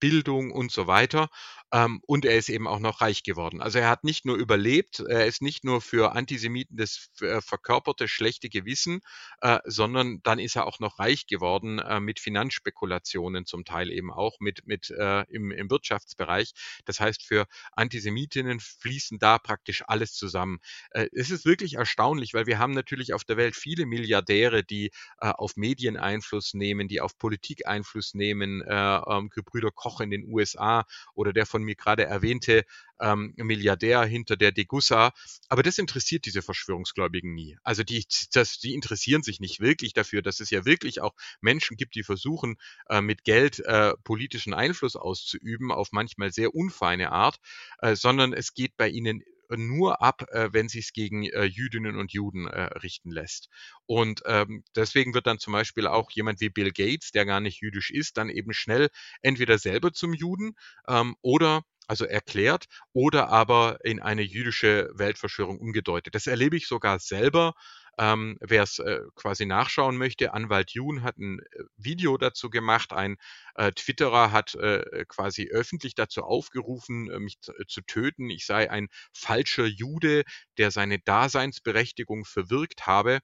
Bildung 0.00 0.50
und 0.50 0.72
so 0.72 0.86
weiter. 0.86 1.28
Ähm, 1.72 2.00
und 2.06 2.24
er 2.24 2.36
ist 2.36 2.48
eben 2.48 2.68
auch 2.68 2.78
noch 2.78 3.00
reich 3.00 3.22
geworden. 3.22 3.62
Also 3.62 3.78
er 3.78 3.88
hat 3.88 4.04
nicht 4.04 4.24
nur 4.24 4.36
überlebt, 4.36 5.00
er 5.00 5.26
ist 5.26 5.40
nicht 5.40 5.64
nur 5.64 5.80
für 5.80 6.12
Antisemiten 6.12 6.76
das 6.76 7.10
äh, 7.20 7.40
verkörperte 7.40 8.08
schlechte 8.08 8.48
Gewissen, 8.50 9.00
äh, 9.40 9.58
sondern 9.64 10.20
dann 10.22 10.38
ist 10.38 10.56
er 10.56 10.66
auch 10.66 10.80
noch 10.80 10.98
reich 10.98 11.26
geworden 11.26 11.78
äh, 11.78 12.00
mit 12.00 12.20
Finanzspekulationen 12.20 13.46
zum 13.46 13.64
Teil 13.64 13.90
eben 13.90 14.12
auch 14.12 14.38
mit, 14.40 14.66
mit 14.66 14.90
im, 15.28 15.50
im 15.50 15.70
Wirtschaftsbereich. 15.70 16.52
Das 16.84 17.00
heißt, 17.00 17.24
für 17.24 17.46
Antisemitinnen 17.72 18.60
fließen 18.60 19.18
da 19.18 19.38
praktisch 19.38 19.82
alles 19.86 20.14
zusammen. 20.14 20.58
Es 20.90 21.30
ist 21.30 21.44
wirklich 21.44 21.74
erstaunlich, 21.74 22.34
weil 22.34 22.46
wir 22.46 22.58
haben 22.58 22.72
natürlich 22.72 23.14
auf 23.14 23.24
der 23.24 23.36
Welt 23.36 23.56
viele 23.56 23.86
Milliardäre, 23.86 24.64
die 24.64 24.90
auf 25.18 25.56
Medien 25.56 25.96
Einfluss 25.96 26.54
nehmen, 26.54 26.88
die 26.88 27.00
auf 27.00 27.18
Politik 27.18 27.66
Einfluss 27.66 28.14
nehmen, 28.14 28.62
äh, 28.62 28.96
ähm, 29.06 29.30
Gebrüder 29.30 29.70
Koch 29.70 30.00
in 30.00 30.10
den 30.10 30.24
USA 30.24 30.84
oder 31.14 31.32
der 31.32 31.46
von 31.46 31.61
von 31.62 31.66
mir 31.66 31.76
gerade 31.76 32.04
erwähnte 32.04 32.64
ähm, 33.00 33.34
Milliardär 33.36 34.04
hinter 34.04 34.36
der 34.36 34.52
Degussa. 34.52 35.12
Aber 35.48 35.62
das 35.62 35.78
interessiert 35.78 36.26
diese 36.26 36.42
Verschwörungsgläubigen 36.42 37.34
nie. 37.34 37.56
Also 37.62 37.82
die, 37.84 38.04
das, 38.32 38.58
die 38.58 38.74
interessieren 38.74 39.22
sich 39.22 39.40
nicht 39.40 39.60
wirklich 39.60 39.92
dafür, 39.92 40.22
dass 40.22 40.40
es 40.40 40.50
ja 40.50 40.64
wirklich 40.64 41.00
auch 41.00 41.14
Menschen 41.40 41.76
gibt, 41.76 41.94
die 41.94 42.02
versuchen, 42.02 42.56
äh, 42.88 43.00
mit 43.00 43.24
Geld 43.24 43.60
äh, 43.60 43.92
politischen 44.04 44.54
Einfluss 44.54 44.96
auszuüben 44.96 45.70
auf 45.70 45.88
manchmal 45.92 46.32
sehr 46.32 46.54
unfeine 46.54 47.12
Art, 47.12 47.38
äh, 47.78 47.94
sondern 47.94 48.32
es 48.32 48.54
geht 48.54 48.76
bei 48.76 48.88
ihnen 48.88 49.22
nur 49.56 50.02
ab, 50.02 50.24
äh, 50.30 50.48
wenn 50.52 50.68
sich 50.68 50.86
es 50.86 50.92
gegen 50.92 51.24
äh, 51.24 51.44
Jüdinnen 51.44 51.96
und 51.96 52.12
Juden 52.12 52.46
äh, 52.46 52.62
richten 52.78 53.10
lässt. 53.10 53.48
Und 53.86 54.22
ähm, 54.26 54.64
deswegen 54.76 55.14
wird 55.14 55.26
dann 55.26 55.38
zum 55.38 55.52
Beispiel 55.52 55.86
auch 55.86 56.10
jemand 56.10 56.40
wie 56.40 56.50
Bill 56.50 56.72
Gates, 56.72 57.10
der 57.12 57.26
gar 57.26 57.40
nicht 57.40 57.60
jüdisch 57.60 57.90
ist, 57.90 58.16
dann 58.16 58.28
eben 58.28 58.52
schnell 58.52 58.88
entweder 59.22 59.58
selber 59.58 59.92
zum 59.92 60.14
Juden 60.14 60.54
ähm, 60.88 61.16
oder 61.22 61.62
also 61.88 62.04
erklärt 62.04 62.66
oder 62.92 63.28
aber 63.28 63.78
in 63.84 64.00
eine 64.00 64.22
jüdische 64.22 64.90
Weltverschwörung 64.94 65.58
umgedeutet. 65.58 66.14
Das 66.14 66.26
erlebe 66.26 66.56
ich 66.56 66.66
sogar 66.66 66.98
selber 66.98 67.54
ähm, 67.98 68.36
Wer 68.40 68.62
es 68.62 68.78
äh, 68.78 69.00
quasi 69.14 69.46
nachschauen 69.46 69.96
möchte, 69.96 70.32
Anwalt 70.32 70.70
Jun 70.72 71.02
hat 71.02 71.18
ein 71.18 71.40
äh, 71.40 71.64
Video 71.76 72.16
dazu 72.16 72.50
gemacht. 72.50 72.92
Ein 72.92 73.16
äh, 73.54 73.72
Twitterer 73.72 74.32
hat 74.32 74.54
äh, 74.54 75.04
quasi 75.08 75.48
öffentlich 75.50 75.94
dazu 75.94 76.22
aufgerufen, 76.22 77.10
äh, 77.10 77.18
mich 77.18 77.38
äh, 77.48 77.66
zu 77.66 77.82
töten. 77.82 78.30
Ich 78.30 78.46
sei 78.46 78.70
ein 78.70 78.88
falscher 79.12 79.66
Jude, 79.66 80.24
der 80.58 80.70
seine 80.70 80.98
Daseinsberechtigung 80.98 82.24
verwirkt 82.24 82.86
habe. 82.86 83.20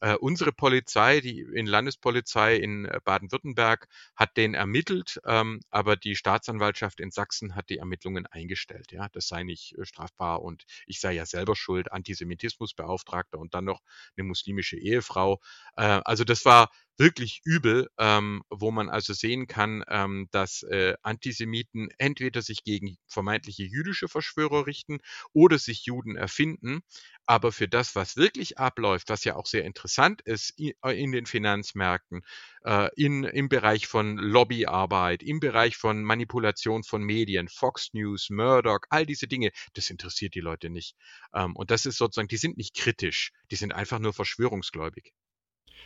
Äh, 0.00 0.14
unsere 0.14 0.52
Polizei, 0.52 1.20
die 1.20 1.40
in 1.40 1.66
Landespolizei 1.66 2.56
in 2.56 2.84
äh, 2.86 3.00
Baden-Württemberg, 3.04 3.88
hat 4.16 4.36
den 4.36 4.54
ermittelt, 4.54 5.20
ähm, 5.26 5.60
aber 5.70 5.96
die 5.96 6.16
Staatsanwaltschaft 6.16 7.00
in 7.00 7.10
Sachsen 7.10 7.54
hat 7.54 7.68
die 7.70 7.78
Ermittlungen 7.78 8.26
eingestellt. 8.26 8.92
Ja, 8.92 9.08
das 9.12 9.28
sei 9.28 9.42
nicht 9.42 9.76
äh, 9.78 9.84
strafbar 9.84 10.42
und 10.42 10.64
ich 10.86 11.00
sei 11.00 11.12
ja 11.12 11.26
selber 11.26 11.56
schuld, 11.56 11.92
Antisemitismusbeauftragter 11.92 13.38
und 13.38 13.54
dann 13.54 13.64
noch 13.64 13.80
eine 14.16 14.24
muslimische 14.24 14.76
Ehefrau. 14.76 15.40
Äh, 15.76 16.00
also 16.04 16.24
das 16.24 16.44
war 16.44 16.70
wirklich 16.98 17.40
übel, 17.44 17.88
ähm, 17.98 18.42
wo 18.50 18.70
man 18.70 18.88
also 18.88 19.12
sehen 19.12 19.46
kann, 19.46 19.84
ähm, 19.88 20.28
dass 20.32 20.62
äh, 20.64 20.94
Antisemiten 21.02 21.88
entweder 21.98 22.42
sich 22.42 22.64
gegen 22.64 22.96
vermeintliche 23.06 23.64
jüdische 23.64 24.08
Verschwörer 24.08 24.66
richten 24.66 24.98
oder 25.32 25.58
sich 25.58 25.84
Juden 25.86 26.16
erfinden. 26.16 26.80
Aber 27.26 27.52
für 27.52 27.68
das, 27.68 27.94
was 27.94 28.16
wirklich 28.16 28.58
abläuft, 28.58 29.08
was 29.10 29.24
ja 29.24 29.36
auch 29.36 29.46
sehr 29.46 29.64
interessant 29.64 30.22
ist 30.22 30.54
äh, 30.58 30.72
in 31.00 31.12
den 31.12 31.26
Finanzmärkten, 31.26 32.22
äh, 32.64 32.88
in, 32.96 33.24
im 33.24 33.48
Bereich 33.48 33.86
von 33.86 34.16
Lobbyarbeit, 34.16 35.22
im 35.22 35.38
Bereich 35.40 35.76
von 35.76 36.02
Manipulation 36.02 36.82
von 36.84 37.02
Medien, 37.02 37.48
Fox 37.48 37.90
News, 37.92 38.28
Murdoch, 38.30 38.80
all 38.90 39.06
diese 39.06 39.28
Dinge, 39.28 39.50
das 39.74 39.90
interessiert 39.90 40.34
die 40.34 40.40
Leute 40.40 40.70
nicht. 40.70 40.96
Ähm, 41.34 41.54
und 41.54 41.70
das 41.70 41.86
ist 41.86 41.98
sozusagen, 41.98 42.28
die 42.28 42.36
sind 42.38 42.56
nicht 42.56 42.74
kritisch, 42.76 43.32
die 43.50 43.56
sind 43.56 43.72
einfach 43.74 43.98
nur 43.98 44.12
verschwörungsgläubig. 44.12 45.12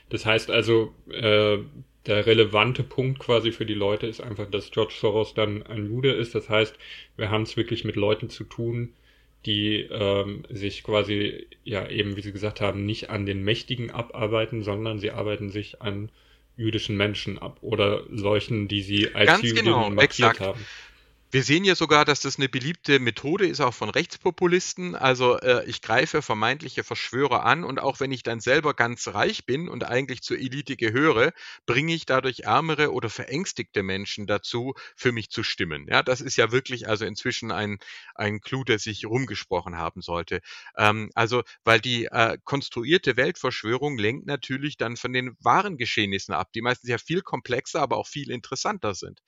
Das 0.09 0.27
heißt 0.27 0.51
also, 0.51 0.93
äh, 1.11 1.59
der 2.07 2.27
relevante 2.27 2.83
Punkt 2.83 3.21
quasi 3.21 3.53
für 3.53 3.67
die 3.67 3.75
Leute 3.75 4.07
ist 4.07 4.21
einfach, 4.21 4.51
dass 4.51 4.71
George 4.71 4.95
Soros 4.99 5.35
dann 5.35 5.63
ein 5.65 5.87
Jude 5.87 6.13
ist. 6.13 6.35
Das 6.35 6.49
heißt, 6.49 6.77
wir 7.17 7.31
haben 7.31 7.43
es 7.43 7.57
wirklich 7.57 7.85
mit 7.85 7.97
Leuten 7.97 8.29
zu 8.29 8.45
tun, 8.45 8.93
die 9.47 9.89
ähm, 9.91 10.45
sich 10.51 10.83
quasi, 10.83 11.47
ja 11.65 11.89
eben, 11.89 12.17
wie 12.17 12.23
Sie 12.23 12.33
gesagt 12.33 12.61
haben, 12.61 12.85
nicht 12.87 13.11
an 13.11 13.27
den 13.27 13.43
Mächtigen 13.43 13.91
abarbeiten, 13.91 14.63
sondern 14.63 14.99
sie 14.99 15.11
arbeiten 15.11 15.51
sich 15.51 15.81
an 15.83 16.11
jüdischen 16.57 16.97
Menschen 16.97 17.39
ab 17.39 17.59
oder 17.61 18.03
solchen, 18.11 18.69
die 18.69 18.83
sie 18.83 19.15
als 19.15 19.29
Ganz 19.29 19.43
Jüdinnen 19.43 19.65
genau, 19.65 19.91
markiert 19.91 20.33
exakt. 20.33 20.41
haben. 20.41 20.61
Wir 21.35 21.43
sehen 21.45 21.65
ja 21.65 21.75
sogar, 21.75 22.05
dass 22.05 22.21
das 22.21 22.37
eine 22.37 22.51
beliebte 22.51 22.99
Methode 23.01 23.47
ist, 23.47 23.61
auch 23.61 23.73
von 23.73 23.89
Rechtspopulisten. 23.89 24.95
Also 24.95 25.39
äh, 25.39 25.65
ich 25.65 25.81
greife 25.81 26.21
vermeintliche 26.21 26.85
Verschwörer 26.85 27.45
an 27.47 27.65
und 27.65 27.81
auch 27.81 28.01
wenn 28.01 28.13
ich 28.13 28.23
dann 28.23 28.39
selber 28.41 28.75
ganz 28.75 29.09
reich 29.09 29.47
bin 29.47 29.67
und 29.71 29.83
eigentlich 29.85 30.21
zur 30.23 30.37
Elite 30.39 30.77
gehöre, 30.77 31.33
bringe 31.65 31.95
ich 31.95 32.05
dadurch 32.05 32.41
ärmere 32.41 32.93
oder 32.93 33.09
verängstigte 33.09 33.83
Menschen 33.83 34.27
dazu, 34.27 34.75
für 34.95 35.11
mich 35.11 35.31
zu 35.31 35.43
stimmen. 35.43 35.87
Ja, 35.89 36.03
das 36.03 36.21
ist 36.21 36.37
ja 36.37 36.53
wirklich 36.53 36.87
also 36.87 37.07
inzwischen 37.07 37.51
ein, 37.51 37.79
ein 38.15 38.41
Clou, 38.43 38.63
der 38.63 38.79
sich 38.79 39.07
rumgesprochen 39.07 39.79
haben 39.79 40.03
sollte. 40.03 40.41
Ähm, 40.77 41.11
also, 41.15 41.43
weil 41.65 41.81
die 41.81 42.05
äh, 42.13 42.37
konstruierte 42.45 43.17
Weltverschwörung 43.17 43.97
lenkt 43.97 44.27
natürlich 44.27 44.77
dann 44.77 44.99
von 44.99 45.15
den 45.15 45.35
wahren 45.41 45.79
Geschehnissen 45.79 46.35
ab, 46.35 46.53
die 46.53 46.61
meistens 46.61 46.91
ja 46.91 46.99
viel 46.99 47.23
komplexer, 47.23 47.81
aber 47.81 47.97
auch 47.97 48.07
viel 48.07 48.31
interessanter 48.31 48.95
sind. 48.95 49.21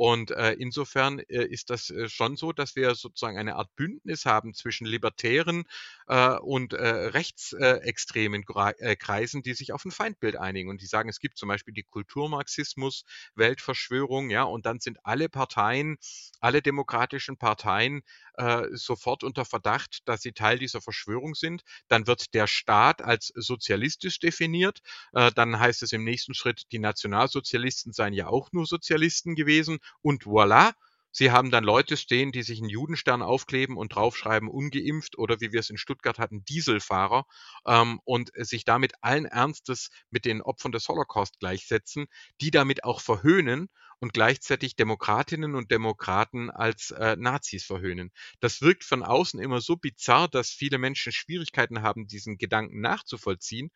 Und 0.00 0.30
äh, 0.30 0.52
insofern 0.52 1.18
äh, 1.18 1.44
ist 1.44 1.68
das 1.68 1.90
äh, 1.90 2.08
schon 2.08 2.34
so, 2.34 2.54
dass 2.54 2.74
wir 2.74 2.94
sozusagen 2.94 3.36
eine 3.36 3.56
Art 3.56 3.68
Bündnis 3.76 4.24
haben 4.24 4.54
zwischen 4.54 4.86
Libertären 4.86 5.64
äh, 6.10 6.36
und 6.38 6.72
äh, 6.72 6.88
rechtsextremen 6.88 8.44
äh, 8.78 8.96
Kreisen, 8.96 9.42
die 9.42 9.54
sich 9.54 9.72
auf 9.72 9.84
ein 9.84 9.92
Feindbild 9.92 10.36
einigen 10.36 10.68
und 10.68 10.82
die 10.82 10.86
sagen, 10.86 11.08
es 11.08 11.20
gibt 11.20 11.38
zum 11.38 11.48
Beispiel 11.48 11.72
die 11.72 11.84
Kulturmarxismus, 11.84 13.04
Weltverschwörung, 13.36 14.28
ja, 14.28 14.42
und 14.42 14.66
dann 14.66 14.80
sind 14.80 14.98
alle 15.04 15.28
Parteien, 15.28 15.98
alle 16.40 16.62
demokratischen 16.62 17.36
Parteien 17.36 18.02
äh, 18.34 18.66
sofort 18.72 19.22
unter 19.22 19.44
Verdacht, 19.44 20.00
dass 20.06 20.22
sie 20.22 20.32
Teil 20.32 20.58
dieser 20.58 20.80
Verschwörung 20.80 21.36
sind. 21.36 21.62
Dann 21.86 22.08
wird 22.08 22.34
der 22.34 22.48
Staat 22.48 23.02
als 23.02 23.32
sozialistisch 23.36 24.18
definiert. 24.18 24.80
Äh, 25.12 25.30
dann 25.32 25.60
heißt 25.60 25.82
es 25.84 25.92
im 25.92 26.02
nächsten 26.02 26.34
Schritt, 26.34 26.64
die 26.72 26.80
Nationalsozialisten 26.80 27.92
seien 27.92 28.14
ja 28.14 28.26
auch 28.26 28.50
nur 28.50 28.66
Sozialisten 28.66 29.36
gewesen. 29.36 29.78
Und 30.02 30.24
voilà, 30.24 30.72
Sie 31.12 31.30
haben 31.30 31.50
dann 31.50 31.64
Leute 31.64 31.96
stehen, 31.96 32.32
die 32.32 32.42
sich 32.42 32.60
einen 32.60 32.68
Judenstern 32.68 33.22
aufkleben 33.22 33.76
und 33.76 33.94
draufschreiben, 33.94 34.48
ungeimpft 34.48 35.18
oder 35.18 35.40
wie 35.40 35.52
wir 35.52 35.60
es 35.60 35.70
in 35.70 35.76
Stuttgart 35.78 36.18
hatten, 36.18 36.44
Dieselfahrer 36.44 37.24
ähm, 37.66 38.00
und 38.04 38.30
sich 38.34 38.64
damit 38.64 38.92
allen 39.00 39.24
Ernstes 39.26 39.90
mit 40.10 40.24
den 40.24 40.42
Opfern 40.42 40.72
des 40.72 40.88
Holocaust 40.88 41.38
gleichsetzen, 41.40 42.06
die 42.40 42.50
damit 42.50 42.84
auch 42.84 43.00
verhöhnen 43.00 43.68
und 43.98 44.14
gleichzeitig 44.14 44.76
Demokratinnen 44.76 45.54
und 45.54 45.70
Demokraten 45.70 46.50
als 46.50 46.90
äh, 46.90 47.16
Nazis 47.18 47.64
verhöhnen. 47.64 48.10
Das 48.40 48.62
wirkt 48.62 48.84
von 48.84 49.02
außen 49.02 49.40
immer 49.40 49.60
so 49.60 49.76
bizarr, 49.76 50.28
dass 50.28 50.50
viele 50.50 50.78
Menschen 50.78 51.12
Schwierigkeiten 51.12 51.82
haben, 51.82 52.06
diesen 52.06 52.38
Gedanken 52.38 52.80
nachzuvollziehen. 52.80 53.70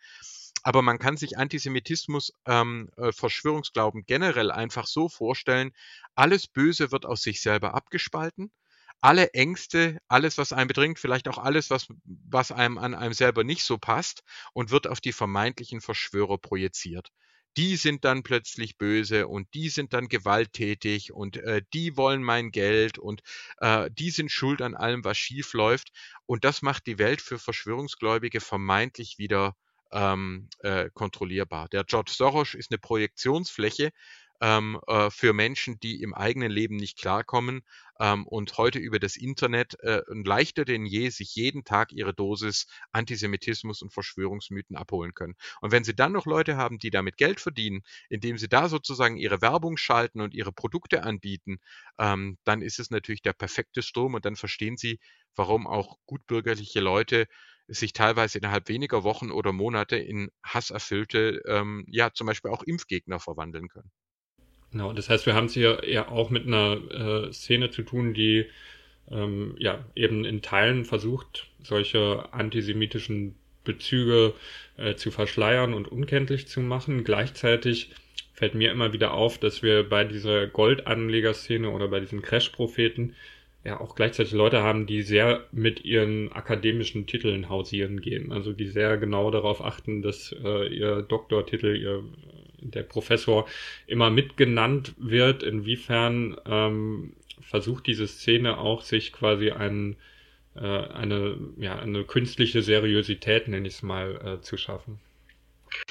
Aber 0.63 0.83
man 0.83 0.99
kann 0.99 1.17
sich 1.17 1.37
Antisemitismus, 1.37 2.33
ähm, 2.47 2.91
äh, 2.97 3.13
Verschwörungsglauben 3.13 4.05
generell 4.07 4.51
einfach 4.51 4.87
so 4.87 5.09
vorstellen, 5.09 5.73
alles 6.15 6.47
Böse 6.47 6.91
wird 6.91 7.05
aus 7.07 7.23
sich 7.23 7.43
selber 7.43 7.75
abgespalten. 7.75 8.51
Alle 9.01 9.35
Ängste, 9.35 9.99
alles, 10.09 10.39
was 10.39 10.53
einen 10.55 10.69
bedrängt, 10.69 10.99
vielleicht 10.99 11.29
auch 11.29 11.37
alles, 11.37 11.69
was, 11.69 11.89
was 12.05 12.53
einem 12.53 12.79
an 12.79 12.95
einem 12.95 13.13
selber 13.13 13.45
nicht 13.45 13.65
so 13.65 13.77
passt 13.77 14.23
und 14.55 14.71
wird 14.71 14.87
auf 14.87 15.01
die 15.01 15.13
vermeintlichen 15.13 15.83
Verschwörer 15.83 16.39
projiziert 16.39 17.11
die 17.57 17.77
sind 17.77 18.05
dann 18.05 18.23
plötzlich 18.23 18.79
böse 18.79 19.29
und 19.29 19.53
die 19.55 19.69
sind 19.69 19.93
dann 19.93 20.09
gewalttätig 20.09 21.13
und 21.13 21.37
äh, 21.37 21.63
die 21.73 21.97
wollen 21.97 22.23
mein 22.23 22.51
Geld 22.51 22.99
und 22.99 23.23
äh, 23.59 23.91
die 23.93 24.11
sind 24.11 24.31
schuld 24.31 24.61
an 24.61 24.75
allem, 24.75 25.05
was 25.05 25.17
schief 25.17 25.53
läuft. 25.53 25.91
Und 26.27 26.45
das 26.45 26.63
macht 26.63 26.87
die 26.87 26.99
Welt 26.99 27.21
für 27.21 27.39
Verschwörungsgläubige 27.39 28.41
vermeintlich 28.41 29.19
wieder 29.19 29.55
ähm, 29.93 30.49
äh, 30.61 30.91
kontrollierbar. 30.95 31.69
Der 31.69 31.85
George 31.85 32.13
Soros 32.15 32.55
ist 32.55 32.71
eine 32.71 32.79
Projektionsfläche 32.79 33.93
ähm, 34.41 34.81
äh, 34.87 35.11
für 35.11 35.33
Menschen, 35.33 35.79
die 35.81 36.03
im 36.03 36.15
eigenen 36.15 36.51
Leben 36.51 36.77
nicht 36.77 36.99
klarkommen 36.99 37.63
ähm, 38.01 38.27
und 38.27 38.59
heute 38.59 38.79
über 38.79 38.99
das 38.99 39.17
Internet 39.17 39.79
äh, 39.81 40.03
leichter 40.09 40.65
denn 40.65 40.85
je 40.87 41.09
sich 41.11 41.35
jeden 41.35 41.65
Tag 41.65 41.93
ihre 41.93 42.13
Dosis 42.13 42.67
Antisemitismus 42.93 43.81
und 43.83 43.93
Verschwörungsmythen 43.93 44.77
abholen 44.77 45.15
können. 45.15 45.35
Und 45.61 45.73
wenn 45.73 45.85
Sie 45.85 45.95
dann 45.95 46.13
noch 46.13 46.27
Leute 46.27 46.57
haben, 46.57 46.79
die 46.79 46.91
damit 46.91 47.17
Geld 47.17 47.41
verdienen, 47.41 47.83
indem 48.09 48.37
sie 48.39 48.49
da 48.49 48.69
sozusagen 48.69 49.17
ihre 49.17 49.41
Werbung 49.41 49.77
schalten 49.77 50.21
und 50.21 50.35
ihre 50.35 50.53
Produkte 50.53 51.05
anbieten, 51.05 51.59
ähm, 51.99 52.39
dann 52.45 52.61
ist 52.63 52.79
es 52.81 52.91
natürlich 52.91 53.23
der 53.23 53.33
perfekte 53.33 53.83
Sturm 53.83 54.15
und 54.15 54.25
dann 54.25 54.37
verstehen 54.37 54.77
Sie, 54.77 54.99
warum 55.37 55.67
auch 55.67 55.99
gutbürgerliche 56.07 56.81
Leute 56.81 57.27
sich 57.69 57.93
teilweise 57.93 58.39
innerhalb 58.39 58.69
weniger 58.69 59.05
Wochen 59.05 59.31
oder 59.31 59.53
Monate 59.53 59.97
in 59.97 60.31
hasserfüllte, 60.43 61.43
ähm, 61.47 61.85
ja, 61.89 62.13
zum 62.13 62.27
Beispiel 62.27 62.51
auch 62.51 62.63
Impfgegner 62.63 63.21
verwandeln 63.21 63.69
können. 63.69 63.91
Genau, 64.71 64.93
das 64.93 65.09
heißt, 65.09 65.27
wir 65.27 65.35
haben 65.35 65.47
es 65.47 65.55
hier 65.55 65.89
ja 65.89 66.09
auch 66.09 66.31
mit 66.31 66.47
einer 66.47 67.29
äh, 67.29 67.33
Szene 67.33 67.71
zu 67.71 67.83
tun, 67.83 68.13
die 68.13 68.47
ähm, 69.11 69.55
ja 69.59 69.85
eben 69.95 70.25
in 70.25 70.43
Teilen 70.43 70.85
versucht, 70.85 71.49
solche 71.63 72.33
antisemitischen 72.33 73.37
Bezüge 73.63 74.35
äh, 74.77 74.95
zu 74.95 75.11
verschleiern 75.11 75.75
und 75.75 75.89
unkenntlich 75.89 76.49
zu 76.49 76.61
machen. 76.61 77.05
Gleichzeitig 77.05 77.91
fällt 78.33 78.55
mir 78.55 78.73
immer 78.73 78.93
wieder 78.93 79.15
auf, 79.15 79.39
dass 79.39 79.63
wir 79.63 79.89
bei 79.89 80.05
dieser 80.05 80.47
Goldanlegerszene 80.49 81.71
oder 81.71 81.89
bei 81.89 82.01
diesen 82.01 82.21
Crash-Propheten 82.21 83.15
ja 83.65 83.81
auch 83.81 83.95
gleichzeitig 83.95 84.33
Leute 84.33 84.63
haben, 84.63 84.87
die 84.87 85.03
sehr 85.03 85.45
mit 85.51 85.85
ihren 85.85 86.31
akademischen 86.33 87.07
Titeln 87.07 87.49
hausieren 87.49 88.01
gehen. 88.01 88.31
Also 88.31 88.53
die 88.53 88.69
sehr 88.69 88.99
genau 88.99 89.31
darauf 89.31 89.65
achten, 89.65 90.03
dass 90.03 90.33
äh, 90.33 90.69
ihr 90.69 91.03
Doktortitel, 91.03 91.75
ihr 91.77 92.05
der 92.65 92.83
Professor 92.83 93.47
immer 93.87 94.11
mitgenannt 94.11 94.95
wird. 94.99 95.43
Inwiefern 95.43 96.37
ähm, 96.47 97.15
versucht 97.41 97.87
diese 97.87 98.07
Szene 98.07 98.59
auch 98.59 98.83
sich 98.83 99.13
quasi 99.13 99.51
ein, 99.51 99.97
äh, 100.57 100.61
eine, 100.61 101.39
ja, 101.59 101.79
eine 101.79 102.05
künstliche 102.05 102.63
Seriosität, 102.63 103.49
nenne 103.49 103.69
ich 103.69 103.75
es 103.75 103.83
mal, 103.83 104.39
äh, 104.39 104.41
zu 104.41 104.57
schaffen? 104.57 105.01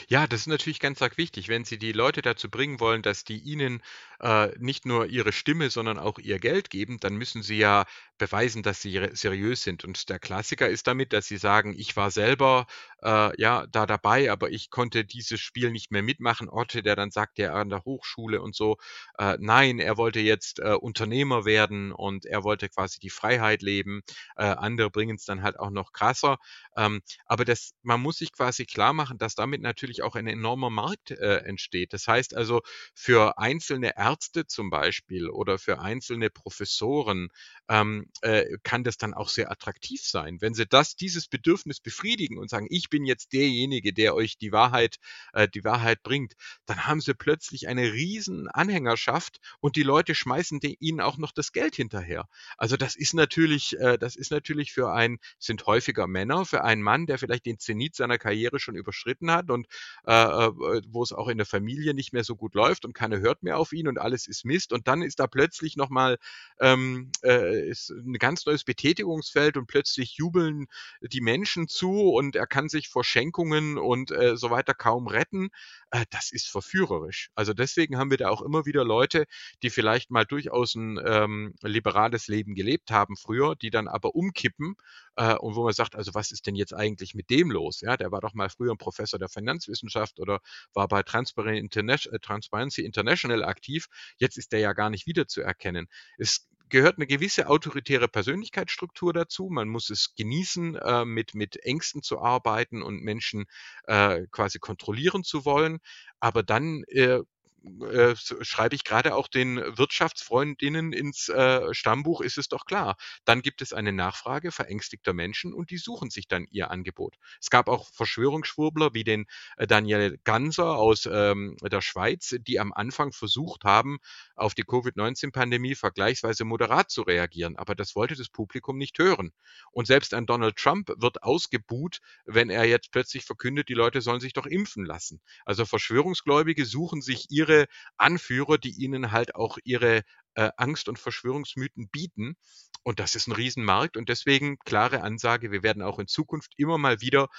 Ja, 0.08 0.28
das 0.28 0.42
ist 0.42 0.48
natürlich 0.48 0.80
ganz 0.80 1.02
arg 1.02 1.18
wichtig, 1.18 1.50
wenn 1.50 1.66
Sie 1.66 1.78
die 1.78 1.92
Leute 1.92 2.22
dazu 2.22 2.50
bringen 2.50 2.80
wollen, 2.80 3.02
dass 3.02 3.26
die 3.26 3.38
Ihnen 3.38 3.82
äh, 4.24 4.52
nicht 4.58 4.86
nur 4.86 5.08
ihre 5.08 5.34
Stimme, 5.34 5.70
sondern 5.70 6.00
auch 6.00 6.18
ihr 6.18 6.40
Geld 6.40 6.70
geben, 6.70 6.98
dann 7.00 7.16
müssen 7.16 7.44
Sie 7.44 7.58
ja 7.58 7.86
beweisen, 8.18 8.64
dass 8.64 8.82
Sie 8.82 9.00
seriös 9.14 9.64
sind. 9.64 9.84
Und 9.84 10.10
der 10.10 10.20
Klassiker 10.20 10.70
ist 10.70 10.88
damit, 10.88 11.14
dass 11.14 11.28
Sie 11.28 11.38
sagen, 11.38 11.74
ich 11.78 11.96
war 11.98 12.10
selber 12.10 12.66
äh, 13.04 13.40
ja 13.42 13.68
da 13.68 13.86
dabei, 13.86 14.32
aber 14.32 14.50
ich 14.52 14.70
konnte 14.70 15.04
dieses 15.06 15.42
Spiel 15.42 15.72
nicht 15.72 15.92
mehr 15.92 16.04
mitmachen. 16.04 16.48
Orte, 16.50 16.84
der 16.84 16.96
dann 16.96 17.12
sagt, 17.12 17.38
er 17.40 17.54
an 17.56 17.70
der 17.70 17.84
Hochschule 17.84 18.42
und 18.42 18.56
so, 18.56 18.78
äh, 19.18 19.36
nein, 19.40 19.80
er 19.80 19.98
wollte 19.98 20.20
jetzt 20.22 20.60
äh, 20.60 20.74
Unternehmer 20.74 21.46
werden 21.46 21.92
und 21.92 22.26
er 22.26 22.44
wollte 22.44 22.70
quasi 22.70 23.00
die 23.00 23.10
Freiheit 23.10 23.62
leben. 23.62 24.02
Äh, 24.38 24.44
andere 24.46 24.90
bringen 24.90 25.16
es 25.18 25.26
dann 25.26 25.42
halt 25.44 25.60
auch 25.60 25.70
noch 25.72 25.92
krasser. 25.92 26.38
Ähm, 26.78 27.02
aber 27.26 27.46
das, 27.46 27.74
man 27.82 28.02
muss 28.02 28.18
sich 28.18 28.32
quasi 28.32 28.66
klar 28.66 28.94
machen, 28.94 29.18
dass 29.18 29.36
damit 29.36 29.62
natürlich 29.62 30.02
auch 30.04 30.16
ein 30.16 30.28
enormer 30.28 30.70
Markt 30.70 31.12
äh, 31.12 31.38
entsteht. 31.40 31.94
Das 31.94 32.08
heißt 32.08 32.36
also, 32.36 32.62
für 32.96 33.38
einzelne 33.38 33.98
Ärzte 33.98 34.13
zum 34.22 34.70
Beispiel 34.70 35.30
oder 35.30 35.58
für 35.60 35.80
einzelne 35.80 36.30
Professoren 36.30 37.30
ähm, 37.70 38.10
äh, 38.22 38.58
kann 38.64 38.84
das 38.84 38.98
dann 38.98 39.14
auch 39.14 39.30
sehr 39.30 39.52
attraktiv 39.52 40.02
sein. 40.02 40.42
Wenn 40.42 40.54
sie 40.54 40.66
das, 40.66 40.96
dieses 40.96 41.28
Bedürfnis 41.28 41.80
befriedigen 41.80 42.38
und 42.38 42.50
sagen, 42.50 42.68
ich 42.70 42.90
bin 42.90 43.06
jetzt 43.06 43.34
derjenige, 43.34 43.94
der 43.94 44.16
euch 44.16 44.38
die 44.38 44.52
Wahrheit, 44.52 44.98
äh, 45.34 45.48
die 45.48 45.64
Wahrheit 45.64 46.04
bringt, 46.04 46.34
dann 46.66 46.88
haben 46.88 47.02
sie 47.02 47.14
plötzlich 47.14 47.68
eine 47.68 47.94
riesen 47.94 48.48
Anhängerschaft 48.48 49.40
und 49.60 49.76
die 49.76 49.84
Leute 49.84 50.16
schmeißen 50.16 50.60
die, 50.60 50.78
ihnen 50.80 51.02
auch 51.02 51.18
noch 51.18 51.32
das 51.32 51.52
Geld 51.52 51.76
hinterher. 51.76 52.28
Also 52.58 52.78
das 52.78 52.96
ist 52.96 53.14
natürlich, 53.14 53.78
äh, 53.80 53.98
das 53.98 54.16
ist 54.16 54.32
natürlich 54.32 54.74
für 54.74 54.92
ein, 54.92 55.20
sind 55.40 55.66
häufiger 55.66 56.08
Männer, 56.08 56.46
für 56.46 56.64
einen 56.64 56.82
Mann, 56.82 57.06
der 57.06 57.18
vielleicht 57.18 57.46
den 57.46 57.60
Zenit 57.60 57.96
seiner 57.96 58.18
Karriere 58.18 58.60
schon 58.60 58.76
überschritten 58.76 59.32
hat 59.32 59.50
und 59.50 59.68
äh, 60.06 60.14
äh, 60.14 60.82
wo 60.88 61.04
es 61.04 61.14
auch 61.14 61.28
in 61.28 61.38
der 61.38 61.46
Familie 61.46 61.94
nicht 61.94 62.14
mehr 62.14 62.24
so 62.24 62.36
gut 62.36 62.56
läuft 62.56 62.86
und 62.86 62.94
keiner 62.94 63.20
hört 63.20 63.44
mehr 63.44 63.58
auf 63.58 63.74
ihn 63.74 63.88
und 63.88 64.00
alles 64.04 64.28
ist 64.28 64.46
Mist. 64.46 64.74
Und 64.74 64.88
dann 64.88 65.02
ist 65.02 65.20
da 65.20 65.28
plötzlich 65.28 65.76
nochmal 65.76 66.18
ähm, 66.60 67.12
äh, 67.24 67.68
ist 67.68 67.90
ein 67.90 68.14
ganz 68.14 68.46
neues 68.46 68.64
Betätigungsfeld 68.64 69.58
und 69.58 69.68
plötzlich 69.68 70.16
jubeln 70.18 70.68
die 71.02 71.22
Menschen 71.22 71.68
zu 71.68 72.12
und 72.12 72.36
er 72.36 72.48
kann 72.48 72.70
sich 72.70 72.90
vor 72.90 73.04
Schenkungen 73.04 73.78
und 73.78 74.12
äh, 74.12 74.38
so 74.38 74.50
weiter 74.50 74.74
kaum 74.74 75.08
retten. 75.08 75.50
Äh, 75.94 76.06
das 76.10 76.32
ist 76.32 76.50
verführerisch. 76.50 77.30
Also 77.36 77.54
deswegen 77.54 77.98
haben 77.98 78.10
wir 78.10 78.18
da 78.18 78.30
auch 78.30 78.42
immer 78.42 78.66
wieder 78.66 78.84
Leute, 78.84 79.26
die 79.62 79.70
vielleicht 79.70 80.10
mal 80.10 80.26
durchaus 80.26 80.74
ein 80.76 81.00
ähm, 81.06 81.54
liberales 81.62 82.28
Leben 82.28 82.56
gelebt 82.56 82.90
haben 82.90 83.16
früher, 83.16 83.56
die 83.56 83.70
dann 83.70 83.88
aber 83.88 84.16
umkippen 84.16 84.76
äh, 85.18 85.36
und 85.36 85.56
wo 85.56 85.64
man 85.64 85.74
sagt, 85.74 85.96
also 85.96 86.14
was 86.16 86.32
ist 86.32 86.48
denn 86.48 86.56
jetzt 86.56 86.74
eigentlich 86.74 87.14
mit 87.14 87.30
dem 87.30 87.52
los? 87.52 87.82
Ja, 87.82 87.96
der 87.96 88.12
war 88.12 88.22
doch 88.22 88.34
mal 88.34 88.50
früher 88.50 88.72
ein 88.72 88.78
Professor 88.80 89.20
der 89.20 89.30
Finanzwissenschaft 89.30 90.20
oder 90.20 90.40
war 90.74 90.88
bei 90.88 91.02
äh, 91.02 91.04
Transparency 91.04 92.82
International 92.82 93.44
aktiv. 93.44 93.86
Jetzt 94.18 94.38
ist 94.38 94.52
der 94.52 94.60
ja 94.62 94.74
gar 94.74 94.90
nicht 94.90 95.06
wiederzuerkennen. 95.06 95.88
Es 96.18 96.48
gehört 96.70 96.98
eine 96.98 97.08
gewisse 97.08 97.48
autoritäre 97.48 98.08
Persönlichkeitsstruktur 98.08 99.14
dazu. 99.14 99.50
Man 99.50 99.68
muss 99.70 99.90
es 99.90 100.16
genießen, 100.16 100.76
äh, 100.76 101.06
mit, 101.06 101.36
mit 101.36 101.58
Ängsten 101.64 102.02
zu 102.02 102.20
arbeiten 102.20 102.82
und 102.82 103.02
Menschen 103.02 103.46
äh, 103.86 104.26
quasi 104.32 104.60
kontrollieren 104.60 105.24
zu 105.24 105.46
wollen. 105.46 105.80
Aber 106.20 106.44
dann 106.44 106.84
äh, 106.88 107.20
äh, 107.64 108.16
schreibe 108.42 108.76
ich 108.76 108.84
gerade 108.84 109.16
auch 109.16 109.28
den 109.28 109.58
Wirtschaftsfreundinnen 109.58 110.92
ins 110.92 111.30
äh, 111.30 111.74
Stammbuch, 111.74 112.22
ist 112.22 112.38
es 112.38 112.50
doch 112.50 112.66
klar. 112.66 112.98
Dann 113.24 113.42
gibt 113.42 113.62
es 113.62 113.72
eine 113.72 113.94
Nachfrage 113.94 114.52
verängstigter 114.52 115.14
Menschen 115.14 115.54
und 115.54 115.70
die 115.70 115.78
suchen 115.78 116.10
sich 116.10 116.28
dann 116.28 116.46
ihr 116.52 116.72
Angebot. 116.72 117.16
Es 117.40 117.50
gab 117.50 117.70
auch 117.70 117.90
Verschwörungsschwurbler 117.94 118.94
wie 118.94 119.06
den 119.06 119.26
äh, 119.56 119.66
Daniel 119.66 120.20
Ganser 120.26 120.76
aus 120.78 121.08
ähm, 121.10 121.56
der 121.62 121.82
Schweiz, 121.82 122.36
die 122.42 122.60
am 122.60 122.74
Anfang 122.74 123.14
versucht 123.14 123.64
haben, 123.64 124.00
auf 124.36 124.54
die 124.56 124.64
Covid-19-Pandemie 124.64 125.76
vergleichsweise 125.76 126.44
moderat 126.44 126.92
zu 126.92 127.04
reagieren. 127.04 127.56
Aber 127.56 127.76
das 127.76 127.96
wollte 127.96 128.16
das 128.16 128.28
Publikum 128.30 128.78
nicht 128.78 129.00
hören. 129.00 129.32
Und 129.72 129.88
selbst 129.88 130.14
ein 130.14 130.26
Donald 130.26 130.58
Trump 130.58 130.92
wird 130.98 131.24
ausgebuht, 131.24 132.00
wenn 132.26 132.50
er 132.50 132.66
jetzt 132.66 132.92
plötzlich 132.92 133.24
verkündet, 133.24 133.70
die 133.70 133.74
Leute 133.74 134.02
sollen 134.02 134.20
sich 134.20 134.34
doch 134.34 134.46
impfen 134.46 134.86
lassen. 134.86 135.22
Also 135.46 135.66
Verschwörungsgläubige 135.66 136.66
suchen 136.66 137.02
sich 137.02 137.28
ihre 137.30 137.53
ihre 137.54 137.66
Anführer, 137.98 138.58
die 138.58 138.72
ihnen 138.72 139.12
halt 139.12 139.36
auch 139.36 139.58
ihre 139.64 140.04
äh, 140.36 140.50
Angst- 140.58 140.90
und 140.90 141.00
Verschwörungsmythen 141.00 141.90
bieten. 141.90 142.36
Und 142.84 143.00
das 143.00 143.16
ist 143.16 143.28
ein 143.28 143.34
Riesenmarkt 143.34 143.96
und 143.96 144.10
deswegen 144.10 144.58
klare 144.60 145.02
Ansage, 145.02 145.52
wir 145.52 145.64
werden 145.64 145.82
auch 145.82 146.00
in 146.00 146.08
Zukunft 146.08 146.54
immer 146.58 146.78
mal 146.78 147.00
wieder 147.00 147.30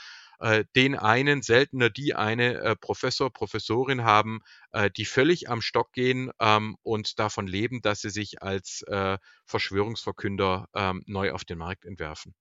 äh, 0.40 0.64
den 0.74 0.96
einen, 0.96 1.42
seltener 1.42 1.90
die 1.90 2.14
eine 2.14 2.54
äh, 2.60 2.76
Professor, 2.76 3.30
Professorin 3.30 4.04
haben, 4.04 4.40
äh, 4.72 4.90
die 4.90 5.04
völlig 5.04 5.50
am 5.50 5.60
Stock 5.60 5.92
gehen 5.92 6.30
ähm, 6.40 6.76
und 6.82 7.18
davon 7.18 7.46
leben, 7.46 7.82
dass 7.82 8.00
sie 8.00 8.10
sich 8.10 8.42
als 8.42 8.82
äh, 8.86 9.18
Verschwörungsverkünder 9.44 10.68
ähm, 10.74 11.02
neu 11.06 11.32
auf 11.32 11.44
den 11.44 11.58
Markt 11.58 11.84
entwerfen. 11.84 12.34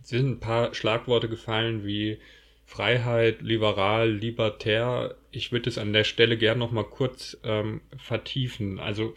Es 0.00 0.10
sind 0.10 0.28
ein 0.28 0.40
paar 0.40 0.72
Schlagworte 0.72 1.28
gefallen 1.28 1.84
wie 1.84 2.20
Freiheit, 2.68 3.40
liberal, 3.40 4.10
libertär. 4.10 5.14
Ich 5.30 5.52
würde 5.52 5.70
es 5.70 5.78
an 5.78 5.94
der 5.94 6.04
Stelle 6.04 6.36
gerne 6.36 6.58
noch 6.58 6.70
mal 6.70 6.84
kurz 6.84 7.38
ähm, 7.42 7.80
vertiefen. 7.96 8.78
Also 8.78 9.14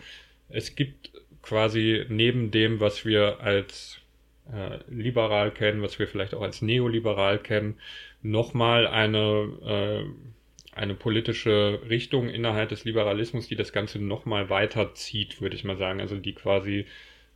es 0.47 0.77
gibt 0.77 1.11
quasi 1.41 2.05
neben 2.07 2.49
dem, 2.49 2.79
was 2.79 3.03
wir 3.03 3.41
als 3.41 3.99
äh, 4.53 4.79
liberal 4.89 5.51
kennen, 5.51 5.81
was 5.81 5.99
wir 5.99 6.07
vielleicht 6.07 6.33
auch 6.33 6.41
als 6.41 6.61
neoliberal 6.61 7.39
kennen, 7.39 7.77
nochmal 8.21 8.87
eine, 8.87 9.49
äh, 9.65 10.75
eine 10.79 10.95
politische 10.95 11.81
Richtung 11.89 12.29
innerhalb 12.29 12.69
des 12.69 12.85
Liberalismus, 12.85 13.49
die 13.49 13.57
das 13.57 13.73
Ganze 13.73 13.99
nochmal 13.99 14.49
weiterzieht, 14.49 15.41
würde 15.41 15.57
ich 15.57 15.65
mal 15.65 15.77
sagen. 15.77 15.99
Also 15.99 16.15
die 16.15 16.33
quasi 16.33 16.85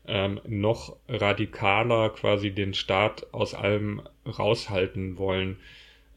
ähm, 0.08 0.40
noch 0.48 0.96
radikaler 1.10 2.10
quasi 2.12 2.52
den 2.52 2.74
Staat 2.74 3.34
aus 3.34 3.54
allem 3.54 4.02
raushalten 4.26 5.18
wollen. 5.18 5.58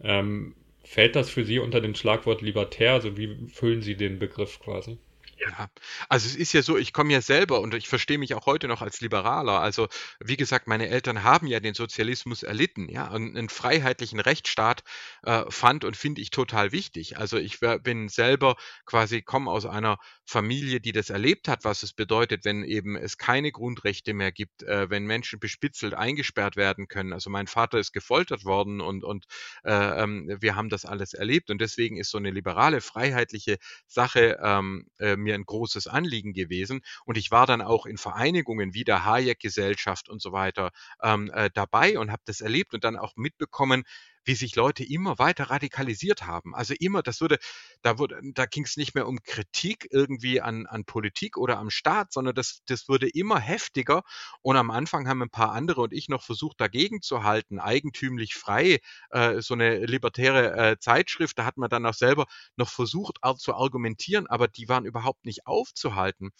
Ähm, 0.03 0.55
fällt 0.85 1.17
das 1.17 1.31
für 1.31 1.45
Sie 1.45 1.59
unter 1.59 1.81
den 1.81 1.95
Schlagwort 1.95 2.43
libertär? 2.43 2.93
Also 2.95 3.17
wie 3.17 3.49
füllen 3.49 3.83
Sie 3.83 3.97
den 3.97 4.19
Begriff 4.19 4.61
quasi? 4.61 4.99
Ja, 5.41 5.69
also 6.09 6.27
es 6.27 6.35
ist 6.35 6.53
ja 6.53 6.63
so, 6.63 6.77
ich 6.77 6.93
komme 6.93 7.13
ja 7.13 7.21
selber 7.21 7.61
und 7.61 7.73
ich 7.75 7.89
verstehe 7.89 8.19
mich 8.19 8.35
auch 8.35 8.47
heute 8.47 8.67
noch 8.67 8.83
als 8.83 9.01
Liberaler. 9.01 9.61
Also 9.61 9.87
wie 10.19 10.37
gesagt, 10.37 10.67
meine 10.67 10.89
Eltern 10.89 11.23
haben 11.23 11.47
ja 11.47 11.61
den 11.61 11.75
Sozialismus 11.75 12.43
erlitten, 12.43 12.89
ja, 12.89 13.07
und 13.09 13.37
einen 13.37 13.49
freiheitlichen 13.49 14.19
Rechtsstaat 14.19 14.83
äh, 15.23 15.45
fand 15.49 15.85
und 15.85 15.97
finde 15.97 16.23
ich 16.23 16.31
total 16.31 16.73
wichtig. 16.73 17.19
Also 17.19 17.37
ich 17.39 17.61
bin 17.61 18.09
selber 18.09 18.57
quasi 18.85 19.23
komme 19.23 19.51
aus 19.53 19.65
einer 19.65 19.99
Familie, 20.25 20.81
die 20.81 20.93
das 20.93 21.09
erlebt 21.09 21.47
hat, 21.47 21.63
was 21.65 21.85
es 21.85 21.93
bedeutet, 21.93 22.45
wenn 22.45 22.65
eben 22.65 22.97
es 22.97 23.17
keine 23.17 23.53
Grundrechte 23.53 24.15
mehr 24.15 24.33
gibt, 24.33 24.65
äh, 24.65 24.91
wenn 24.91 25.05
Menschen 25.07 25.39
bespitzelt 25.39 25.95
eingesperrt 25.95 26.57
werden 26.57 26.89
können. 26.89 27.13
Also 27.13 27.31
mein 27.31 27.47
Vater 27.47 27.79
ist 27.79 27.93
gefoltert 27.93 28.45
worden 28.45 28.81
und 28.81 29.05
und 29.05 29.27
äh, 29.65 30.03
ähm, 30.03 30.37
wir 30.41 30.57
haben 30.57 30.69
das 30.69 30.85
alles 30.85 31.15
erlebt 31.15 31.51
und 31.51 31.61
deswegen 31.61 31.97
ist 31.97 32.11
so 32.11 32.19
eine 32.19 32.31
liberale 32.31 32.81
freiheitliche 32.81 33.59
Sache 33.87 34.39
ähm, 34.43 34.87
äh, 34.99 35.17
mir 35.29 35.35
ein 35.35 35.45
großes 35.45 35.87
Anliegen 35.87 36.33
gewesen. 36.33 36.81
Und 37.05 37.19
ich 37.19 37.31
war 37.31 37.47
dann 37.47 37.61
auch 37.61 37.87
in 37.87 37.99
Vereinigungen 37.99 38.75
wie 38.75 38.85
der 38.85 39.05
Hayek-Gesellschaft 39.05 40.09
und 40.09 40.23
so 40.23 40.33
weiter 40.33 40.71
ähm, 41.03 41.31
äh, 41.33 41.51
dabei 41.53 41.99
und 41.99 42.11
habe 42.11 42.23
das 42.25 42.41
erlebt 42.41 42.75
und 42.75 42.85
dann 42.85 42.97
auch 42.97 43.15
mitbekommen, 43.17 43.85
wie 44.29 44.35
sich 44.35 44.55
Leute 44.55 44.85
immer 44.85 45.19
weiter 45.19 45.45
radikalisiert 45.45 46.27
haben. 46.27 46.55
Also 46.55 46.75
immer, 46.79 47.03
das 47.03 47.21
würde, 47.21 47.39
da 47.83 47.99
wurde, 47.99 48.21
da 48.35 48.45
ging 48.47 48.65
es 48.65 48.77
nicht 48.77 48.95
mehr 48.95 49.09
um 49.09 49.23
Kritik 49.23 49.89
irgendwie 49.91 50.41
an, 50.41 50.67
an 50.67 50.85
Politik 50.85 51.39
oder 51.39 51.59
am 51.59 51.71
Staat, 51.71 52.13
sondern 52.13 52.35
das, 52.35 52.61
das 52.67 52.89
wurde 52.89 53.09
immer 53.09 53.41
heftiger. 53.41 54.03
Und 54.43 54.57
am 54.57 54.71
Anfang 54.71 55.09
haben 55.09 55.23
ein 55.23 55.31
paar 55.31 55.53
andere 55.53 55.81
und 55.81 55.93
ich 55.95 56.09
noch 56.09 56.23
versucht, 56.23 56.61
dagegen 56.61 57.01
zu 57.01 57.25
halten, 57.25 57.59
eigentümlich 57.59 58.35
frei, 58.35 58.81
äh, 59.11 59.41
so 59.41 59.55
eine 59.55 59.87
libertäre 59.87 60.73
äh, 60.73 60.79
Zeitschrift. 60.79 61.39
Da 61.39 61.47
hat 61.47 61.57
man 61.57 61.71
dann 61.71 61.87
auch 61.87 61.95
selber 61.95 62.27
noch 62.57 62.69
versucht 62.69 63.19
zu 63.39 63.55
argumentieren, 63.55 64.27
aber 64.27 64.47
die 64.47 64.69
waren 64.69 64.85
überhaupt 64.85 65.25
nicht 65.25 65.47
aufzuhalten. 65.47 66.31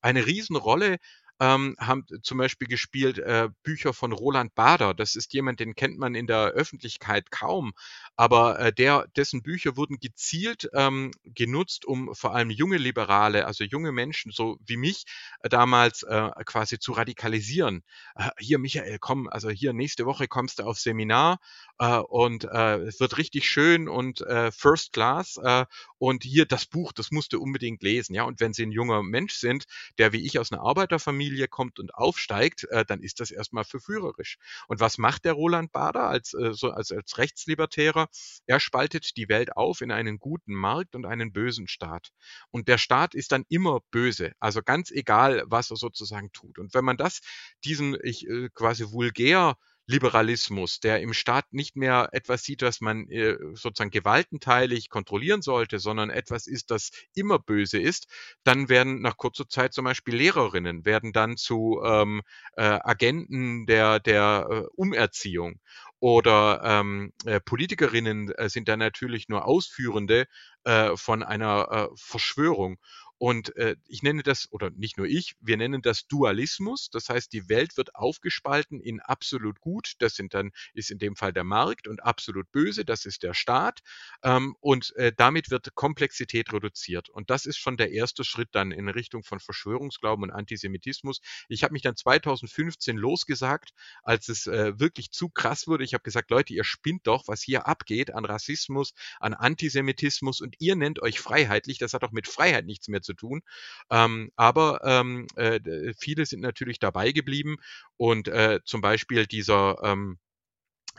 Eine 0.00 0.26
Riesenrolle 0.26 0.98
ähm, 1.42 1.74
haben 1.80 2.06
zum 2.22 2.38
Beispiel 2.38 2.68
gespielt 2.68 3.18
äh, 3.18 3.48
Bücher 3.64 3.92
von 3.92 4.12
Roland 4.12 4.54
Bader. 4.54 4.94
Das 4.94 5.16
ist 5.16 5.34
jemand, 5.34 5.58
den 5.58 5.74
kennt 5.74 5.98
man 5.98 6.14
in 6.14 6.28
der 6.28 6.52
Öffentlichkeit 6.52 7.32
kaum, 7.32 7.72
aber 8.14 8.60
äh, 8.60 8.72
der, 8.72 9.08
dessen 9.16 9.42
Bücher 9.42 9.76
wurden 9.76 9.98
gezielt 9.98 10.70
ähm, 10.72 11.10
genutzt, 11.24 11.84
um 11.84 12.14
vor 12.14 12.32
allem 12.32 12.50
junge 12.50 12.76
Liberale, 12.76 13.44
also 13.46 13.64
junge 13.64 13.90
Menschen, 13.90 14.30
so 14.30 14.56
wie 14.64 14.76
mich, 14.76 15.04
äh, 15.40 15.48
damals 15.48 16.04
äh, 16.04 16.30
quasi 16.44 16.78
zu 16.78 16.92
radikalisieren. 16.92 17.82
Äh, 18.14 18.30
hier, 18.38 18.60
Michael, 18.60 18.98
komm, 19.00 19.26
also 19.28 19.50
hier 19.50 19.72
nächste 19.72 20.06
Woche 20.06 20.28
kommst 20.28 20.60
du 20.60 20.62
auf 20.62 20.78
Seminar 20.78 21.38
äh, 21.78 21.96
und 21.96 22.44
äh, 22.44 22.76
es 22.82 23.00
wird 23.00 23.18
richtig 23.18 23.48
schön 23.48 23.88
und 23.88 24.20
äh, 24.20 24.52
First 24.52 24.92
Class 24.92 25.38
äh, 25.42 25.66
und 25.98 26.22
hier 26.22 26.46
das 26.46 26.66
Buch, 26.66 26.92
das 26.92 27.10
musst 27.10 27.32
du 27.32 27.40
unbedingt 27.42 27.82
lesen. 27.82 28.14
Ja, 28.14 28.22
und 28.22 28.38
wenn 28.38 28.52
Sie 28.52 28.64
ein 28.64 28.70
junger 28.70 29.02
Mensch 29.02 29.34
sind, 29.34 29.64
der 29.98 30.12
wie 30.12 30.24
ich 30.24 30.38
aus 30.38 30.52
einer 30.52 30.62
Arbeiterfamilie 30.62 31.31
Familie 31.32 31.48
kommt 31.48 31.78
und 31.78 31.94
aufsteigt, 31.94 32.64
äh, 32.64 32.84
dann 32.84 33.00
ist 33.00 33.20
das 33.20 33.30
erstmal 33.30 33.64
verführerisch. 33.64 34.36
Und 34.68 34.80
was 34.80 34.98
macht 34.98 35.24
der 35.24 35.32
Roland 35.32 35.72
Bader 35.72 36.04
als, 36.08 36.34
äh, 36.34 36.52
so, 36.52 36.70
als, 36.70 36.92
als 36.92 37.16
Rechtslibertärer? 37.16 38.08
Er 38.46 38.60
spaltet 38.60 39.16
die 39.16 39.28
Welt 39.28 39.56
auf 39.56 39.80
in 39.80 39.90
einen 39.90 40.18
guten 40.18 40.54
Markt 40.54 40.94
und 40.94 41.06
einen 41.06 41.32
bösen 41.32 41.68
Staat. 41.68 42.10
Und 42.50 42.68
der 42.68 42.78
Staat 42.78 43.14
ist 43.14 43.32
dann 43.32 43.44
immer 43.48 43.80
böse, 43.90 44.32
also 44.40 44.60
ganz 44.62 44.90
egal, 44.90 45.44
was 45.46 45.70
er 45.70 45.76
sozusagen 45.76 46.32
tut. 46.32 46.58
Und 46.58 46.74
wenn 46.74 46.84
man 46.84 46.98
das, 46.98 47.20
diesen 47.64 47.96
ich, 48.02 48.26
äh, 48.28 48.50
quasi 48.52 48.90
vulgär 48.90 49.56
Liberalismus, 49.86 50.80
der 50.80 51.00
im 51.00 51.12
Staat 51.12 51.52
nicht 51.52 51.76
mehr 51.76 52.08
etwas 52.12 52.44
sieht, 52.44 52.62
was 52.62 52.80
man 52.80 53.08
äh, 53.08 53.36
sozusagen 53.54 53.90
gewaltenteilig 53.90 54.88
kontrollieren 54.88 55.42
sollte, 55.42 55.78
sondern 55.78 56.10
etwas 56.10 56.46
ist, 56.46 56.70
das 56.70 56.90
immer 57.14 57.38
böse 57.38 57.78
ist, 57.78 58.06
dann 58.44 58.68
werden 58.68 59.00
nach 59.02 59.16
kurzer 59.16 59.48
Zeit 59.48 59.74
zum 59.74 59.84
Beispiel 59.84 60.14
Lehrerinnen 60.14 60.84
werden 60.84 61.12
dann 61.12 61.36
zu 61.36 61.80
ähm, 61.84 62.22
äh, 62.56 62.62
Agenten 62.62 63.66
der, 63.66 63.98
der 64.00 64.46
äh, 64.50 64.62
Umerziehung 64.76 65.60
oder 66.02 66.60
ähm, 66.64 67.12
äh, 67.24 67.40
Politikerinnen 67.40 68.32
äh, 68.32 68.48
sind 68.48 68.68
dann 68.68 68.80
natürlich 68.80 69.28
nur 69.28 69.46
Ausführende 69.46 70.26
äh, 70.64 70.96
von 70.96 71.22
einer 71.22 71.68
äh, 71.70 71.96
Verschwörung. 71.96 72.78
Und 73.22 73.54
äh, 73.54 73.76
ich 73.86 74.02
nenne 74.02 74.24
das, 74.24 74.48
oder 74.50 74.70
nicht 74.70 74.98
nur 74.98 75.06
ich, 75.06 75.36
wir 75.40 75.56
nennen 75.56 75.80
das 75.80 76.08
Dualismus. 76.08 76.90
Das 76.90 77.08
heißt, 77.08 77.32
die 77.32 77.48
Welt 77.48 77.76
wird 77.76 77.94
aufgespalten 77.94 78.80
in 78.80 78.98
absolut 78.98 79.60
gut, 79.60 79.92
das 80.00 80.16
sind 80.16 80.34
dann, 80.34 80.50
ist 80.74 80.90
in 80.90 80.98
dem 80.98 81.14
Fall 81.14 81.32
der 81.32 81.44
Markt, 81.44 81.86
und 81.86 82.02
absolut 82.02 82.50
böse, 82.50 82.84
das 82.84 83.04
ist 83.04 83.22
der 83.22 83.32
Staat. 83.32 83.78
Ähm, 84.24 84.56
und 84.58 84.96
äh, 84.96 85.12
damit 85.16 85.52
wird 85.52 85.72
Komplexität 85.76 86.52
reduziert. 86.52 87.10
Und 87.10 87.30
das 87.30 87.46
ist 87.46 87.58
schon 87.58 87.76
der 87.76 87.92
erste 87.92 88.24
Schritt 88.24 88.48
dann 88.50 88.72
in 88.72 88.88
Richtung 88.88 89.22
von 89.22 89.38
Verschwörungsglauben 89.38 90.24
und 90.24 90.32
Antisemitismus. 90.32 91.20
Ich 91.48 91.62
habe 91.62 91.74
mich 91.74 91.82
dann 91.82 91.94
2015 91.94 92.96
losgesagt, 92.96 93.70
als 94.02 94.28
es 94.28 94.48
äh, 94.48 94.80
wirklich 94.80 95.12
zu 95.12 95.28
krass 95.28 95.68
wurde. 95.68 95.84
Ich 95.84 95.94
habe 95.94 96.02
gesagt, 96.02 96.32
Leute, 96.32 96.54
ihr 96.54 96.64
spinnt 96.64 97.06
doch, 97.06 97.28
was 97.28 97.40
hier 97.40 97.68
abgeht 97.68 98.12
an 98.12 98.24
Rassismus, 98.24 98.94
an 99.20 99.32
Antisemitismus 99.32 100.40
und 100.40 100.56
ihr 100.58 100.74
nennt 100.74 101.00
euch 101.00 101.20
freiheitlich. 101.20 101.78
Das 101.78 101.94
hat 101.94 102.02
doch 102.02 102.10
mit 102.10 102.26
Freiheit 102.26 102.66
nichts 102.66 102.88
mehr 102.88 103.00
zu 103.00 103.11
tun. 103.14 103.42
Ähm, 103.90 104.30
aber 104.36 104.80
ähm, 104.84 105.26
äh, 105.36 105.60
viele 105.98 106.26
sind 106.26 106.40
natürlich 106.40 106.78
dabei 106.78 107.12
geblieben 107.12 107.56
und 107.96 108.28
äh, 108.28 108.60
zum 108.64 108.80
Beispiel 108.80 109.26
dieser 109.26 109.76
ähm, 109.82 110.18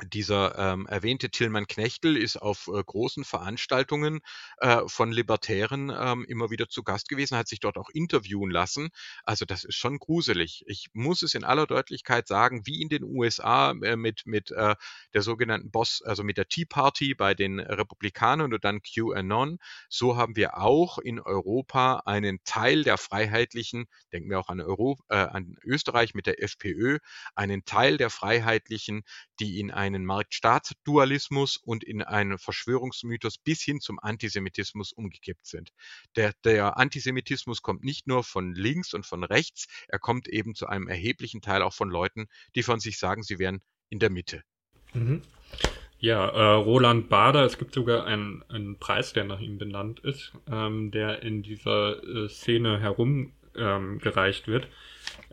dieser 0.02 0.58
ähm, 0.58 0.88
erwähnte 0.88 1.30
Tillmann 1.30 1.68
Knechtel 1.68 2.18
ist 2.18 2.38
auf 2.38 2.68
äh, 2.68 2.84
großen 2.84 3.24
Veranstaltungen 3.24 4.22
äh, 4.58 4.82
von 4.88 5.12
Libertären 5.12 5.92
ähm, 5.96 6.26
immer 6.28 6.50
wieder 6.50 6.68
zu 6.68 6.84
Gast 6.84 7.10
gewesen, 7.10 7.38
hat 7.38 7.48
sich 7.48 7.60
dort 7.60 7.78
auch 7.78 7.90
interviewen 7.90 8.50
lassen. 8.50 8.90
Also 9.24 9.46
das 9.46 9.64
ist 9.64 9.76
schon 9.76 10.00
gruselig. 10.00 10.64
Ich 10.68 10.88
muss 10.94 11.22
es 11.22 11.36
in 11.36 11.44
aller 11.44 11.68
Deutlichkeit 11.68 12.28
sagen, 12.28 12.66
wie 12.66 12.82
in 12.82 12.90
den 12.90 13.04
USA 13.04 13.72
äh, 13.72 13.96
mit, 13.96 14.26
mit 14.26 14.52
äh, 14.52 14.76
der 15.14 15.22
sogenannten 15.22 15.70
Boss, 15.70 16.02
also 16.04 16.24
mit 16.24 16.38
der 16.38 16.48
Tea 16.48 16.66
Party 16.66 17.14
bei 17.14 17.36
den 17.36 17.60
Republikanern 17.60 18.52
und 18.54 18.64
dann 18.64 18.82
QAnon, 18.82 19.60
so 19.90 20.18
haben 20.18 20.36
wir 20.36 20.58
auch 20.58 20.98
in 20.98 21.20
Europa 21.20 22.02
einen 22.06 22.40
Teil 22.46 22.84
der 22.84 22.98
Freiheitlichen, 22.98 23.86
denken 24.12 24.30
wir 24.30 24.40
auch 24.40 24.50
an, 24.50 24.60
Euro, 24.60 24.98
äh, 25.10 25.16
an 25.16 25.56
Österreich 25.64 26.16
mit 26.16 26.26
der 26.26 26.42
FPÖ, 26.42 26.98
einen 27.36 27.64
Teil 27.64 27.98
der 27.98 28.10
Freiheitlichen, 28.10 29.04
die 29.40 29.60
in 29.60 29.72
einen 29.84 30.06
Markt-Staat-Dualismus 30.06 31.58
und 31.58 31.84
in 31.84 32.02
einen 32.02 32.38
Verschwörungsmythos 32.38 33.38
bis 33.38 33.62
hin 33.62 33.82
zum 33.82 34.00
Antisemitismus 34.00 34.94
umgekippt 34.94 35.46
sind. 35.46 35.72
Der, 36.16 36.34
der 36.46 36.78
Antisemitismus 36.78 37.62
kommt 37.62 37.84
nicht 37.84 38.08
nur 38.08 38.24
von 38.24 38.54
links 38.54 38.94
und 38.94 39.06
von 39.06 39.24
rechts, 39.24 39.68
er 39.88 40.00
kommt 40.00 40.28
eben 40.28 40.56
zu 40.56 40.68
einem 40.68 40.88
erheblichen 40.88 41.42
Teil 41.42 41.62
auch 41.62 41.74
von 41.74 41.90
Leuten, 41.90 42.28
die 42.56 42.64
von 42.64 42.80
sich 42.80 42.98
sagen, 42.98 43.24
sie 43.24 43.40
wären 43.40 43.62
in 43.90 44.00
der 44.00 44.10
Mitte. 44.10 44.44
Mhm. 44.94 45.22
Ja, 46.00 46.28
äh, 46.28 46.56
Roland 46.56 47.10
Bader, 47.10 47.46
es 47.46 47.58
gibt 47.58 47.74
sogar 47.74 48.06
einen, 48.06 48.44
einen 48.50 48.78
Preis, 48.78 49.14
der 49.14 49.24
nach 49.24 49.40
ihm 49.40 49.58
benannt 49.58 50.00
ist, 50.02 50.34
ähm, 50.52 50.92
der 50.92 51.24
in 51.24 51.44
dieser 51.44 52.04
äh, 52.04 52.30
Szene 52.30 52.80
herumgereicht 52.80 54.48
ähm, 54.48 54.54
wird. 54.54 54.68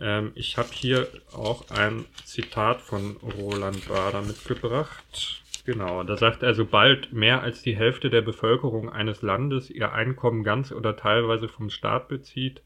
Ähm, 0.00 0.32
ich 0.34 0.56
habe 0.56 0.70
hier 0.72 1.08
auch 1.32 1.70
ein 1.70 2.04
Zitat 2.24 2.80
von 2.80 3.16
Roland 3.38 3.88
Bader 3.88 4.22
mitgebracht. 4.22 5.42
Genau, 5.66 6.02
da 6.02 6.16
sagt 6.16 6.42
er, 6.42 6.54
sobald 6.54 7.12
mehr 7.12 7.42
als 7.42 7.62
die 7.62 7.76
Hälfte 7.76 8.08
der 8.08 8.22
Bevölkerung 8.22 8.88
eines 8.88 9.22
Landes 9.22 9.70
ihr 9.70 9.92
Einkommen 9.92 10.42
ganz 10.42 10.72
oder 10.72 10.96
teilweise 10.96 11.48
vom 11.48 11.70
Staat 11.70 12.08
bezieht, 12.08 12.62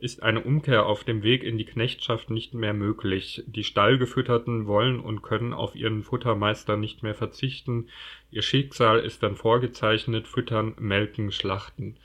ist 0.00 0.24
eine 0.24 0.40
Umkehr 0.40 0.86
auf 0.86 1.04
dem 1.04 1.22
Weg 1.22 1.44
in 1.44 1.58
die 1.58 1.64
Knechtschaft 1.64 2.28
nicht 2.28 2.54
mehr 2.54 2.74
möglich. 2.74 3.44
Die 3.46 3.62
Stallgefütterten 3.62 4.66
wollen 4.66 4.98
und 4.98 5.22
können 5.22 5.52
auf 5.52 5.76
ihren 5.76 6.02
Futtermeister 6.02 6.76
nicht 6.76 7.04
mehr 7.04 7.14
verzichten. 7.14 7.88
Ihr 8.32 8.42
Schicksal 8.42 8.98
ist 8.98 9.22
dann 9.22 9.36
vorgezeichnet, 9.36 10.26
füttern, 10.26 10.74
melken, 10.80 11.30
schlachten. 11.30 11.96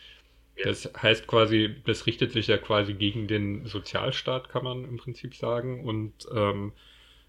Das 0.63 0.91
heißt 1.01 1.27
quasi, 1.27 1.75
das 1.85 2.05
richtet 2.05 2.31
sich 2.31 2.47
ja 2.47 2.57
quasi 2.57 2.93
gegen 2.93 3.27
den 3.27 3.65
Sozialstaat, 3.65 4.49
kann 4.49 4.63
man 4.63 4.83
im 4.83 4.97
Prinzip 4.97 5.35
sagen. 5.35 5.85
Und 5.85 6.27
ähm, 6.33 6.73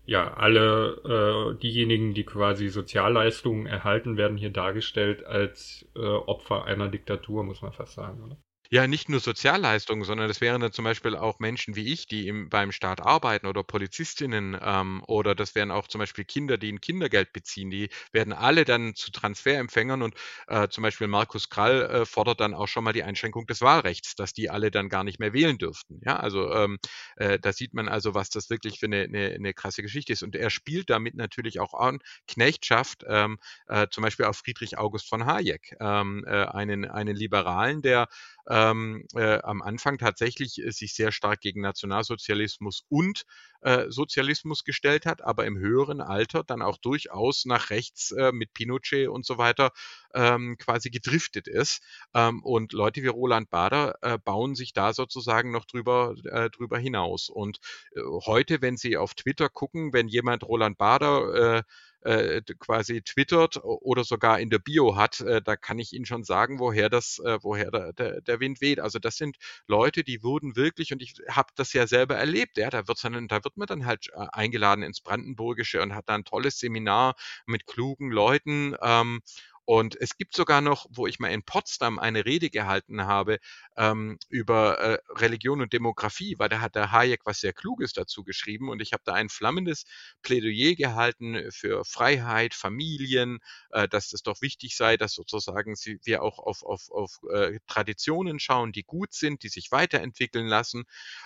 ja, 0.07 0.33
alle 0.35 1.55
äh, 1.55 1.61
diejenigen, 1.61 2.15
die 2.15 2.25
quasi 2.25 2.69
Sozialleistungen 2.69 3.67
erhalten, 3.67 4.17
werden 4.17 4.39
hier 4.39 4.51
dargestellt 4.51 5.25
als 5.25 5.87
äh, 5.95 6.01
Opfer 6.01 6.65
einer 6.65 6.89
Diktatur, 6.89 7.45
muss 7.45 7.61
man 7.61 7.73
fast 7.73 7.93
sagen, 7.95 8.23
oder? 8.25 8.39
Ja, 8.71 8.87
nicht 8.87 9.09
nur 9.09 9.19
Sozialleistungen, 9.21 10.05
sondern 10.05 10.29
das 10.29 10.43
wären 10.43 10.61
dann 10.61 10.73
zum 10.73 10.85
Beispiel 10.85 11.17
auch 11.17 11.39
Menschen 11.39 11.75
wie 11.75 11.91
ich, 11.91 12.07
die 12.07 12.29
im, 12.29 12.51
beim 12.51 12.71
Staat 12.71 13.01
arbeiten 13.01 13.47
oder 13.47 13.65
Polizistinnen 13.65 14.59
ähm, 14.61 15.03
oder 15.07 15.35
das 15.35 15.55
wären 15.55 15.71
auch 15.71 15.89
zum 15.89 16.01
Beispiel 16.01 16.27
Kinder, 16.27 16.59
die 16.59 16.71
ein 16.71 16.81
Kindergeld 16.83 17.33
beziehen. 17.33 17.71
Die 17.71 17.89
werden 18.13 18.35
alle 18.35 18.67
dann 18.67 18.95
zu 18.95 19.11
Transferempfängern 19.11 20.03
und 20.03 20.15
äh, 20.49 20.69
zum 20.69 20.83
Beispiel 20.83 21.07
Markus 21.07 21.49
Krall 21.49 21.81
äh, 21.83 22.05
fordert 22.05 22.41
dann 22.41 22.53
auch 22.53 22.69
schon 22.69 22.85
mal 22.85 22.93
die 22.93 23.05
Einschränkung 23.05 23.47
des 23.47 23.63
Wahlrechts, 23.63 24.15
dass 24.17 24.35
die 24.35 24.51
alle 24.51 24.71
dann 24.71 24.91
gar 24.91 25.03
nicht 25.03 25.19
mehr 25.19 25.33
wählen 25.33 25.57
dürften. 25.57 26.01
Ja, 26.05 26.17
also 26.19 26.53
ähm, 26.53 26.79
äh, 27.17 27.39
da 27.39 27.55
sieht 27.55 27.73
man 27.73 27.89
also, 27.89 28.13
was 28.13 28.29
das 28.29 28.51
wirklich 28.51 28.79
für 28.81 28.87
eine, 28.87 29.03
eine, 29.05 29.29
eine 29.35 29.55
krasse 29.55 29.81
Geschichte 29.81 30.13
ist. 30.13 30.23
Und 30.23 30.37
er 30.37 30.51
spielt 30.51 30.91
damit 30.91 31.15
natürlich 31.15 31.59
auch 31.59 31.73
an 31.73 32.01
Knechtschaft, 32.27 33.03
ähm, 33.09 33.39
äh, 33.69 33.87
zum 33.91 34.03
Beispiel 34.03 34.27
auf 34.27 34.37
Friedrich 34.37 34.77
August 34.77 35.09
von 35.09 35.25
Hayek, 35.25 35.75
ähm, 35.81 36.25
äh, 36.27 36.45
einen, 36.45 36.85
einen 36.85 37.17
Liberalen, 37.17 37.81
der 37.81 38.09
ähm, 38.49 39.05
äh, 39.15 39.39
am 39.43 39.63
Anfang 39.63 39.99
tatsächlich 39.99 40.63
äh, 40.63 40.71
sich 40.71 40.95
sehr 40.95 41.13
stark 41.13 41.41
gegen 41.41 41.61
Nationalsozialismus 41.61 42.85
und 42.89 43.25
äh, 43.61 43.87
Sozialismus 43.89 44.65
gestellt 44.65 45.07
hat, 45.07 45.23
aber 45.23 45.47
im 45.47 45.59
höheren 45.59 46.01
Alter 46.01 46.45
dann 46.45 46.63
auch 46.63 46.79
durchaus 46.79 47.45
nach 47.45 47.71
rechts 47.71 48.13
äh, 48.13 48.33
mit 48.33 48.55
Pinochet 48.55 49.09
und 49.09 49.27
so 49.27 49.39
weiter 49.39 49.73
ähm, 50.15 50.57
quasi 50.59 50.91
gedriftet 50.91 51.49
ist. 51.49 51.83
Ähm, 52.15 52.43
und 52.43 52.73
Leute 52.73 53.03
wie 53.03 53.09
Roland 53.09 53.51
Bader 53.51 53.97
äh, 54.03 54.19
bauen 54.19 54.55
sich 54.55 54.73
da 54.73 54.93
sozusagen 54.93 55.51
noch 55.51 55.65
drüber, 55.65 56.15
äh, 56.25 56.51
drüber 56.51 56.79
hinaus. 56.79 57.29
Und 57.29 57.59
äh, 57.95 58.01
heute, 58.27 58.63
wenn 58.63 58.77
Sie 58.77 58.97
auf 58.97 59.15
Twitter 59.15 59.49
gucken, 59.49 59.93
wenn 59.93 60.09
jemand 60.09 60.45
Roland 60.45 60.79
Bader 60.79 61.59
äh, 61.59 61.63
äh, 62.03 62.43
quasi 62.59 63.03
twittert 63.03 63.59
oder 63.63 64.05
sogar 64.05 64.39
in 64.39 64.51
der 64.51 64.61
Bio 64.61 64.97
hat, 64.97 65.21
äh, 65.21 65.43
da 65.43 65.57
kann 65.57 65.79
ich 65.79 65.93
Ihnen 65.93 66.07
schon 66.07 66.23
sagen, 66.23 66.61
woher 66.61 66.89
das, 66.89 67.21
woher 67.43 67.71
der, 67.71 68.21
der, 68.21 68.41
Wind 68.41 68.61
weht. 68.61 68.79
Also 68.79 68.99
das 68.99 69.17
sind 69.17 69.37
Leute, 69.67 70.05
die 70.05 70.23
wurden 70.23 70.55
wirklich, 70.55 70.93
und 70.93 71.03
ich 71.03 71.17
habe 71.29 71.49
das 71.57 71.73
ja 71.73 71.87
selber 71.87 72.17
erlebt, 72.17 72.57
ja, 72.57 72.71
da 72.71 72.87
wird 72.87 73.03
dann, 73.03 73.27
da 73.27 73.43
wird 73.43 73.57
man 73.57 73.67
dann 73.67 73.85
halt 73.85 74.11
eingeladen 74.15 74.85
ins 74.85 75.01
Brandenburgische 75.01 75.83
und 75.83 75.95
hat 75.95 76.09
da 76.09 76.15
ein 76.15 76.25
tolles 76.25 76.59
Seminar 76.61 77.17
mit 77.47 77.67
klugen 77.67 78.11
Leuten. 78.11 78.77
Ähm, 78.81 79.21
und 79.69 80.01
es 80.01 80.17
gibt 80.17 80.35
sogar 80.35 80.63
noch, 80.63 80.87
wo 80.89 81.07
ich 81.07 81.19
mal 81.19 81.29
in 81.29 81.43
Potsdam 81.43 81.99
eine 81.99 82.25
Rede 82.25 82.49
gehalten 82.49 83.05
habe 83.05 83.39
ähm, 83.77 84.19
über 84.31 84.79
äh, 84.79 84.99
Religion 85.11 85.61
und 85.61 85.75
Demografie, 85.75 86.37
weil 86.39 86.49
da 86.49 86.63
hat 86.63 86.75
der 86.75 86.91
Hayek 86.91 87.27
was 87.27 87.41
sehr 87.41 87.53
Kluges 87.53 87.93
dazu 87.93 88.25
geschrieben 88.25 88.71
und 88.71 88.81
ich 88.81 88.95
habe 88.95 89.03
da 89.05 89.13
ein 89.13 89.29
flammendes 89.29 89.85
Plädoyer 90.23 90.75
gehalten 90.75 91.51
für 91.51 91.85
Freiheit, 91.85 92.55
Familien, 92.55 93.41
äh, 93.69 93.87
dass 93.87 94.15
es 94.15 94.23
doch 94.23 94.41
wichtig 94.41 94.75
sei, 94.75 94.97
dass 94.97 95.13
sozusagen 95.13 95.77
sie, 95.77 95.99
wir 96.03 96.23
auch 96.23 96.39
auf, 96.39 96.63
auf, 96.63 96.91
auf 96.91 97.19
äh, 97.31 97.59
Traditionen 97.67 98.41
schauen, 98.41 98.73
die 98.73 98.85
gut 98.85 99.13
sind, 99.13 99.43
die 99.43 99.51
sich 99.51 99.71
weiterentwickeln 99.71 100.47
lassen. 100.47 100.85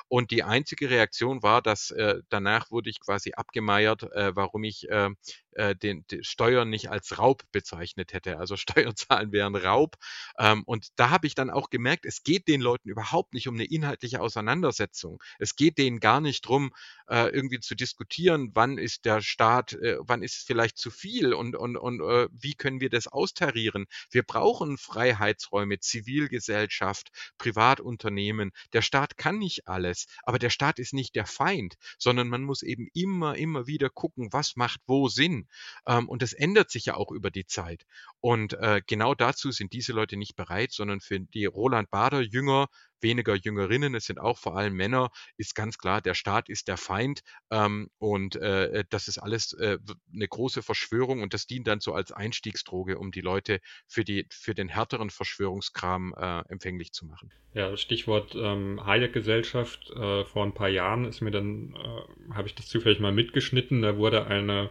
Und 0.08 0.32
die 0.32 0.42
einzige 0.42 0.90
Reaktion 0.90 1.44
war, 1.44 1.62
dass 1.62 1.92
äh, 1.92 2.16
danach 2.28 2.72
wurde 2.72 2.90
ich 2.90 2.98
quasi 2.98 3.34
abgemeiert, 3.34 4.02
äh, 4.02 4.34
warum 4.34 4.64
ich 4.64 4.88
äh, 4.88 5.10
äh, 5.56 5.74
den, 5.74 6.06
den 6.08 6.24
Steuern 6.24 6.70
nicht 6.70 6.90
als 6.90 7.18
Raub 7.18 7.42
bezeichnet 7.52 8.12
hätte. 8.12 8.38
Also 8.38 8.56
Steuerzahlen 8.56 9.32
wären 9.32 9.56
Raub. 9.56 9.96
Ähm, 10.38 10.62
und 10.64 10.88
da 10.96 11.10
habe 11.10 11.26
ich 11.26 11.34
dann 11.34 11.50
auch 11.50 11.70
gemerkt, 11.70 12.06
es 12.06 12.22
geht 12.22 12.48
den 12.48 12.60
Leuten 12.60 12.88
überhaupt 12.88 13.34
nicht 13.34 13.48
um 13.48 13.54
eine 13.54 13.64
inhaltliche 13.64 14.20
Auseinandersetzung. 14.20 15.22
Es 15.38 15.56
geht 15.56 15.78
denen 15.78 16.00
gar 16.00 16.20
nicht 16.20 16.42
drum, 16.42 16.72
äh, 17.08 17.28
irgendwie 17.28 17.60
zu 17.60 17.74
diskutieren, 17.74 18.50
wann 18.54 18.78
ist 18.78 19.04
der 19.04 19.20
Staat, 19.20 19.74
äh, 19.74 19.96
wann 20.00 20.22
ist 20.22 20.38
es 20.38 20.42
vielleicht 20.44 20.78
zu 20.78 20.90
viel 20.90 21.34
und, 21.34 21.56
und, 21.56 21.76
und 21.76 22.00
äh, 22.00 22.28
wie 22.32 22.54
können 22.54 22.80
wir 22.80 22.90
das 22.90 23.08
austarieren. 23.08 23.86
Wir 24.10 24.22
brauchen 24.22 24.78
Freiheitsräume, 24.78 25.78
Zivilgesellschaft, 25.78 27.10
Privatunternehmen. 27.38 28.52
Der 28.72 28.82
Staat 28.82 29.16
kann 29.16 29.38
nicht 29.38 29.68
alles, 29.68 30.06
aber 30.24 30.38
der 30.38 30.50
Staat 30.50 30.78
ist 30.78 30.94
nicht 30.94 31.14
der 31.14 31.26
Feind, 31.26 31.76
sondern 31.98 32.28
man 32.28 32.42
muss 32.42 32.62
eben 32.62 32.88
immer, 32.94 33.36
immer 33.36 33.66
wieder 33.66 33.90
gucken, 33.90 34.32
was 34.32 34.56
macht 34.56 34.80
wo 34.86 35.08
Sinn. 35.08 35.41
Ähm, 35.86 36.08
und 36.08 36.22
das 36.22 36.32
ändert 36.32 36.70
sich 36.70 36.86
ja 36.86 36.94
auch 36.94 37.10
über 37.10 37.30
die 37.30 37.46
Zeit. 37.46 37.84
Und 38.20 38.54
äh, 38.54 38.82
genau 38.86 39.14
dazu 39.14 39.50
sind 39.50 39.72
diese 39.72 39.92
Leute 39.92 40.16
nicht 40.16 40.36
bereit, 40.36 40.72
sondern 40.72 41.00
für 41.00 41.20
die 41.20 41.46
Roland 41.46 41.90
Bader 41.90 42.20
Jünger 42.20 42.68
weniger 43.02 43.34
Jüngerinnen, 43.34 43.94
es 43.94 44.06
sind 44.06 44.18
auch 44.18 44.38
vor 44.38 44.56
allem 44.56 44.74
Männer, 44.74 45.10
ist 45.36 45.54
ganz 45.54 45.78
klar, 45.78 46.00
der 46.00 46.14
Staat 46.14 46.48
ist 46.48 46.68
der 46.68 46.76
Feind 46.76 47.22
ähm, 47.50 47.90
und 47.98 48.36
äh, 48.36 48.84
das 48.88 49.08
ist 49.08 49.18
alles 49.18 49.52
äh, 49.54 49.78
eine 50.14 50.28
große 50.28 50.62
Verschwörung 50.62 51.22
und 51.22 51.34
das 51.34 51.46
dient 51.46 51.66
dann 51.66 51.80
so 51.80 51.92
als 51.92 52.12
Einstiegsdroge, 52.12 52.98
um 52.98 53.10
die 53.10 53.20
Leute 53.20 53.60
für, 53.86 54.04
die, 54.04 54.26
für 54.30 54.54
den 54.54 54.68
härteren 54.68 55.10
Verschwörungskram 55.10 56.14
äh, 56.16 56.40
empfänglich 56.48 56.92
zu 56.92 57.06
machen. 57.06 57.30
Ja, 57.54 57.76
Stichwort 57.76 58.34
ähm, 58.34 58.84
Hayek-Gesellschaft. 58.84 59.90
Äh, 59.90 60.24
vor 60.24 60.44
ein 60.44 60.54
paar 60.54 60.70
Jahren 60.70 61.04
ist 61.04 61.20
mir 61.20 61.30
dann, 61.30 61.74
äh, 61.74 62.34
habe 62.34 62.48
ich 62.48 62.54
das 62.54 62.66
zufällig 62.66 62.98
mal 63.00 63.12
mitgeschnitten, 63.12 63.82
da 63.82 63.96
wurde 63.96 64.26
eine 64.26 64.70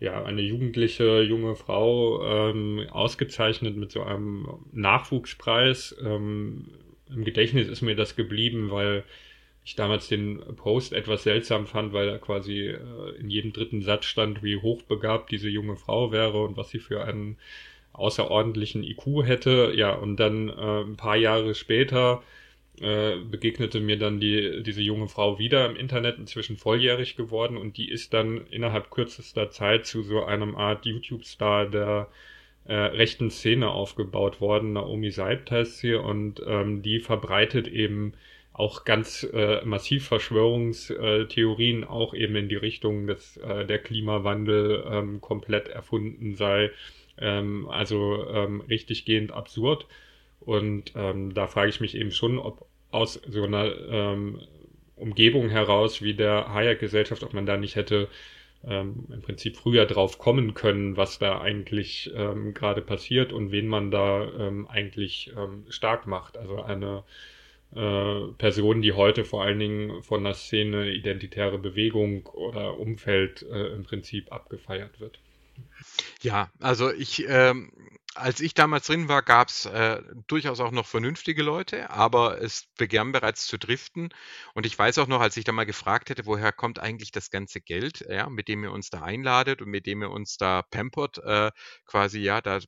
ja, 0.00 0.24
eine 0.24 0.40
jugendliche 0.40 1.22
junge 1.22 1.54
Frau 1.54 2.24
ähm, 2.24 2.86
ausgezeichnet 2.90 3.76
mit 3.76 3.92
so 3.92 4.02
einem 4.02 4.48
Nachwuchspreis 4.72 5.94
ähm, 6.02 6.68
im 7.14 7.24
Gedächtnis 7.24 7.68
ist 7.68 7.82
mir 7.82 7.94
das 7.94 8.16
geblieben, 8.16 8.70
weil 8.70 9.04
ich 9.64 9.76
damals 9.76 10.08
den 10.08 10.40
Post 10.56 10.92
etwas 10.92 11.24
seltsam 11.24 11.66
fand, 11.66 11.92
weil 11.92 12.06
da 12.06 12.18
quasi 12.18 12.68
äh, 12.68 12.78
in 13.18 13.28
jedem 13.28 13.52
dritten 13.52 13.82
Satz 13.82 14.06
stand, 14.06 14.42
wie 14.42 14.56
hochbegabt 14.56 15.30
diese 15.30 15.48
junge 15.48 15.76
Frau 15.76 16.12
wäre 16.12 16.42
und 16.42 16.56
was 16.56 16.70
sie 16.70 16.78
für 16.78 17.04
einen 17.04 17.36
außerordentlichen 17.92 18.82
IQ 18.82 19.24
hätte. 19.24 19.72
Ja, 19.74 19.92
und 19.92 20.16
dann 20.16 20.48
äh, 20.48 20.82
ein 20.82 20.96
paar 20.96 21.16
Jahre 21.16 21.54
später 21.54 22.22
äh, 22.80 23.16
begegnete 23.16 23.80
mir 23.80 23.98
dann 23.98 24.20
die, 24.20 24.62
diese 24.62 24.80
junge 24.80 25.08
Frau 25.08 25.38
wieder 25.38 25.66
im 25.68 25.76
Internet, 25.76 26.18
inzwischen 26.18 26.56
volljährig 26.56 27.16
geworden 27.16 27.56
und 27.56 27.76
die 27.76 27.90
ist 27.90 28.14
dann 28.14 28.46
innerhalb 28.50 28.90
kürzester 28.90 29.50
Zeit 29.50 29.86
zu 29.86 30.02
so 30.02 30.24
einem 30.24 30.56
Art 30.56 30.86
YouTube-Star 30.86 31.66
der 31.66 32.08
äh, 32.64 32.74
rechten 32.74 33.30
Szene 33.30 33.70
aufgebaut 33.70 34.40
worden. 34.40 34.72
Naomi 34.72 35.10
Seibt 35.10 35.50
heißt 35.50 35.78
sie 35.78 35.94
und 35.94 36.42
ähm, 36.46 36.82
die 36.82 37.00
verbreitet 37.00 37.68
eben 37.68 38.14
auch 38.52 38.84
ganz 38.84 39.28
äh, 39.32 39.64
massiv 39.64 40.06
Verschwörungstheorien 40.08 41.84
auch 41.84 42.14
eben 42.14 42.36
in 42.36 42.48
die 42.48 42.56
Richtung, 42.56 43.06
dass 43.06 43.36
äh, 43.38 43.64
der 43.64 43.78
Klimawandel 43.78 44.84
ähm, 44.90 45.20
komplett 45.20 45.68
erfunden 45.68 46.34
sei. 46.34 46.70
Ähm, 47.18 47.68
also 47.68 48.26
ähm, 48.28 48.60
richtiggehend 48.62 49.32
absurd. 49.32 49.86
Und 50.40 50.92
ähm, 50.96 51.34
da 51.34 51.46
frage 51.46 51.68
ich 51.68 51.80
mich 51.80 51.94
eben 51.94 52.10
schon, 52.10 52.38
ob 52.38 52.66
aus 52.90 53.20
so 53.28 53.44
einer 53.44 53.72
ähm, 53.88 54.40
Umgebung 54.96 55.48
heraus 55.48 56.02
wie 56.02 56.14
der 56.14 56.52
Hayek-Gesellschaft, 56.52 57.22
ob 57.22 57.32
man 57.32 57.46
da 57.46 57.56
nicht 57.56 57.76
hätte 57.76 58.08
ähm, 58.64 59.06
im 59.10 59.22
Prinzip 59.22 59.56
früher 59.56 59.86
drauf 59.86 60.18
kommen 60.18 60.54
können, 60.54 60.96
was 60.96 61.18
da 61.18 61.40
eigentlich 61.40 62.10
ähm, 62.14 62.52
gerade 62.52 62.82
passiert 62.82 63.32
und 63.32 63.52
wen 63.52 63.66
man 63.66 63.90
da 63.90 64.30
ähm, 64.38 64.68
eigentlich 64.68 65.32
ähm, 65.36 65.64
stark 65.68 66.06
macht. 66.06 66.36
Also 66.36 66.62
eine 66.62 67.04
äh, 67.74 68.32
Person, 68.36 68.82
die 68.82 68.92
heute 68.92 69.24
vor 69.24 69.44
allen 69.44 69.58
Dingen 69.58 70.02
von 70.02 70.24
der 70.24 70.34
Szene 70.34 70.90
identitäre 70.90 71.58
Bewegung 71.58 72.26
oder 72.26 72.78
Umfeld 72.78 73.42
äh, 73.42 73.68
im 73.68 73.84
Prinzip 73.84 74.30
abgefeiert 74.32 75.00
wird. 75.00 75.18
Ja, 76.22 76.50
also 76.58 76.92
ich, 76.92 77.24
ähm, 77.28 77.72
als 78.14 78.40
ich 78.40 78.54
damals 78.54 78.86
drin 78.86 79.08
war, 79.08 79.22
gab 79.22 79.48
es 79.48 79.66
äh, 79.66 80.02
durchaus 80.26 80.58
auch 80.60 80.72
noch 80.72 80.86
vernünftige 80.86 81.42
Leute, 81.42 81.90
aber 81.90 82.40
es 82.42 82.66
begann 82.76 83.12
bereits 83.12 83.46
zu 83.46 83.56
driften. 83.58 84.08
Und 84.54 84.66
ich 84.66 84.76
weiß 84.76 84.98
auch 84.98 85.06
noch, 85.06 85.20
als 85.20 85.36
ich 85.36 85.44
da 85.44 85.52
mal 85.52 85.64
gefragt 85.66 86.10
hätte, 86.10 86.26
woher 86.26 86.52
kommt 86.52 86.80
eigentlich 86.80 87.12
das 87.12 87.30
ganze 87.30 87.60
Geld, 87.60 88.04
ja, 88.08 88.28
mit 88.28 88.48
dem 88.48 88.64
ihr 88.64 88.72
uns 88.72 88.90
da 88.90 89.02
einladet 89.02 89.62
und 89.62 89.68
mit 89.68 89.86
dem 89.86 90.02
ihr 90.02 90.10
uns 90.10 90.36
da 90.36 90.62
pampert, 90.62 91.18
äh, 91.18 91.52
quasi, 91.86 92.18
ja, 92.20 92.40
da 92.40 92.58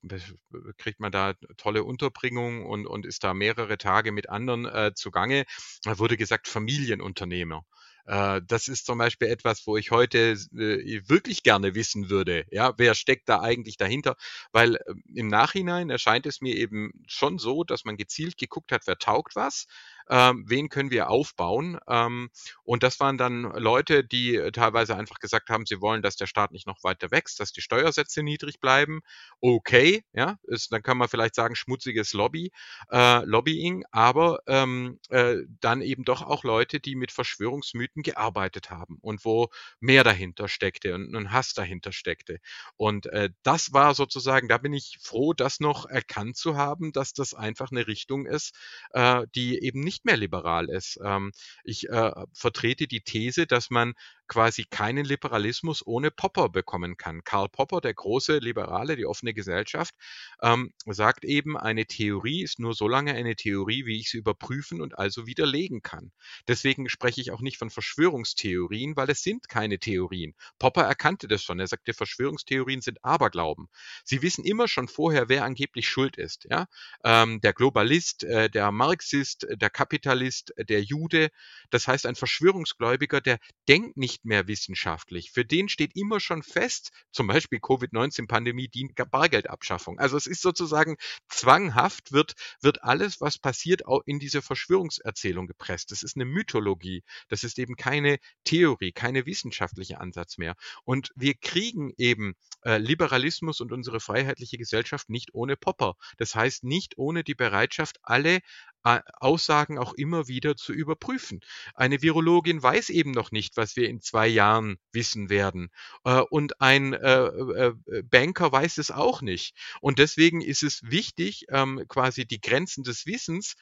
kriegt 0.78 1.01
man 1.01 1.11
da 1.11 1.34
tolle 1.57 1.82
Unterbringung 1.84 2.64
und, 2.64 2.86
und 2.86 3.05
ist 3.05 3.24
da 3.24 3.34
mehrere 3.34 3.78
Tage 3.78 4.12
mit 4.12 4.28
anderen 4.28 4.64
äh, 4.66 4.93
zugange. 4.95 5.45
Da 5.82 5.99
wurde 5.99 6.16
gesagt, 6.16 6.47
Familienunternehmer. 6.47 7.64
Äh, 8.07 8.40
das 8.46 8.68
ist 8.68 8.86
zum 8.86 8.98
Beispiel 8.98 9.28
etwas, 9.28 9.66
wo 9.66 9.76
ich 9.76 9.90
heute 9.90 10.32
äh, 10.32 11.03
wirklich 11.09 11.42
gerne 11.42 11.74
wissen 11.74 12.11
würde, 12.11 12.44
ja, 12.50 12.72
wer 12.76 12.94
steckt 12.94 13.28
da 13.28 13.40
eigentlich 13.40 13.76
dahinter? 13.76 14.16
Weil 14.50 14.76
äh, 14.76 14.94
im 15.14 15.28
Nachhinein 15.28 15.90
erscheint 15.90 16.26
es 16.26 16.40
mir 16.40 16.57
eben 16.57 16.92
schon 17.07 17.38
so, 17.38 17.64
dass 17.64 17.84
man 17.84 17.96
gezielt 17.96 18.36
geguckt 18.38 18.72
hat, 18.72 18.86
wer 18.86 18.98
taugt 18.98 19.36
was, 19.36 19.66
ähm, 20.09 20.44
wen 20.48 20.68
können 20.68 20.90
wir 20.90 21.11
aufbauen. 21.11 21.78
Ähm, 21.88 22.30
und 22.64 22.82
das 22.82 23.00
waren 23.00 23.18
dann 23.18 23.42
Leute, 23.42 24.05
die 24.05 24.40
teilweise 24.53 24.96
einfach 24.96 25.18
gesagt 25.18 25.50
haben, 25.50 25.66
sie 25.66 25.80
wollen, 25.80 26.03
dass 26.03 26.16
der 26.16 26.26
Staat 26.26 26.53
nicht 26.53 26.66
noch 26.66 26.82
weiter 26.82 27.11
wächst, 27.11 27.40
dass 27.40 27.53
die 27.53 27.61
Steuersätze 27.61 28.22
niedrig 28.22 28.61
bleiben. 28.61 29.00
Okay, 29.40 30.05
ja, 30.12 30.38
ist, 30.44 30.72
dann 30.72 30.82
kann 30.82 30.98
man 30.98 31.09
vielleicht 31.09 31.34
sagen, 31.34 31.55
schmutziges 31.55 32.12
Lobby, 32.12 32.50
äh, 32.90 33.24
Lobbying, 33.24 33.84
aber 33.90 34.40
ähm, 34.46 34.98
äh, 35.11 35.36
dann 35.61 35.82
eben 35.82 36.05
doch 36.05 36.22
auch 36.22 36.44
Leute, 36.44 36.80
die 36.80 36.94
mit 36.94 37.12
Verschwörungsmythen 37.12 38.03
gearbeitet 38.03 38.70
haben 38.70 38.98
und 39.00 39.24
wo 39.24 39.48
mehr 39.80 40.05
dahinter 40.05 40.48
steckte 40.48 40.94
und 40.94 41.14
ein 41.14 41.32
Hass 41.32 41.55
dahinter 41.55 41.92
steckte. 41.92 42.38
Und 42.76 43.07
äh, 43.07 43.30
das 43.42 43.72
war 43.72 43.94
sozusagen, 43.94 44.48
da 44.48 44.59
bin 44.59 44.72
ich 44.72 44.98
froh, 45.00 45.32
das 45.34 45.61
noch 45.61 45.86
erkannt 45.86 46.36
zu 46.36 46.57
haben, 46.57 46.92
dass 46.92 47.12
das 47.12 47.34
einfach 47.34 47.70
eine 47.70 47.86
Richtung 47.86 48.26
ist, 48.26 48.55
äh, 48.92 49.26
die 49.34 49.59
eben 49.62 49.80
nicht 49.80 49.91
nicht 49.93 50.05
mehr 50.05 50.16
liberal 50.16 50.68
ist. 50.70 50.99
Ähm, 51.05 51.32
ich 51.64 51.88
äh, 51.88 52.11
vertrete 52.32 52.86
die 52.86 53.03
These, 53.03 53.47
dass 53.47 53.70
man 53.70 53.93
quasi 54.33 54.64
keinen 54.64 55.05
Liberalismus 55.05 55.87
ohne 55.87 56.11
Popper 56.11 56.49
bekommen 56.49 56.97
kann. 56.97 57.22
Karl 57.22 57.51
Popper, 57.51 57.83
der 57.83 57.93
große 57.93 58.39
Liberale, 58.39 58.97
die 58.97 59.05
offene 59.05 59.35
Gesellschaft, 59.35 59.95
ähm, 60.41 60.72
sagt 60.87 61.26
eben, 61.26 61.59
eine 61.59 61.85
Theorie 61.85 62.43
ist 62.43 62.59
nur 62.59 62.72
so 62.72 62.89
lange 62.89 63.12
eine 63.12 63.37
Theorie, 63.37 63.85
wie 63.85 64.01
ich 64.01 64.09
sie 64.09 64.16
überprüfen 64.16 64.80
und 64.80 64.99
also 64.99 65.26
widerlegen 65.26 65.83
kann. 65.83 66.12
Deswegen 66.49 66.89
spreche 66.89 67.20
ich 67.20 67.30
auch 67.30 67.43
nicht 67.43 67.59
von 67.59 67.68
Verschwörungstheorien, 67.68 68.97
weil 68.97 69.11
es 69.11 69.22
sind 69.22 69.51
keine 69.51 69.78
Theorien. 69.78 70.33
Popper 70.59 70.85
erkannte 70.85 71.28
das 71.28 71.43
schon. 71.43 71.61
Er 71.61 71.66
sagte, 71.66 71.93
Verschwörungstheorien 71.93 72.80
sind 72.80 73.05
Aberglauben. 73.05 73.68
Sie 74.03 74.22
wissen 74.22 74.47
immer 74.47 74.66
schon 74.66 74.89
vorher, 74.89 75.28
wer 75.28 75.45
angeblich 75.45 75.87
schuld 75.87 76.16
ist. 76.16 76.47
Ja? 76.49 76.68
Ähm, 77.05 77.43
der 77.43 77.53
Globalist, 77.53 78.24
äh, 78.24 78.49
der 78.49 78.72
Marxist, 78.72 79.47
der 79.51 79.68
Kapitalist, 79.68 80.55
der 80.57 80.83
Jude. 80.83 81.28
Das 81.68 81.87
heißt, 81.87 82.07
ein 82.07 82.14
Verschwörungsgläubiger, 82.14 83.20
der 83.20 83.39
denkt 83.68 83.99
nicht 83.99 84.22
nicht 84.23 84.25
mehr 84.25 84.47
wissenschaftlich. 84.47 85.33
Für 85.33 85.45
den 85.45 85.68
steht 85.68 85.97
immer 85.97 86.20
schon 86.20 86.43
fest, 86.43 86.91
zum 87.11 87.27
Beispiel 87.27 87.61
Covid-19-Pandemie 87.61 88.68
dient 88.68 88.95
Bargeldabschaffung. 89.11 89.99
Also 89.99 90.16
es 90.16 90.27
ist 90.27 90.43
sozusagen 90.43 90.97
zwanghaft, 91.29 92.12
wird, 92.12 92.35
wird 92.61 92.83
alles, 92.83 93.20
was 93.20 93.39
passiert, 93.39 93.87
auch 93.87 94.03
in 94.07 94.18
diese 94.18 94.43
Verschwörungserzählung 94.43 95.47
gepresst. 95.47 95.91
Das 95.91 96.03
ist 96.03 96.16
eine 96.16 96.25
Mythologie. 96.25 97.03
Das 97.29 97.45
ist 97.45 97.59
eben 97.59 97.77
keine 97.77 98.18
Theorie, 98.45 98.93
keine 98.93 99.27
wissenschaftliche 99.27 100.01
Ansatz 100.01 100.39
mehr. 100.39 100.55
Und 100.85 101.11
wir 101.16 101.35
kriegen 101.35 101.93
eben 101.97 102.35
äh, 102.64 102.79
Liberalismus 102.79 103.61
und 103.61 103.73
unsere 103.73 104.01
freiheitliche 104.01 104.59
Gesellschaft 104.59 105.11
nicht 105.11 105.35
ohne 105.35 105.57
Popper. 105.57 105.95
Das 106.16 106.35
heißt 106.35 106.64
nicht 106.64 106.97
ohne 106.97 107.25
die 107.25 107.35
Bereitschaft, 107.35 107.99
alle 108.03 108.41
Aussagen 108.83 109.78
auch 109.78 109.95
immer 109.95 110.28
wieder 110.28 110.57
zu 110.57 110.72
überprüfen. 110.72 111.41
Eine 111.74 112.03
Virologin 112.03 112.62
weiß 112.62 112.91
eben 112.91 113.12
noch 113.12 113.30
nicht, 113.30 113.57
was 113.57 113.76
wir 113.76 113.89
in 113.89 114.01
zwei 114.01 114.26
Jahren 114.26 114.76
wissen 114.93 115.30
werden. 115.30 115.70
Äh, 116.05 116.20
und 116.30 116.61
ein 116.61 116.93
äh, 116.93 117.26
äh, 117.26 117.74
Banker 118.05 118.53
weiß 118.53 118.78
es 118.78 118.91
auch 118.91 119.22
nicht. 119.22 119.57
Und 119.80 119.99
deswegen 119.99 120.41
ist 120.41 120.62
es 120.62 120.83
wichtig, 120.83 121.47
ähm, 121.49 121.85
quasi 121.89 122.26
die 122.26 122.41
Grenzen 122.41 122.83
des 122.85 123.07
Wissens 123.07 123.55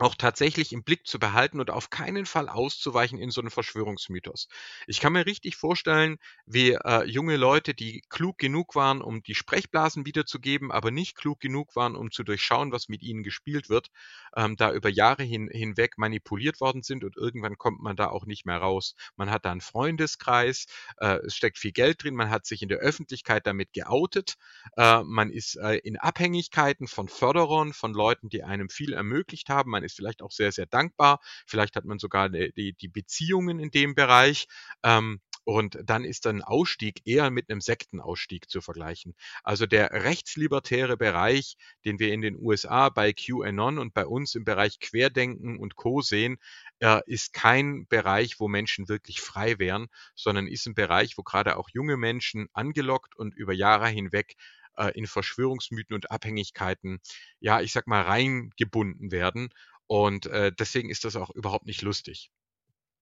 auch 0.00 0.14
tatsächlich 0.14 0.72
im 0.72 0.84
Blick 0.84 1.06
zu 1.06 1.18
behalten 1.18 1.60
und 1.60 1.70
auf 1.70 1.90
keinen 1.90 2.26
Fall 2.26 2.48
auszuweichen 2.48 3.18
in 3.18 3.30
so 3.30 3.40
einen 3.40 3.50
Verschwörungsmythos. 3.50 4.48
Ich 4.86 5.00
kann 5.00 5.12
mir 5.12 5.26
richtig 5.26 5.56
vorstellen, 5.56 6.18
wie 6.46 6.72
äh, 6.72 7.04
junge 7.04 7.36
Leute, 7.36 7.74
die 7.74 8.02
klug 8.08 8.38
genug 8.38 8.74
waren, 8.74 9.02
um 9.02 9.22
die 9.22 9.34
Sprechblasen 9.34 10.06
wiederzugeben, 10.06 10.70
aber 10.70 10.90
nicht 10.90 11.16
klug 11.16 11.40
genug 11.40 11.74
waren, 11.76 11.96
um 11.96 12.10
zu 12.10 12.22
durchschauen, 12.22 12.72
was 12.72 12.88
mit 12.88 13.02
ihnen 13.02 13.22
gespielt 13.22 13.68
wird, 13.68 13.88
ähm, 14.36 14.56
da 14.56 14.72
über 14.72 14.88
Jahre 14.88 15.22
hin, 15.24 15.48
hinweg 15.50 15.98
manipuliert 15.98 16.60
worden 16.60 16.82
sind 16.82 17.04
und 17.04 17.16
irgendwann 17.16 17.58
kommt 17.58 17.80
man 17.80 17.96
da 17.96 18.08
auch 18.08 18.26
nicht 18.26 18.46
mehr 18.46 18.58
raus. 18.58 18.94
Man 19.16 19.30
hat 19.30 19.44
da 19.44 19.50
einen 19.52 19.60
Freundeskreis, 19.60 20.66
äh, 20.98 21.18
es 21.26 21.34
steckt 21.34 21.58
viel 21.58 21.72
Geld 21.72 22.02
drin, 22.02 22.14
man 22.14 22.30
hat 22.30 22.46
sich 22.46 22.62
in 22.62 22.68
der 22.68 22.78
Öffentlichkeit 22.78 23.46
damit 23.46 23.72
geoutet, 23.72 24.36
äh, 24.76 25.02
man 25.02 25.30
ist 25.30 25.56
äh, 25.56 25.76
in 25.78 25.96
Abhängigkeiten 25.96 26.86
von 26.86 27.08
Förderern, 27.08 27.72
von 27.72 27.92
Leuten, 27.92 28.28
die 28.28 28.44
einem 28.44 28.68
viel 28.68 28.92
ermöglicht 28.92 29.48
haben, 29.48 29.70
man 29.70 29.82
ist 29.88 29.96
vielleicht 29.96 30.22
auch 30.22 30.30
sehr, 30.32 30.52
sehr 30.52 30.66
dankbar. 30.66 31.20
Vielleicht 31.46 31.76
hat 31.76 31.84
man 31.84 31.98
sogar 31.98 32.28
die, 32.28 32.74
die 32.74 32.88
Beziehungen 32.88 33.58
in 33.58 33.70
dem 33.70 33.94
Bereich. 33.94 34.46
Ähm, 34.82 35.20
und 35.48 35.78
dann 35.82 36.04
ist 36.04 36.26
ein 36.26 36.42
Ausstieg 36.42 37.00
eher 37.06 37.30
mit 37.30 37.48
einem 37.48 37.62
Sektenausstieg 37.62 38.50
zu 38.50 38.60
vergleichen. 38.60 39.14
Also 39.42 39.64
der 39.64 39.92
rechtslibertäre 39.92 40.98
Bereich, 40.98 41.56
den 41.86 41.98
wir 41.98 42.12
in 42.12 42.20
den 42.20 42.36
USA 42.38 42.90
bei 42.90 43.14
QAnon 43.14 43.78
und 43.78 43.94
bei 43.94 44.04
uns 44.04 44.34
im 44.34 44.44
Bereich 44.44 44.78
Querdenken 44.78 45.58
und 45.58 45.74
Co 45.74 46.02
sehen, 46.02 46.36
äh, 46.80 47.00
ist 47.06 47.32
kein 47.32 47.86
Bereich, 47.88 48.38
wo 48.40 48.46
Menschen 48.48 48.90
wirklich 48.90 49.22
frei 49.22 49.58
wären, 49.58 49.86
sondern 50.14 50.46
ist 50.46 50.66
ein 50.66 50.74
Bereich, 50.74 51.16
wo 51.16 51.22
gerade 51.22 51.56
auch 51.56 51.70
junge 51.72 51.96
Menschen 51.96 52.48
angelockt 52.52 53.16
und 53.16 53.34
über 53.34 53.54
Jahre 53.54 53.88
hinweg 53.88 54.34
äh, 54.76 54.90
in 54.98 55.06
Verschwörungsmythen 55.06 55.94
und 55.94 56.10
Abhängigkeiten, 56.10 57.00
ja, 57.40 57.60
ich 57.62 57.72
sag 57.72 57.86
mal, 57.86 58.02
reingebunden 58.02 59.10
werden. 59.12 59.48
Und 59.88 60.26
äh, 60.26 60.52
deswegen 60.56 60.90
ist 60.90 61.04
das 61.04 61.16
auch 61.16 61.30
überhaupt 61.30 61.66
nicht 61.66 61.82
lustig. 61.82 62.30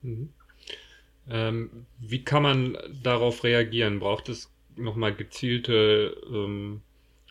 Mhm. 0.01 0.32
Ähm, 1.28 1.87
wie 1.99 2.24
kann 2.24 2.43
man 2.43 2.78
darauf 3.03 3.45
reagieren? 3.45 3.99
Braucht 3.99 4.28
es 4.28 4.51
nochmal 4.76 5.14
gezielte 5.14 6.16
ähm, 6.30 6.80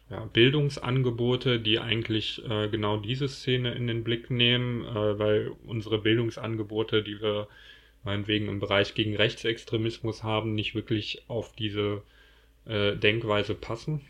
ja, 0.10 0.26
Bildungsangebote, 0.26 1.60
die 1.60 1.80
eigentlich 1.80 2.44
äh, 2.48 2.68
genau 2.68 2.98
diese 2.98 3.30
Szene 3.30 3.74
in 3.74 3.88
den 3.88 4.04
Blick 4.04 4.30
nehmen, 4.30 4.86
äh, 4.86 5.18
weil 5.18 5.52
unsere 5.66 6.00
Bildungsangebote, 6.00 7.02
die 7.02 7.22
wir 7.22 7.48
meinetwegen 8.04 8.48
im 8.50 8.60
Bereich 8.60 8.94
gegen 8.94 9.16
Rechtsextremismus 9.16 10.22
haben, 10.22 10.54
nicht 10.54 10.76
wirklich 10.76 11.24
auf 11.28 11.56
diese 11.56 12.04
äh, 12.66 12.96
Denkweise 12.96 13.56
passen? 13.56 14.02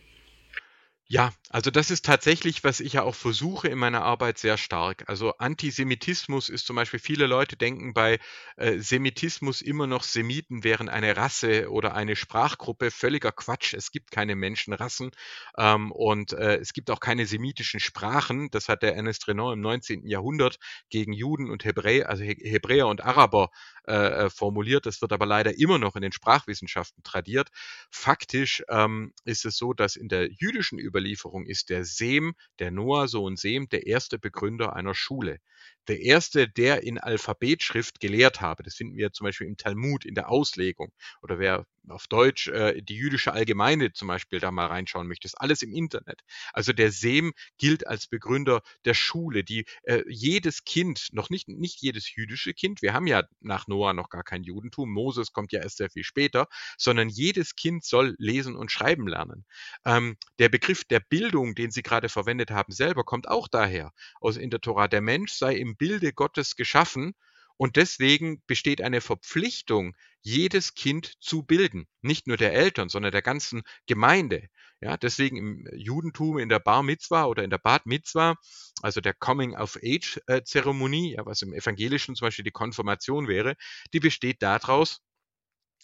Ja, 1.07 1.31
also 1.51 1.69
das 1.69 1.91
ist 1.91 2.03
tatsächlich, 2.03 2.63
was 2.63 2.79
ich 2.79 2.93
ja 2.93 3.03
auch 3.03 3.13
versuche 3.13 3.67
in 3.67 3.77
meiner 3.77 4.01
Arbeit 4.01 4.39
sehr 4.39 4.57
stark. 4.57 5.03
Also 5.07 5.33
Antisemitismus 5.37 6.49
ist 6.49 6.65
zum 6.65 6.75
Beispiel, 6.75 6.99
viele 6.99 7.27
Leute 7.27 7.55
denken 7.57 7.93
bei 7.93 8.17
äh, 8.57 8.79
Semitismus 8.79 9.61
immer 9.61 9.85
noch, 9.85 10.01
Semiten 10.01 10.63
wären 10.63 10.89
eine 10.89 11.15
Rasse 11.15 11.69
oder 11.69 11.93
eine 11.93 12.15
Sprachgruppe. 12.15 12.89
Völliger 12.89 13.31
Quatsch. 13.31 13.75
Es 13.75 13.91
gibt 13.91 14.09
keine 14.09 14.35
Menschenrassen 14.35 15.11
ähm, 15.59 15.91
und 15.91 16.33
äh, 16.33 16.55
es 16.57 16.73
gibt 16.73 16.89
auch 16.89 16.99
keine 16.99 17.27
semitischen 17.27 17.79
Sprachen. 17.79 18.49
Das 18.49 18.67
hat 18.67 18.81
der 18.81 18.95
Ernest 18.95 19.27
Renan 19.27 19.53
im 19.53 19.61
19. 19.61 20.07
Jahrhundert 20.07 20.57
gegen 20.89 21.13
Juden 21.13 21.51
und 21.51 21.65
Hebräer, 21.65 22.09
also 22.09 22.23
He 22.23 22.35
Hebräer 22.41 22.87
und 22.87 23.03
Araber 23.05 23.51
äh, 23.87 23.93
äh, 24.25 24.29
formuliert. 24.31 24.87
Das 24.87 25.01
wird 25.01 25.13
aber 25.13 25.27
leider 25.27 25.55
immer 25.57 25.77
noch 25.77 25.95
in 25.95 26.01
den 26.01 26.11
Sprachwissenschaften 26.11 27.03
tradiert. 27.03 27.49
Faktisch 27.91 28.63
ähm, 28.69 29.13
ist 29.25 29.45
es 29.45 29.57
so, 29.57 29.73
dass 29.73 29.95
in 29.95 30.07
der 30.07 30.29
jüdischen 30.31 30.79
Überlieferung 30.95 31.45
ist 31.45 31.69
der 31.69 31.83
Sem, 31.83 32.35
der 32.59 32.71
Noah, 32.71 33.09
Sohn 33.09 33.35
Sem, 33.35 33.67
der 33.67 33.85
erste 33.85 34.17
Begründer 34.17 34.77
einer 34.77 34.95
Schule 34.95 35.39
der 35.87 36.01
erste, 36.01 36.47
der 36.47 36.83
in 36.83 36.97
Alphabetschrift 36.97 37.99
gelehrt 37.99 38.41
habe. 38.41 38.63
Das 38.63 38.75
finden 38.75 38.95
wir 38.95 39.11
zum 39.11 39.25
Beispiel 39.25 39.47
im 39.47 39.57
Talmud, 39.57 40.05
in 40.05 40.15
der 40.15 40.29
Auslegung. 40.29 40.91
Oder 41.21 41.39
wer 41.39 41.65
auf 41.89 42.07
Deutsch 42.07 42.47
äh, 42.47 42.81
die 42.81 42.95
jüdische 42.95 43.33
Allgemeine 43.33 43.93
zum 43.93 44.07
Beispiel 44.07 44.39
da 44.39 44.51
mal 44.51 44.67
reinschauen 44.67 45.07
möchte, 45.07 45.27
ist 45.27 45.39
alles 45.39 45.61
im 45.61 45.71
Internet. 45.71 46.21
Also 46.53 46.73
der 46.73 46.91
Sem 46.91 47.33
gilt 47.57 47.87
als 47.87 48.07
Begründer 48.07 48.61
der 48.85 48.93
Schule, 48.93 49.43
die 49.43 49.65
äh, 49.83 50.01
jedes 50.07 50.63
Kind, 50.63 51.09
noch 51.11 51.29
nicht, 51.29 51.47
nicht 51.47 51.81
jedes 51.81 52.13
jüdische 52.15 52.53
Kind, 52.53 52.81
wir 52.81 52.93
haben 52.93 53.07
ja 53.07 53.23
nach 53.39 53.67
Noah 53.67 53.93
noch 53.93 54.09
gar 54.09 54.23
kein 54.23 54.43
Judentum, 54.43 54.91
Moses 54.91 55.31
kommt 55.31 55.51
ja 55.51 55.61
erst 55.61 55.77
sehr 55.77 55.89
viel 55.89 56.03
später, 56.03 56.47
sondern 56.77 57.09
jedes 57.09 57.55
Kind 57.55 57.83
soll 57.83 58.15
lesen 58.17 58.55
und 58.55 58.71
schreiben 58.71 59.07
lernen. 59.07 59.45
Ähm, 59.85 60.17
der 60.39 60.49
Begriff 60.49 60.83
der 60.85 60.99
Bildung, 60.99 61.55
den 61.55 61.71
Sie 61.71 61.83
gerade 61.83 62.09
verwendet 62.09 62.51
haben, 62.51 62.71
selber 62.71 63.03
kommt 63.03 63.27
auch 63.27 63.47
daher 63.47 63.91
aus 64.19 64.37
in 64.37 64.49
der 64.49 64.61
Tora. 64.61 64.87
Der 64.87 65.01
Mensch 65.01 65.33
sei 65.33 65.54
im 65.57 65.77
Bilde 65.77 66.13
Gottes 66.13 66.55
geschaffen 66.55 67.13
und 67.57 67.77
deswegen 67.77 68.41
besteht 68.47 68.81
eine 68.81 69.01
Verpflichtung, 69.01 69.95
jedes 70.21 70.73
Kind 70.73 71.13
zu 71.21 71.43
bilden. 71.43 71.87
Nicht 72.01 72.27
nur 72.27 72.37
der 72.37 72.53
Eltern, 72.53 72.89
sondern 72.89 73.11
der 73.11 73.21
ganzen 73.21 73.63
Gemeinde. 73.85 74.49
Ja, 74.81 74.97
deswegen 74.97 75.37
im 75.37 75.67
Judentum 75.73 76.37
in 76.37 76.49
der 76.49 76.59
Bar 76.59 76.83
Mitzwa 76.83 77.25
oder 77.25 77.43
in 77.43 77.49
der 77.49 77.57
Bat 77.57 77.85
Mitzwa, 77.85 78.35
also 78.81 78.99
der 78.99 79.13
Coming-of-Age-Zeremonie, 79.13 81.15
ja, 81.15 81.25
was 81.25 81.41
im 81.41 81.53
Evangelischen 81.53 82.15
zum 82.15 82.27
Beispiel 82.27 82.43
die 82.43 82.51
Konfirmation 82.51 83.27
wäre, 83.27 83.55
die 83.93 84.01
besteht 84.01 84.41
daraus, 84.41 84.99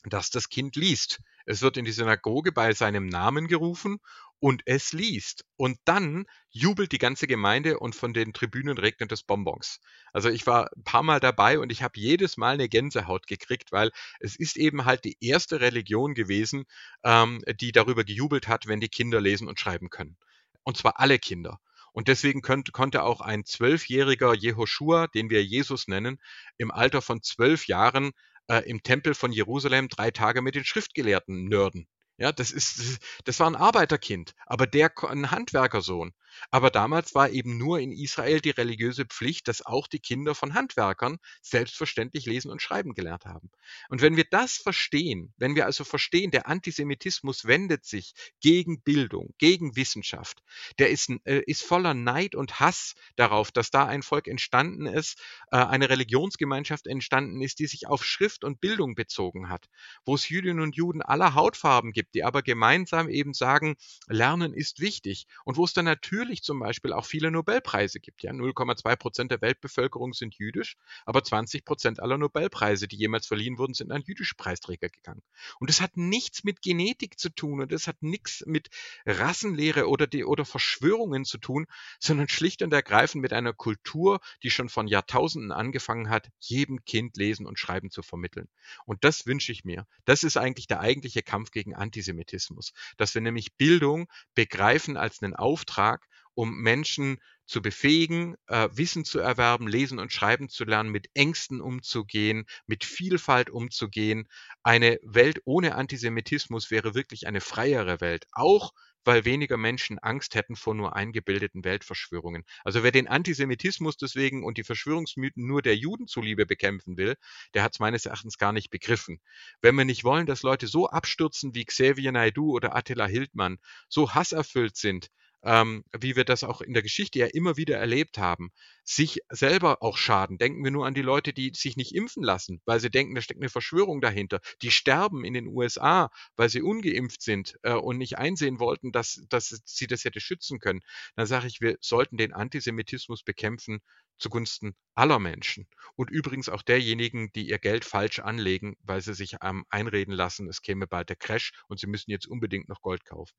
dass 0.04 0.30
das 0.30 0.50
Kind 0.50 0.76
liest. 0.76 1.22
Es 1.46 1.62
wird 1.62 1.78
in 1.78 1.86
die 1.86 1.92
Synagoge 1.92 2.52
bei 2.52 2.74
seinem 2.74 3.08
Namen 3.08 3.48
gerufen 3.48 4.00
und 4.42 4.64
es 4.66 4.92
liest. 4.92 5.46
Und 5.56 5.78
dann 5.86 6.26
jubelt 6.50 6.92
die 6.92 6.98
ganze 6.98 7.28
Gemeinde 7.28 7.80
und 7.80 7.96
von 7.96 8.12
den 8.12 8.34
Tribünen 8.34 8.78
regnet 8.78 9.12
es 9.12 9.22
Bonbons. 9.24 9.80
Also 10.14 10.30
ich 10.30 10.48
war 10.48 10.72
ein 10.76 10.84
paar 10.84 11.04
Mal 11.04 11.20
dabei 11.20 11.60
und 11.60 11.72
ich 11.72 11.84
habe 11.84 12.00
jedes 12.00 12.38
Mal 12.38 12.56
eine 12.56 12.68
Gänsehaut 12.68 13.28
gekriegt, 13.28 13.72
weil 13.72 13.92
es 14.20 14.36
ist 14.36 14.58
eben 14.58 14.86
halt 14.86 15.06
die 15.06 15.16
erste 15.22 15.62
Religion 15.62 16.16
gewesen, 16.16 16.66
ähm, 17.04 17.42
die 17.60 17.72
darüber 17.72 18.04
gejubelt 18.04 18.48
hat, 18.48 18.68
wenn 18.68 18.82
die 18.82 18.90
Kinder 18.90 19.22
lesen 19.22 19.48
und 19.48 19.60
schreiben 19.60 19.92
können. 19.92 20.18
Und 20.64 20.76
zwar 20.76 21.00
alle 21.00 21.20
Kinder. 21.20 21.60
Und 21.94 22.08
deswegen 22.08 22.42
könnt, 22.42 22.74
konnte 22.74 23.04
auch 23.04 23.22
ein 23.22 23.46
zwölfjähriger 23.46 24.34
Jehoshua, 24.34 25.08
den 25.08 25.30
wir 25.30 25.46
Jesus 25.46 25.88
nennen, 25.88 26.20
im 26.58 26.72
Alter 26.72 27.04
von 27.04 27.22
zwölf 27.22 27.68
Jahren 27.68 28.12
äh, 28.48 28.68
im 28.68 28.82
Tempel 28.82 29.14
von 29.14 29.32
Jerusalem 29.32 29.88
drei 29.88 30.10
Tage 30.10 30.42
mit 30.42 30.56
den 30.56 30.66
Schriftgelehrten 30.66 31.46
nörden. 31.46 31.88
Ja, 32.22 32.32
das 32.32 32.52
ist, 32.52 33.00
das 33.26 33.40
war 33.40 33.48
ein 33.50 33.56
Arbeiterkind, 33.56 34.36
aber 34.46 34.68
der 34.68 34.92
ein 35.10 35.32
Handwerkersohn. 35.32 36.14
Aber 36.50 36.70
damals 36.70 37.16
war 37.16 37.30
eben 37.30 37.58
nur 37.58 37.80
in 37.80 37.92
Israel 37.92 38.42
die 38.42 38.50
religiöse 38.50 39.06
Pflicht, 39.06 39.48
dass 39.48 39.66
auch 39.66 39.88
die 39.88 40.00
Kinder 40.00 40.36
von 40.36 40.54
Handwerkern 40.54 41.18
selbstverständlich 41.42 42.26
lesen 42.26 42.52
und 42.52 42.62
schreiben 42.62 42.94
gelernt 42.94 43.26
haben. 43.26 43.52
Und 43.90 44.02
wenn 44.02 44.16
wir 44.16 44.26
das 44.30 44.58
verstehen, 44.58 45.34
wenn 45.38 45.56
wir 45.56 45.66
also 45.66 45.84
verstehen, 45.84 46.32
der 46.32 46.48
Antisemitismus 46.48 47.46
wendet 47.46 47.86
sich 47.86 48.14
gegen 48.42 48.82
Bildung, 48.82 49.34
gegen 49.38 49.76
Wissenschaft, 49.76 50.42
der 50.80 50.90
ist, 50.90 51.10
äh, 51.26 51.42
ist 51.46 51.64
voller 51.64 51.94
Neid 51.94 52.36
und 52.36 52.60
Hass 52.60 52.96
darauf, 53.16 53.52
dass 53.52 53.72
da 53.72 53.86
ein 53.86 54.04
Volk 54.04 54.28
entstanden 54.28 54.86
ist, 54.86 55.20
äh, 55.52 55.58
eine 55.58 55.90
Religionsgemeinschaft 55.90 56.88
entstanden 56.88 57.42
ist, 57.42 57.60
die 57.60 57.68
sich 57.68 57.88
auf 57.88 58.04
Schrift 58.04 58.44
und 58.44 58.62
Bildung 58.62 58.96
bezogen 58.96 59.50
hat, 59.50 59.68
wo 60.06 60.16
es 60.16 60.30
Jüdinnen 60.30 60.62
und 60.62 60.76
Juden 60.76 61.02
aller 61.02 61.34
Hautfarben 61.36 61.92
gibt, 61.92 62.16
die 62.16 62.24
aber 62.24 62.42
gemeinsam 62.42 63.10
eben 63.10 63.34
sagen, 63.34 63.76
Lernen 64.08 64.54
ist 64.54 64.80
wichtig 64.80 65.26
und 65.46 65.58
wo 65.58 65.66
es 65.66 65.74
dann 65.74 65.86
natürlich 65.86 66.21
zum 66.44 66.60
Beispiel 66.60 66.94
auch 66.94 67.06
viele 67.06 67.32
Nobelpreise 67.32 68.00
gibt. 68.00 68.24
Ja, 68.24 68.32
0,2 68.32 68.96
Prozent 68.96 69.32
der 69.32 69.42
Weltbevölkerung 69.42 70.14
sind 70.14 70.36
jüdisch, 70.36 70.78
aber 71.06 71.24
20 71.24 71.66
Prozent 71.66 72.00
aller 72.00 72.18
Nobelpreise, 72.18 72.88
die 72.88 72.96
jemals 72.96 73.28
verliehen 73.28 73.58
wurden, 73.58 73.74
sind 73.74 73.92
an 73.92 74.04
jüdische 74.06 74.36
Preisträger 74.36 74.90
gegangen. 74.90 75.22
Und 75.60 75.70
das 75.70 75.82
hat 75.82 75.98
nichts 75.98 76.44
mit 76.44 76.62
Genetik 76.62 77.20
zu 77.20 77.30
tun 77.30 77.62
und 77.62 77.72
das 77.72 77.88
hat 77.88 78.02
nichts 78.02 78.44
mit 78.46 78.70
Rassenlehre 79.06 79.88
oder, 79.88 80.08
die, 80.08 80.24
oder 80.24 80.46
Verschwörungen 80.46 81.26
zu 81.26 81.38
tun, 81.38 81.66
sondern 82.00 82.30
schlicht 82.30 82.62
und 82.62 82.74
ergreifend 82.74 83.22
mit 83.22 83.34
einer 83.34 83.54
Kultur, 83.54 84.22
die 84.44 84.52
schon 84.52 84.70
von 84.70 84.88
Jahrtausenden 84.88 85.52
angefangen 85.52 86.10
hat, 86.10 86.30
jedem 86.40 86.86
Kind 86.86 87.18
lesen 87.18 87.46
und 87.46 87.60
schreiben 87.60 87.92
zu 87.92 88.02
vermitteln. 88.02 88.48
Und 88.86 89.04
das 89.04 89.26
wünsche 89.26 89.52
ich 89.52 89.66
mir. 89.66 89.86
Das 90.06 90.24
ist 90.24 90.38
eigentlich 90.38 90.68
der 90.68 90.80
eigentliche 90.80 91.22
Kampf 91.22 91.52
gegen. 91.52 91.76
Antisemitismus, 91.82 92.74
dass 92.98 93.14
wir 93.16 93.22
nämlich 93.22 93.56
Bildung 93.58 94.08
begreifen 94.36 94.98
als 94.98 95.22
einen 95.22 95.36
Auftrag, 95.36 96.08
um 96.34 96.62
Menschen 96.62 97.18
zu 97.46 97.62
befähigen, 97.62 98.36
äh, 98.48 98.70
Wissen 98.72 99.04
zu 99.04 99.20
erwerben, 99.20 99.68
lesen 99.68 100.00
und 100.00 100.14
schreiben 100.14 100.50
zu 100.50 100.64
lernen, 100.64 100.90
mit 100.90 101.10
Ängsten 101.14 101.60
umzugehen, 101.62 102.46
mit 102.66 102.86
Vielfalt 102.86 103.50
umzugehen. 103.50 104.28
Eine 104.64 105.00
Welt 105.04 105.42
ohne 105.46 105.76
Antisemitismus 105.76 106.72
wäre 106.72 106.96
wirklich 106.96 107.28
eine 107.28 107.42
freiere 107.42 108.00
Welt, 108.00 108.26
auch 108.32 108.72
weil 109.04 109.26
weniger 109.26 109.58
Menschen 109.58 110.00
Angst 110.00 110.36
hätten 110.36 110.56
vor 110.56 110.76
nur 110.76 110.96
eingebildeten 110.96 111.64
Weltverschwörungen. 111.64 112.44
Also 112.64 112.84
wer 112.84 112.92
den 112.92 113.08
Antisemitismus 113.08 113.98
deswegen 113.98 114.44
und 114.44 114.58
die 114.58 114.64
Verschwörungsmythen 114.64 115.46
nur 115.46 115.62
der 115.62 115.76
Juden 115.76 116.08
zuliebe 116.08 116.46
bekämpfen 116.46 116.98
will, 116.98 117.16
der 117.54 117.64
hat 117.64 117.74
es 117.74 117.80
meines 117.80 118.06
Erachtens 118.06 118.38
gar 118.38 118.54
nicht 118.54 118.70
begriffen. 118.70 119.20
Wenn 119.62 119.76
wir 119.76 119.86
nicht 119.86 120.04
wollen, 120.04 120.26
dass 120.26 120.44
Leute 120.44 120.68
so 120.68 120.88
abstürzen 120.88 121.56
wie 121.56 121.66
Xavier 121.66 122.12
Naidu 122.12 122.52
oder 122.52 122.76
Attila 122.76 123.08
Hildmann, 123.08 123.58
so 123.90 124.14
hasserfüllt 124.14 124.78
sind, 124.78 125.10
ähm, 125.44 125.84
wie 125.98 126.16
wir 126.16 126.26
das 126.26 126.44
auch 126.44 126.62
in 126.62 126.74
der 126.74 126.84
Geschichte 126.84 127.20
ja 127.20 127.28
immer 127.28 127.58
wieder 127.58 127.78
erlebt 127.78 128.18
haben, 128.18 128.52
sich 128.84 129.20
selber 129.30 129.82
auch 129.82 129.98
schaden. 129.98 130.38
Denken 130.38 130.64
wir 130.64 130.72
nur 130.72 130.86
an 130.86 130.94
die 130.94 131.02
Leute, 131.02 131.34
die 131.34 131.52
sich 131.56 131.78
nicht 131.78 131.96
impfen 131.96 132.24
lassen, 132.24 132.62
weil 132.66 132.80
sie 132.80 132.90
denken, 132.90 133.16
da 133.16 133.22
steckt 133.22 133.40
eine 133.40 133.50
Verschwörung 133.50 134.02
dahinter. 134.02 134.40
Die 134.62 134.72
sterben 134.72 135.24
in 135.24 135.34
den 135.34 135.48
USA, 135.48 136.10
weil 136.36 136.50
sie 136.50 136.62
ungeimpft 136.62 137.22
sind 137.22 137.58
äh, 137.64 137.74
und 137.74 137.98
nicht 137.98 138.18
einsehen 138.18 138.60
wollten, 138.60 138.92
dass, 138.92 139.24
dass 139.30 139.62
sie 139.66 139.88
das 139.88 140.04
hätte 140.06 140.20
schützen 140.20 140.60
können. 140.60 140.82
Dann 141.16 141.28
sage 141.28 141.48
ich, 141.48 141.62
wir 141.62 141.78
sollten 141.82 142.18
den 142.18 142.34
Antisemitismus 142.34 143.24
bekämpfen 143.24 143.82
zugunsten 144.18 144.76
aller 144.94 145.20
Menschen. 145.20 145.68
Und 145.96 146.12
übrigens 146.12 146.50
auch 146.50 146.62
derjenigen, 146.62 147.32
die 147.34 147.48
ihr 147.50 147.60
Geld 147.60 147.86
falsch 147.86 148.20
anlegen, 148.20 148.76
weil 148.84 149.02
sie 149.02 149.16
sich 149.16 149.38
ähm, 149.42 149.66
einreden 149.70 150.14
lassen, 150.14 150.48
es 150.48 150.62
käme 150.62 150.88
bald 150.88 151.10
der 151.10 151.16
Crash 151.16 151.52
und 151.68 151.80
sie 151.80 151.88
müssen 151.88 152.12
jetzt 152.12 152.28
unbedingt 152.28 152.70
noch 152.70 152.82
Gold 152.82 153.04
kaufen 153.06 153.36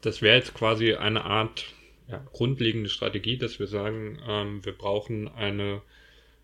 das 0.00 0.22
wäre 0.22 0.36
jetzt 0.36 0.54
quasi 0.54 0.94
eine 0.94 1.24
Art 1.24 1.66
ja, 2.08 2.24
grundlegende 2.32 2.88
Strategie, 2.88 3.36
dass 3.36 3.58
wir 3.58 3.66
sagen, 3.66 4.18
ähm, 4.26 4.64
wir 4.64 4.72
brauchen 4.72 5.28
eine 5.28 5.82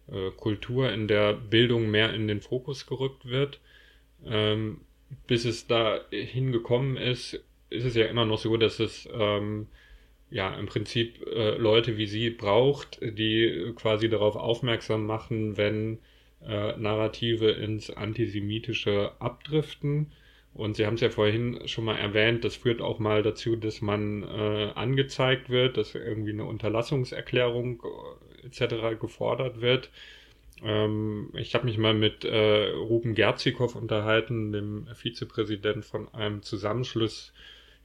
äh, 0.09 0.31
Kultur, 0.31 0.93
in 0.93 1.09
der 1.09 1.35
Bildung 1.35 1.91
mehr 1.91 2.13
in 2.13 2.27
den 2.27 2.41
Fokus 2.41 2.87
gerückt 2.87 3.27
wird. 3.27 3.61
Ähm, 4.25 4.81
bis 5.27 5.45
es 5.45 5.67
da 5.67 6.01
hingekommen 6.11 6.97
ist, 6.97 7.45
ist 7.71 7.85
es 7.85 7.95
ja 7.95 8.07
immer 8.07 8.25
noch 8.25 8.39
so, 8.39 8.57
dass 8.57 8.81
es 8.81 9.09
ähm, 9.13 9.69
ja 10.31 10.55
im 10.55 10.67
Prinzip 10.67 11.27
äh, 11.27 11.57
Leute 11.57 11.99
wie 11.99 12.07
Sie 12.07 12.31
braucht, 12.31 12.99
die 13.03 13.73
quasi 13.77 14.09
darauf 14.09 14.37
aufmerksam 14.37 15.07
machen, 15.07 15.57
wenn 15.57 15.99
äh, 16.45 16.77
Narrative 16.77 17.51
ins 17.51 17.91
Antisemitische 17.91 19.13
abdriften 19.21 20.13
und 20.55 20.77
Sie 20.77 20.87
haben 20.87 20.95
es 20.95 21.01
ja 21.01 21.11
vorhin 21.11 21.67
schon 21.67 21.85
mal 21.85 21.97
erwähnt, 21.97 22.45
das 22.45 22.57
führt 22.57 22.83
auch 22.83 22.99
mal 22.99 23.23
dazu, 23.23 23.57
dass 23.57 23.81
man 23.81 24.23
äh, 24.23 24.73
angezeigt 24.75 25.49
wird, 25.49 25.77
dass 25.77 25.95
irgendwie 25.95 26.33
eine 26.33 26.45
Unterlassungserklärung 26.45 27.83
äh, 28.43 28.47
etc. 28.47 29.01
gefordert 29.01 29.61
wird. 29.63 29.91
Ähm, 30.63 31.31
ich 31.35 31.55
habe 31.55 31.65
mich 31.65 31.79
mal 31.79 31.95
mit 31.95 32.25
äh, 32.25 32.69
Ruben 32.71 33.15
Gerzikow 33.15 33.75
unterhalten, 33.75 34.53
dem 34.53 34.89
Vizepräsident 34.95 35.85
von 35.85 36.13
einem 36.13 36.43
Zusammenschluss 36.43 37.33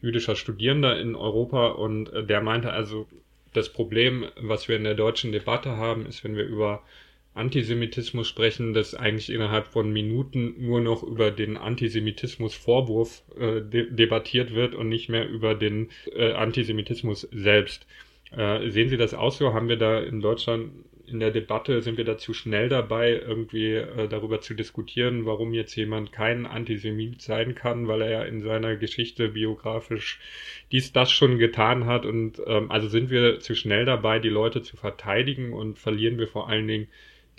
jüdischer 0.01 0.36
Studierender 0.36 0.99
in 0.99 1.15
Europa 1.15 1.68
und 1.70 2.11
äh, 2.11 2.26
der 2.26 2.41
meinte 2.41 2.72
also, 2.72 3.07
das 3.53 3.70
Problem, 3.70 4.26
was 4.39 4.68
wir 4.68 4.76
in 4.76 4.84
der 4.84 4.93
deutschen 4.93 5.32
Debatte 5.32 5.78
haben, 5.78 6.05
ist, 6.05 6.24
wenn 6.24 6.36
wir 6.36 6.45
über 6.45 6.84
Antisemitismus 7.38 8.27
sprechen, 8.27 8.73
dass 8.73 8.95
eigentlich 8.95 9.29
innerhalb 9.29 9.67
von 9.67 9.91
Minuten 9.91 10.55
nur 10.57 10.81
noch 10.81 11.03
über 11.03 11.31
den 11.31 11.57
Antisemitismus-Vorwurf 11.57 13.23
äh, 13.39 13.61
de 13.61 13.91
debattiert 13.91 14.53
wird 14.53 14.75
und 14.75 14.89
nicht 14.89 15.09
mehr 15.09 15.27
über 15.27 15.55
den 15.55 15.89
äh, 16.13 16.33
Antisemitismus 16.33 17.27
selbst. 17.31 17.88
Äh, 18.35 18.69
sehen 18.69 18.89
Sie 18.89 18.97
das 18.97 19.13
auch 19.13 19.31
so? 19.31 19.53
Haben 19.53 19.69
wir 19.69 19.77
da 19.77 19.99
in 19.99 20.19
Deutschland 20.19 20.71
in 21.07 21.19
der 21.19 21.31
Debatte, 21.31 21.81
sind 21.81 21.97
wir 21.97 22.03
da 22.03 22.17
zu 22.17 22.33
schnell 22.33 22.67
dabei, 22.67 23.13
irgendwie 23.13 23.75
äh, 23.75 24.07
darüber 24.09 24.41
zu 24.41 24.53
diskutieren, 24.53 25.25
warum 25.25 25.53
jetzt 25.53 25.75
jemand 25.75 26.11
kein 26.11 26.45
Antisemit 26.45 27.21
sein 27.21 27.55
kann, 27.55 27.88
weil 27.88 28.01
er 28.01 28.09
ja 28.09 28.23
in 28.23 28.41
seiner 28.41 28.75
Geschichte 28.75 29.29
biografisch 29.29 30.19
dies, 30.71 30.91
das 30.91 31.11
schon 31.11 31.38
getan 31.38 31.85
hat. 31.85 32.05
Und 32.05 32.41
ähm, 32.45 32.69
also 32.71 32.89
sind 32.89 33.09
wir 33.09 33.39
zu 33.39 33.55
schnell 33.55 33.85
dabei, 33.85 34.19
die 34.19 34.29
Leute 34.29 34.61
zu 34.61 34.75
verteidigen 34.75 35.53
und 35.53 35.79
verlieren 35.79 36.17
wir 36.17 36.27
vor 36.27 36.49
allen 36.49 36.67
Dingen 36.67 36.88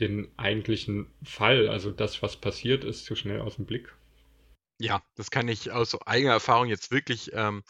den 0.00 0.28
eigentlichen 0.36 1.10
Fall, 1.22 1.68
also 1.68 1.90
das, 1.90 2.22
was 2.22 2.36
passiert 2.36 2.84
ist, 2.84 3.04
zu 3.04 3.14
schnell 3.16 3.40
aus 3.40 3.56
dem 3.56 3.66
Blick. 3.66 3.94
Ja, 4.80 5.02
das 5.16 5.30
kann 5.30 5.48
ich 5.48 5.72
aus 5.72 6.00
eigener 6.06 6.32
Erfahrung 6.32 6.68
jetzt 6.68 6.90
wirklich 6.92 7.32
ähm, 7.34 7.64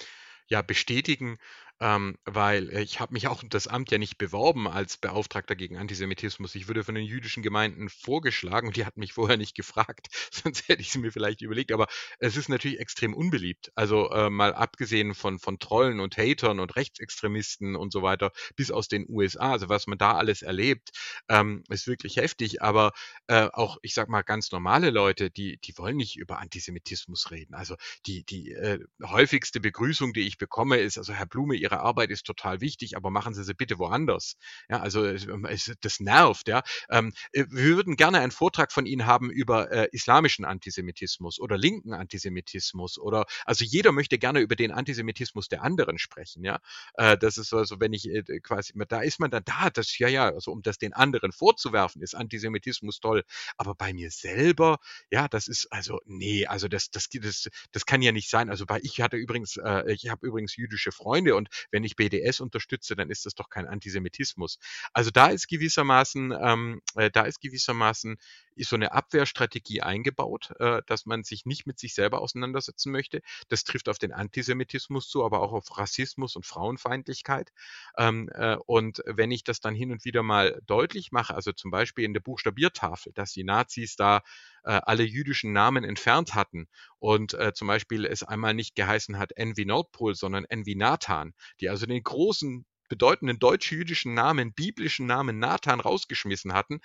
ja, 0.49 0.63
bestätigen 0.63 1.39
ähm, 1.81 2.19
weil 2.25 2.71
ich 2.77 3.01
habe 3.01 3.13
mich 3.13 3.29
auch 3.29 3.43
das 3.49 3.67
Amt 3.69 3.91
ja 3.91 3.99
nicht 3.99 4.19
beworben 4.19 4.67
als 4.67 4.97
Beauftragter 4.97 5.55
gegen 5.55 5.77
Antisemitismus. 5.77 6.55
Ich 6.55 6.69
wurde 6.69 6.83
von 6.85 6.95
den 6.95 7.05
jüdischen 7.05 7.43
Gemeinden 7.43 7.89
vorgeschlagen 7.89 8.69
und 8.69 8.77
die 8.77 8.85
hatten 8.85 9.01
mich 9.01 9.13
vorher 9.13 9.37
nicht 9.37 9.55
gefragt, 9.55 10.09
sonst 10.33 10.69
hätte 10.69 10.83
ich 10.83 10.89
es 10.89 10.97
mir 10.97 11.13
vielleicht 11.13 11.41
überlegt. 11.41 11.73
Aber 11.73 11.87
es 12.19 12.37
ist 12.37 12.49
natürlich 12.49 12.81
extrem 12.81 13.15
unbeliebt. 13.15 13.71
Also 13.75 14.11
äh, 14.11 14.31
mal 14.31 14.55
abgesehen 14.55 15.15
von, 15.15 15.39
von 15.39 15.59
Trollen 15.59 16.01
und 16.01 16.17
Hatern 16.17 16.59
und 16.61 16.75
Rechtsextremisten 16.75 17.77
und 17.77 17.93
so 17.93 18.03
weiter, 18.03 18.33
bis 18.57 18.71
aus 18.71 18.89
den 18.89 19.07
USA, 19.09 19.53
also 19.53 19.69
was 19.69 19.87
man 19.87 19.99
da 19.99 20.15
alles 20.15 20.43
erlebt, 20.43 20.91
ähm, 21.29 21.63
ist 21.69 21.87
wirklich 21.87 22.17
heftig. 22.17 22.63
Aber 22.63 22.93
äh, 23.29 23.49
auch, 23.53 23.79
ich 23.83 23.95
sag 23.95 24.09
mal, 24.09 24.23
ganz 24.23 24.51
normale 24.51 24.91
Leute, 24.91 25.31
die, 25.31 25.59
die 25.59 25.77
wollen 25.79 25.97
nicht 25.97 26.17
über 26.17 26.39
Antisemitismus 26.41 27.31
reden. 27.31 27.55
Also 27.55 27.77
die, 28.07 28.25
die 28.25 28.53
äh, 28.53 28.81
häufigste 29.03 29.61
Begrüßung, 29.61 30.13
die 30.13 30.27
ich 30.27 30.39
bekomme, 30.39 30.79
ist, 30.79 30.99
also 30.99 31.13
Herr 31.13 31.27
Blume, 31.27 31.55
ihr 31.55 31.68
Ihre 31.69 31.81
Arbeit 31.81 32.11
ist 32.11 32.25
total 32.25 32.61
wichtig, 32.61 32.97
aber 32.97 33.11
machen 33.11 33.35
Sie 33.35 33.45
sie 33.45 33.55
bitte 33.55 33.79
woanders. 33.79 34.37
Ja, 34.69 34.81
also 34.81 35.05
ähm, 35.07 35.47
das 35.81 36.01
nervt. 36.01 36.49
Ja, 36.49 36.63
ähm, 36.91 37.13
äh, 37.33 37.45
wir 37.51 37.77
würden 37.77 37.97
gerne 37.97 38.21
einen 38.21 38.33
Vortrag 38.33 38.73
von 38.73 38.87
Ihnen 38.87 39.07
haben 39.07 39.31
über 39.31 39.71
äh, 39.71 39.89
islamischen 39.93 40.45
Antisemitismus 40.45 41.39
oder 41.39 41.59
linken 41.59 41.93
Antisemitismus 41.93 42.99
oder 42.99 43.27
also 43.45 43.65
jeder 43.65 43.93
möchte 43.93 44.19
gerne 44.19 44.41
über 44.41 44.57
den 44.57 44.73
Antisemitismus 44.73 45.49
der 45.49 45.63
anderen 45.63 45.99
sprechen. 45.99 46.45
Ja, 46.45 46.59
äh, 46.95 47.19
das 47.19 47.37
ist 47.39 47.53
also, 47.53 47.81
wenn 47.81 47.93
ich 47.93 48.09
äh, 48.09 48.23
quasi, 48.41 48.73
da 48.89 49.01
ist 49.01 49.21
man 49.21 49.31
dann 49.31 49.43
da, 49.45 49.71
das 49.71 49.99
ja 49.99 50.09
ja, 50.09 50.27
also 50.33 50.53
um 50.53 50.63
das 50.63 50.79
den 50.79 50.93
anderen 50.95 51.33
vorzuwerfen, 51.33 52.03
ist 52.03 52.15
Antisemitismus 52.15 53.01
toll, 53.01 53.25
aber 53.57 53.75
bei 53.75 53.93
mir 53.93 54.11
selber, 54.11 54.79
ja, 55.11 55.29
das 55.29 55.49
ist 55.49 55.67
also 55.71 56.01
nee, 56.07 56.47
also 56.47 56.69
das 56.69 56.91
das 56.91 57.09
das, 57.13 57.49
das 57.73 57.87
kann 57.87 58.03
ja 58.03 58.13
nicht 58.13 58.31
sein. 58.31 58.49
Also 58.51 58.65
bei 58.67 58.81
ich 58.83 59.01
hatte 59.01 59.17
übrigens, 59.17 59.57
äh, 59.57 59.93
ich 59.93 60.09
habe 60.09 60.27
übrigens 60.27 60.57
jüdische 60.57 60.93
Freunde 60.93 61.37
und 61.37 61.49
wenn 61.71 61.85
ich 61.85 61.97
BDS 61.97 62.41
unterstütze, 62.41 62.97
dann 62.97 63.11
ist 63.11 63.27
das 63.27 63.35
doch 63.35 63.49
kein 63.49 63.67
Antisemitismus. 63.67 64.59
Also 64.93 65.11
da 65.11 65.29
ist 65.29 65.49
gewissermaßen, 65.49 66.35
ähm, 66.41 66.83
äh, 66.95 67.11
da 67.11 67.23
ist 67.23 67.41
gewissermaßen 67.41 68.17
ist 68.59 68.71
so 68.71 68.77
eine 68.77 68.93
Abwehrstrategie 68.93 69.83
eingebaut, 69.83 70.53
äh, 70.59 70.83
dass 70.87 71.07
man 71.07 71.23
sich 71.23 71.47
nicht 71.47 71.67
mit 71.67 71.79
sich 71.79 71.95
selber 71.95 72.21
auseinandersetzen 72.21 72.91
möchte. 72.91 73.23
Das 73.49 73.65
trifft 73.65 73.89
auf 73.89 73.99
den 73.99 74.13
Antisemitismus 74.13 75.09
zu, 75.09 75.25
aber 75.25 75.41
auch 75.41 75.53
auf 75.53 75.79
Rassismus 75.79 76.37
und 76.37 76.45
Frauenfeindlichkeit. 76.45 77.53
Ähm, 77.97 78.29
äh, 78.33 78.57
und 78.67 79.03
wenn 79.07 79.31
ich 79.31 79.45
das 79.45 79.61
dann 79.61 79.75
hin 79.75 79.93
und 79.93 80.05
wieder 80.05 80.23
mal 80.23 80.61
deutlich 80.67 81.13
mache, 81.13 81.35
also 81.35 81.53
zum 81.53 81.71
Beispiel 81.71 82.05
in 82.05 82.15
der 82.15 82.21
Buchstabiertafel, 82.21 83.13
dass 83.13 83.33
die 83.33 83.45
Nazis 83.45 83.97
da 83.97 84.23
äh, 84.65 84.81
alle 84.85 85.05
jüdischen 85.05 85.53
Namen 85.53 85.85
entfernt 85.85 86.35
hatten 86.35 86.69
und 86.99 87.35
äh, 87.35 87.53
zum 87.55 87.69
Beispiel 87.69 88.05
es 88.05 88.23
einmal 88.23 88.55
nicht 88.55 88.75
geheißen 88.75 89.19
hat 89.19 89.33
Envy 89.33 89.65
Nordpol, 89.65 90.15
sondern 90.15 90.45
Envy 90.45 90.75
Nathan, 90.75 91.33
die 91.61 91.69
also 91.69 91.87
den 91.87 92.03
großen 92.03 92.65
bedeutenden 92.89 93.39
deutsch-jüdischen 93.39 94.15
Namen, 94.15 94.55
biblischen 94.55 95.07
Namen 95.07 95.39
Nathan 95.39 95.81
rausgeschmissen 95.81 96.55
hatten, 96.55 96.81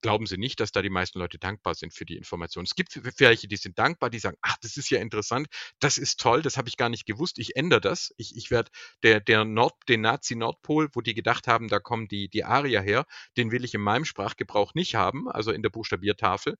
glauben 0.00 0.26
Sie 0.26 0.38
nicht, 0.38 0.60
dass 0.60 0.72
da 0.72 0.82
die 0.82 0.90
meisten 0.90 1.18
Leute 1.18 1.38
dankbar 1.38 1.74
sind 1.74 1.92
für 1.92 2.04
die 2.04 2.16
Information. 2.16 2.64
Es 2.64 2.74
gibt 2.74 2.98
welche, 3.18 3.48
die 3.48 3.56
sind 3.56 3.78
dankbar, 3.78 4.10
die 4.10 4.18
sagen, 4.18 4.36
ach, 4.40 4.56
das 4.62 4.76
ist 4.76 4.90
ja 4.90 5.00
interessant, 5.00 5.48
das 5.78 5.98
ist 5.98 6.20
toll, 6.20 6.42
das 6.42 6.56
habe 6.56 6.68
ich 6.68 6.76
gar 6.76 6.88
nicht 6.88 7.06
gewusst, 7.06 7.38
ich 7.38 7.56
ändere 7.56 7.80
das. 7.80 8.14
Ich, 8.16 8.36
ich 8.36 8.50
werde 8.50 8.70
der, 9.02 9.20
der 9.20 9.44
Nord, 9.44 9.74
den 9.88 10.00
Nazi-Nordpol, 10.02 10.88
wo 10.94 11.00
die 11.00 11.14
gedacht 11.14 11.46
haben, 11.46 11.68
da 11.68 11.80
kommen 11.80 12.08
die, 12.08 12.28
die 12.28 12.44
Arier 12.44 12.80
her, 12.80 13.06
den 13.36 13.50
will 13.50 13.64
ich 13.64 13.74
in 13.74 13.82
meinem 13.82 14.04
Sprachgebrauch 14.04 14.74
nicht 14.74 14.94
haben, 14.94 15.28
also 15.30 15.52
in 15.52 15.62
der 15.62 15.70
Buchstabiertafel. 15.70 16.56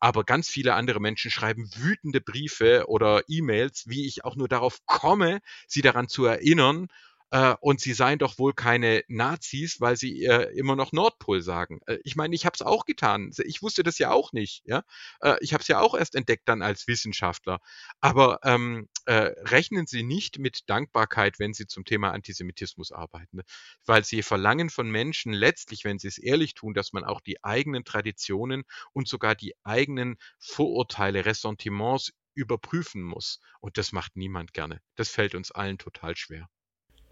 Aber 0.00 0.24
ganz 0.24 0.48
viele 0.48 0.74
andere 0.74 1.00
Menschen 1.00 1.30
schreiben 1.30 1.70
wütende 1.76 2.20
Briefe 2.20 2.84
oder 2.88 3.22
E-Mails, 3.28 3.84
wie 3.86 4.06
ich 4.06 4.24
auch 4.24 4.34
nur 4.36 4.48
darauf 4.48 4.84
komme, 4.86 5.40
sie 5.66 5.82
daran 5.82 6.08
zu 6.08 6.24
erinnern 6.24 6.88
äh, 7.30 7.54
und 7.60 7.80
sie 7.80 7.92
seien 7.92 8.18
doch 8.18 8.38
wohl 8.38 8.52
keine 8.54 9.02
Nazis, 9.08 9.80
weil 9.80 9.96
sie 9.96 10.24
äh, 10.24 10.52
immer 10.56 10.76
noch 10.76 10.92
Nordpol 10.92 11.42
sagen. 11.42 11.80
Äh, 11.86 11.98
ich 12.04 12.16
meine, 12.16 12.34
ich 12.34 12.46
habe 12.46 12.54
es 12.54 12.62
auch 12.62 12.84
getan. 12.84 13.30
Ich 13.44 13.62
wusste 13.62 13.82
das 13.82 13.98
ja 13.98 14.10
auch 14.10 14.32
nicht. 14.32 14.62
Ja? 14.64 14.82
Äh, 15.20 15.36
ich 15.40 15.52
habe 15.52 15.62
es 15.62 15.68
ja 15.68 15.80
auch 15.80 15.94
erst 15.94 16.14
entdeckt 16.14 16.48
dann 16.48 16.62
als 16.62 16.86
Wissenschaftler. 16.86 17.60
Aber 18.00 18.40
ähm, 18.44 18.88
äh, 19.06 19.32
rechnen 19.44 19.86
Sie 19.86 20.02
nicht 20.02 20.38
mit 20.38 20.68
Dankbarkeit, 20.68 21.38
wenn 21.38 21.54
Sie 21.54 21.66
zum 21.66 21.84
Thema 21.84 22.10
Antisemitismus 22.12 22.92
arbeiten, 22.92 23.38
ne? 23.38 23.44
weil 23.86 24.04
Sie 24.04 24.22
verlangen 24.22 24.70
von 24.70 24.90
Menschen 24.90 25.32
letztlich, 25.32 25.84
wenn 25.84 25.98
Sie 25.98 26.08
es 26.08 26.18
ehrlich 26.18 26.54
tun, 26.54 26.74
dass 26.74 26.92
man 26.92 27.04
auch 27.04 27.20
die 27.20 27.42
eigenen 27.44 27.84
Traditionen 27.84 28.64
und 28.92 29.08
sogar 29.08 29.34
die 29.34 29.54
eigenen 29.64 30.16
Vorurteile, 30.38 31.24
Ressentiments 31.24 32.12
überprüfen 32.34 33.02
muss. 33.02 33.40
Und 33.60 33.78
das 33.78 33.92
macht 33.92 34.16
niemand 34.16 34.52
gerne. 34.52 34.80
Das 34.96 35.10
fällt 35.10 35.34
uns 35.34 35.50
allen 35.50 35.78
total 35.78 36.16
schwer. 36.16 36.48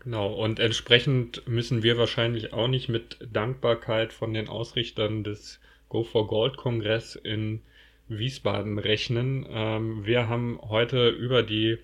Genau, 0.01 0.33
und 0.33 0.61
entsprechend 0.61 1.47
müssen 1.49 1.83
wir 1.83 1.99
wahrscheinlich 1.99 2.53
auch 2.53 2.69
nicht 2.69 2.89
mit 2.89 3.19
Dankbarkeit 3.33 4.13
von 4.13 4.33
den 4.33 4.49
Ausrichtern 4.49 5.25
des 5.25 5.61
Go 5.89 6.05
for 6.05 6.29
Gold 6.29 6.57
Kongress 6.57 7.17
in 7.17 7.63
Wiesbaden 8.09 8.79
rechnen. 8.79 9.47
Ähm, 9.51 10.07
wir 10.07 10.29
haben 10.29 10.59
heute 10.63 11.09
über 11.09 11.43
die 11.43 11.79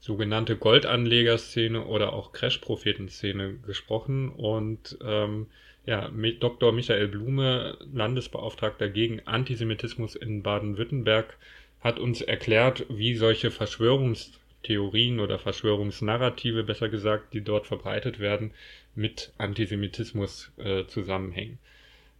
sogenannte 0.00 0.56
Goldanlegerszene 0.56 1.84
oder 1.84 2.12
auch 2.12 2.32
Crash-Propheten-Szene 2.32 3.54
gesprochen 3.66 4.28
und 4.28 4.98
ähm, 5.02 5.46
ja, 5.86 6.10
Dr. 6.40 6.72
Michael 6.72 7.08
Blume, 7.08 7.78
Landesbeauftragter 7.92 8.88
gegen 8.88 9.20
Antisemitismus 9.24 10.16
in 10.16 10.42
Baden-Württemberg, 10.42 11.36
hat 11.80 11.98
uns 11.98 12.20
erklärt, 12.20 12.84
wie 12.88 13.14
solche 13.14 13.50
Verschwörungs 13.50 14.32
Theorien 14.66 15.20
oder 15.20 15.38
Verschwörungsnarrative, 15.38 16.64
besser 16.64 16.88
gesagt, 16.88 17.34
die 17.34 17.42
dort 17.42 17.66
verbreitet 17.66 18.18
werden, 18.18 18.52
mit 18.94 19.32
Antisemitismus 19.38 20.52
äh, 20.58 20.84
zusammenhängen. 20.86 21.58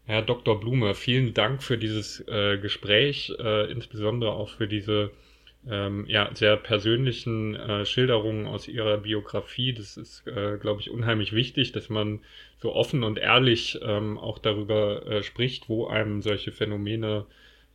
Herr 0.05 0.23
Dr. 0.23 0.61
Blume, 0.61 0.95
vielen 0.95 1.35
Dank 1.35 1.63
für 1.63 1.77
dieses 1.77 2.21
äh, 2.29 2.59
Gespräch, 2.59 3.33
äh, 3.41 3.71
insbesondere 3.73 4.33
auch 4.33 4.51
für 4.51 4.69
diese 4.69 5.11
ähm, 5.69 6.05
ja, 6.07 6.31
sehr 6.33 6.57
persönlichen 6.57 7.57
äh, 7.57 7.85
Schilderungen 7.85 8.47
aus 8.47 8.69
Ihrer 8.69 8.99
Biografie. 8.99 9.73
Das 9.73 9.97
ist, 9.97 10.25
äh, 10.29 10.59
glaube 10.59 10.81
ich, 10.81 10.91
unheimlich 10.91 11.33
wichtig, 11.33 11.73
dass 11.73 11.89
man 11.89 12.21
so 12.59 12.73
offen 12.73 13.03
und 13.03 13.19
ehrlich 13.19 13.81
ähm, 13.83 14.17
auch 14.17 14.39
darüber 14.39 15.05
äh, 15.07 15.23
spricht, 15.25 15.69
wo 15.69 15.89
einem 15.89 16.23
solche 16.23 16.53
Phänomene 16.53 17.27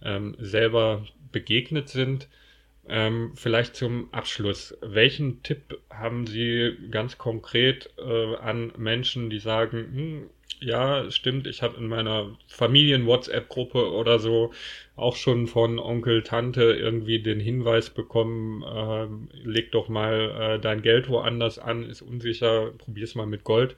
ähm, 0.02 0.36
selber 0.40 1.06
begegnet 1.34 1.90
sind. 1.90 2.30
Ähm, 2.88 3.32
vielleicht 3.36 3.76
zum 3.76 4.12
Abschluss. 4.12 4.76
Welchen 4.82 5.44
Tipp 5.44 5.80
haben 5.90 6.26
Sie 6.26 6.76
ganz 6.90 7.18
konkret 7.18 7.90
äh, 7.98 8.36
an 8.36 8.74
Menschen, 8.78 9.30
die 9.30 9.40
sagen, 9.40 9.78
hm, 9.78 10.30
ja, 10.60 11.10
stimmt, 11.10 11.48
ich 11.48 11.64
habe 11.64 11.78
in 11.78 11.88
meiner 11.88 12.38
Familien-WhatsApp-Gruppe 12.48 13.92
oder 13.92 14.20
so 14.20 14.52
auch 14.96 15.16
schon 15.16 15.48
von 15.48 15.80
Onkel, 15.80 16.22
Tante 16.24 16.64
irgendwie 16.64 17.22
den 17.22 17.40
Hinweis 17.40 17.90
bekommen, 17.90 18.64
äh, 18.64 19.48
leg 19.48 19.72
doch 19.72 19.90
mal 19.90 20.56
äh, 20.58 20.60
dein 20.60 20.82
Geld 20.82 21.10
woanders 21.10 21.58
an, 21.58 21.84
ist 21.84 22.02
unsicher, 22.02 22.72
probier's 22.78 23.16
mal 23.16 23.26
mit 23.26 23.44
Gold. 23.44 23.76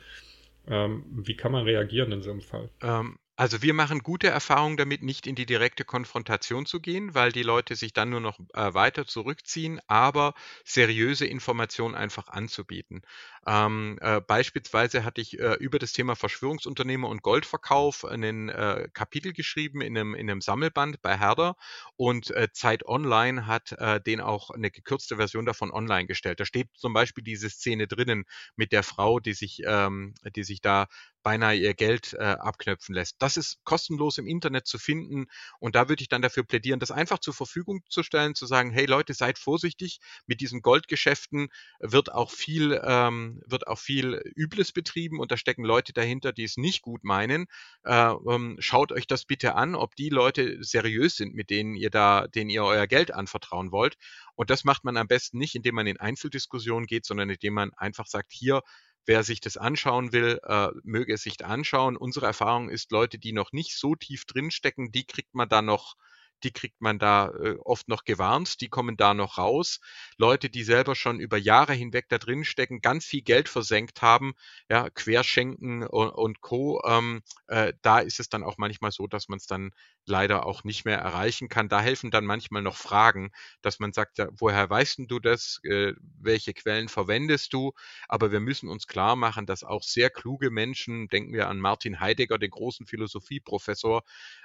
Ähm, 0.67 1.03
wie 1.09 1.35
kann 1.35 1.51
man 1.51 1.65
reagieren 1.65 2.11
in 2.11 2.21
so 2.21 2.31
einem 2.31 2.41
Fall? 2.41 2.69
Ähm, 2.81 3.17
also 3.35 3.63
wir 3.63 3.73
machen 3.73 3.99
gute 4.03 4.27
Erfahrungen 4.27 4.77
damit, 4.77 5.01
nicht 5.01 5.25
in 5.25 5.33
die 5.33 5.47
direkte 5.47 5.83
Konfrontation 5.85 6.67
zu 6.67 6.79
gehen, 6.79 7.15
weil 7.15 7.31
die 7.31 7.41
Leute 7.41 7.75
sich 7.75 7.91
dann 7.91 8.11
nur 8.11 8.19
noch 8.19 8.37
äh, 8.53 8.73
weiter 8.75 9.07
zurückziehen, 9.07 9.81
aber 9.87 10.35
seriöse 10.63 11.25
Informationen 11.25 11.95
einfach 11.95 12.27
anzubieten. 12.27 13.01
Ähm, 13.47 13.97
äh, 14.01 14.21
beispielsweise 14.21 15.03
hatte 15.03 15.19
ich 15.21 15.39
äh, 15.39 15.55
über 15.55 15.79
das 15.79 15.93
Thema 15.93 16.15
Verschwörungsunternehmer 16.15 17.09
und 17.09 17.23
Goldverkauf 17.23 18.05
ein 18.05 18.49
äh, 18.49 18.87
Kapitel 18.93 19.33
geschrieben 19.33 19.81
in 19.81 19.97
einem, 19.97 20.13
in 20.13 20.29
einem 20.29 20.41
Sammelband 20.41 21.01
bei 21.01 21.17
Herder 21.17 21.55
und 21.95 22.29
äh, 22.31 22.49
Zeit 22.53 22.85
Online 22.85 23.47
hat 23.47 23.71
äh, 23.73 23.99
den 23.99 24.21
auch 24.21 24.51
eine 24.51 24.69
gekürzte 24.69 25.15
Version 25.17 25.45
davon 25.47 25.71
online 25.71 26.05
gestellt. 26.05 26.39
Da 26.39 26.45
steht 26.45 26.69
zum 26.75 26.93
Beispiel 26.93 27.23
diese 27.23 27.49
Szene 27.49 27.87
drinnen 27.87 28.25
mit 28.55 28.71
der 28.71 28.83
Frau, 28.83 29.19
die 29.19 29.33
sich, 29.33 29.61
ähm, 29.65 30.13
die 30.35 30.43
sich 30.43 30.61
da 30.61 30.87
beinahe 31.23 31.55
ihr 31.55 31.73
Geld 31.73 32.13
äh, 32.13 32.23
abknöpfen 32.23 32.93
lässt. 32.93 33.15
Das 33.19 33.37
ist 33.37 33.63
kostenlos 33.63 34.17
im 34.17 34.27
Internet 34.27 34.67
zu 34.67 34.77
finden 34.77 35.25
und 35.59 35.75
da 35.75 35.89
würde 35.89 36.01
ich 36.01 36.09
dann 36.09 36.21
dafür 36.21 36.43
plädieren, 36.43 36.79
das 36.79 36.91
einfach 36.91 37.19
zur 37.19 37.33
Verfügung 37.33 37.81
zu 37.89 38.03
stellen, 38.03 38.35
zu 38.35 38.45
sagen, 38.45 38.71
hey 38.71 38.85
Leute, 38.85 39.13
seid 39.13 39.39
vorsichtig, 39.39 39.99
mit 40.27 40.41
diesen 40.41 40.61
Goldgeschäften 40.61 41.47
wird 41.79 42.11
auch 42.11 42.29
viel, 42.29 42.79
ähm, 42.83 43.41
wird 43.47 43.67
auch 43.67 43.79
viel 43.79 44.21
Übles 44.35 44.71
betrieben 44.71 45.19
und 45.19 45.31
da 45.31 45.37
stecken 45.37 45.63
Leute 45.63 45.93
dahinter, 45.93 46.33
die 46.33 46.43
es 46.43 46.57
nicht 46.57 46.81
gut 46.81 47.03
meinen. 47.03 47.47
Äh, 47.83 48.11
ähm, 48.29 48.57
schaut 48.59 48.91
euch 48.91 49.07
das 49.07 49.25
bitte 49.25 49.55
an, 49.55 49.75
ob 49.75 49.95
die 49.95 50.09
Leute 50.09 50.57
seriös 50.63 51.15
sind, 51.15 51.33
mit 51.33 51.49
denen 51.49 51.75
ihr 51.75 51.89
da, 51.89 52.27
denen 52.27 52.49
ihr 52.49 52.63
euer 52.63 52.87
Geld 52.87 53.13
anvertrauen 53.13 53.71
wollt. 53.71 53.95
Und 54.35 54.49
das 54.49 54.63
macht 54.63 54.83
man 54.83 54.97
am 54.97 55.07
besten 55.07 55.37
nicht, 55.37 55.55
indem 55.55 55.75
man 55.75 55.87
in 55.87 55.99
Einzeldiskussionen 55.99 56.85
geht, 56.85 57.05
sondern 57.05 57.29
indem 57.29 57.53
man 57.53 57.71
einfach 57.73 58.07
sagt, 58.07 58.31
hier, 58.31 58.61
wer 59.05 59.23
sich 59.23 59.41
das 59.41 59.57
anschauen 59.57 60.13
will, 60.13 60.39
äh, 60.43 60.69
möge 60.83 61.13
es 61.13 61.23
sich 61.23 61.43
anschauen. 61.43 61.97
Unsere 61.97 62.25
Erfahrung 62.25 62.69
ist, 62.69 62.91
Leute, 62.91 63.19
die 63.19 63.33
noch 63.33 63.51
nicht 63.51 63.77
so 63.77 63.95
tief 63.95 64.25
drinstecken, 64.25 64.91
die 64.91 65.05
kriegt 65.05 65.35
man 65.35 65.49
da 65.49 65.61
noch 65.61 65.95
die 66.43 66.51
kriegt 66.51 66.81
man 66.81 66.99
da 66.99 67.29
äh, 67.29 67.55
oft 67.63 67.87
noch 67.87 68.03
gewarnt, 68.03 68.61
die 68.61 68.69
kommen 68.69 68.97
da 68.97 69.13
noch 69.13 69.37
raus. 69.37 69.79
Leute, 70.17 70.49
die 70.49 70.63
selber 70.63 70.95
schon 70.95 71.19
über 71.19 71.37
Jahre 71.37 71.73
hinweg 71.73 72.07
da 72.09 72.17
drin 72.17 72.45
stecken, 72.45 72.81
ganz 72.81 73.05
viel 73.05 73.21
Geld 73.21 73.49
versenkt 73.49 74.01
haben, 74.01 74.33
ja, 74.69 74.89
Querschenken 74.89 75.85
und, 75.87 76.09
und 76.09 76.41
Co., 76.41 76.81
ähm, 76.85 77.21
äh, 77.47 77.73
da 77.81 77.99
ist 77.99 78.19
es 78.19 78.29
dann 78.29 78.43
auch 78.43 78.57
manchmal 78.57 78.91
so, 78.91 79.07
dass 79.07 79.29
man 79.29 79.37
es 79.37 79.47
dann 79.47 79.71
leider 80.05 80.45
auch 80.45 80.63
nicht 80.63 80.85
mehr 80.85 80.97
erreichen 80.97 81.49
kann. 81.49 81.69
Da 81.69 81.81
helfen 81.81 82.11
dann 82.11 82.25
manchmal 82.25 82.61
noch 82.61 82.75
Fragen, 82.75 83.31
dass 83.61 83.79
man 83.79 83.93
sagt, 83.93 84.17
ja, 84.17 84.27
woher 84.33 84.69
weißt 84.69 84.99
du 85.07 85.19
das? 85.19 85.59
Äh, 85.63 85.93
welche 86.19 86.53
Quellen 86.53 86.89
verwendest 86.89 87.53
du? 87.53 87.71
Aber 88.07 88.31
wir 88.31 88.39
müssen 88.39 88.69
uns 88.69 88.87
klar 88.87 89.15
machen, 89.15 89.45
dass 89.45 89.63
auch 89.63 89.83
sehr 89.83 90.09
kluge 90.09 90.51
Menschen, 90.51 91.07
denken 91.07 91.33
wir 91.33 91.47
an 91.47 91.59
Martin 91.59 91.99
Heidegger, 91.99 92.37
den 92.37 92.51
großen 92.51 92.85
Philosophieprofessor, 92.85 94.03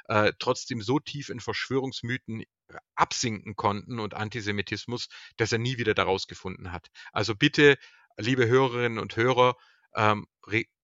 äh, 0.09 0.33
trotzdem 0.39 0.81
so 0.81 1.01
tief 1.01 1.29
in 1.29 1.41
Verschwörungsmythen 1.89 2.43
äh, 2.43 2.47
absinken 2.95 3.57
konnten 3.57 3.99
und 3.99 4.15
Antisemitismus, 4.15 5.09
dass 5.37 5.53
er 5.53 5.59
nie 5.59 5.79
wieder 5.79 5.95
daraus 5.95 6.27
gefunden 6.27 6.73
hat. 6.73 6.89
Also 7.13 7.35
bitte, 7.35 7.77
liebe 8.17 8.47
Hörerinnen 8.47 8.99
und 8.99 9.17
Hörer, 9.17 9.57
ähm, 9.95 10.27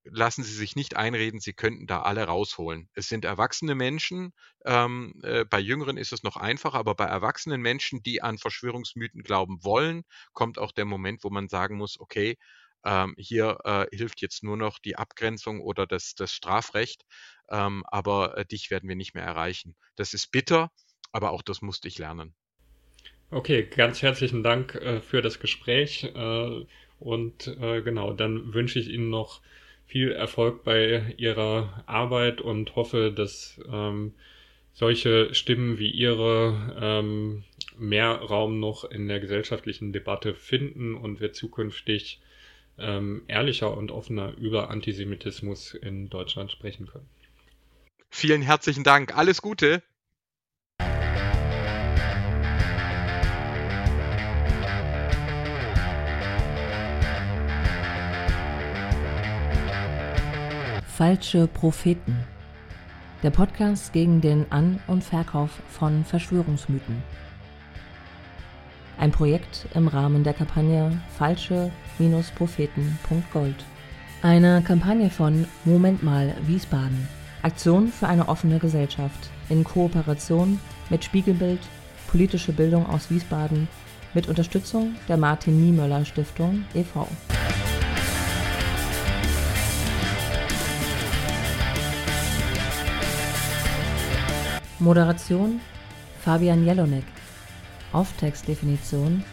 lassen 0.06 0.42
Sie 0.42 0.52
sich 0.52 0.76
nicht 0.76 0.96
einreden, 0.96 1.40
Sie 1.40 1.54
könnten 1.54 1.86
da 1.86 2.02
alle 2.02 2.24
rausholen. 2.24 2.90
Es 2.92 3.08
sind 3.08 3.24
erwachsene 3.24 3.74
Menschen, 3.74 4.32
ähm, 4.66 5.14
äh, 5.22 5.44
bei 5.44 5.60
Jüngeren 5.60 5.96
ist 5.96 6.12
es 6.12 6.22
noch 6.22 6.36
einfacher, 6.36 6.78
aber 6.78 6.94
bei 6.94 7.06
erwachsenen 7.06 7.62
Menschen, 7.62 8.02
die 8.02 8.22
an 8.22 8.36
Verschwörungsmythen 8.38 9.22
glauben 9.22 9.64
wollen, 9.64 10.02
kommt 10.34 10.58
auch 10.58 10.72
der 10.72 10.84
Moment, 10.84 11.24
wo 11.24 11.30
man 11.30 11.48
sagen 11.48 11.76
muss, 11.76 11.98
okay, 11.98 12.36
ähm, 12.84 13.14
hier 13.16 13.58
äh, 13.64 13.86
hilft 13.96 14.20
jetzt 14.20 14.42
nur 14.42 14.58
noch 14.58 14.78
die 14.78 14.96
Abgrenzung 14.96 15.62
oder 15.62 15.86
das, 15.86 16.14
das 16.14 16.32
Strafrecht, 16.32 17.02
ähm, 17.48 17.82
aber 17.86 18.36
äh, 18.36 18.44
dich 18.44 18.70
werden 18.70 18.88
wir 18.88 18.96
nicht 18.96 19.14
mehr 19.14 19.24
erreichen. 19.24 19.74
Das 19.96 20.12
ist 20.12 20.30
bitter, 20.30 20.70
aber 21.14 21.30
auch 21.30 21.42
das 21.42 21.62
musste 21.62 21.88
ich 21.88 21.98
lernen. 21.98 22.34
Okay, 23.30 23.64
ganz 23.64 24.02
herzlichen 24.02 24.42
Dank 24.42 24.74
äh, 24.74 25.00
für 25.00 25.22
das 25.22 25.40
Gespräch 25.40 26.04
äh, 26.14 26.64
und 26.98 27.46
äh, 27.60 27.82
genau, 27.82 28.12
dann 28.12 28.52
wünsche 28.52 28.78
ich 28.78 28.88
Ihnen 28.88 29.10
noch 29.10 29.40
viel 29.86 30.12
Erfolg 30.12 30.64
bei 30.64 31.14
Ihrer 31.16 31.84
Arbeit 31.86 32.40
und 32.40 32.74
hoffe, 32.76 33.12
dass 33.14 33.60
ähm, 33.70 34.14
solche 34.72 35.32
Stimmen 35.34 35.78
wie 35.78 35.90
Ihre 35.90 36.76
ähm, 36.80 37.44
mehr 37.78 38.16
Raum 38.16 38.58
noch 38.58 38.84
in 38.84 39.08
der 39.08 39.20
gesellschaftlichen 39.20 39.92
Debatte 39.92 40.34
finden 40.34 40.94
und 40.94 41.20
wir 41.20 41.32
zukünftig 41.32 42.20
ähm, 42.78 43.22
ehrlicher 43.28 43.76
und 43.76 43.92
offener 43.92 44.32
über 44.36 44.70
Antisemitismus 44.70 45.74
in 45.74 46.08
Deutschland 46.08 46.50
sprechen 46.50 46.86
können. 46.86 47.08
Vielen 48.10 48.42
herzlichen 48.42 48.84
Dank. 48.84 49.16
Alles 49.16 49.42
Gute. 49.42 49.82
Falsche 60.96 61.48
Propheten. 61.48 62.16
Der 63.24 63.30
Podcast 63.30 63.92
gegen 63.92 64.20
den 64.20 64.46
An- 64.50 64.78
und 64.86 65.02
Verkauf 65.02 65.50
von 65.68 66.04
Verschwörungsmythen. 66.04 67.02
Ein 68.96 69.10
Projekt 69.10 69.66
im 69.74 69.88
Rahmen 69.88 70.22
der 70.22 70.34
Kampagne 70.34 70.96
Falsche-Propheten.gold. 71.18 73.56
Eine 74.22 74.62
Kampagne 74.62 75.10
von 75.10 75.48
Moment 75.64 76.04
mal 76.04 76.32
Wiesbaden. 76.46 77.08
Aktion 77.42 77.88
für 77.88 78.06
eine 78.06 78.28
offene 78.28 78.60
Gesellschaft 78.60 79.30
in 79.48 79.64
Kooperation 79.64 80.60
mit 80.90 81.02
Spiegelbild, 81.02 81.58
politische 82.06 82.52
Bildung 82.52 82.86
aus 82.86 83.10
Wiesbaden 83.10 83.66
mit 84.14 84.28
Unterstützung 84.28 84.94
der 85.08 85.16
Martin 85.16 85.60
Niemöller 85.60 86.04
Stiftung 86.04 86.64
e.V. 86.72 87.08
Moderation 94.84 95.62
Fabian 96.20 96.66
Jelonek 96.66 97.04
Auftextdefinition 97.94 99.24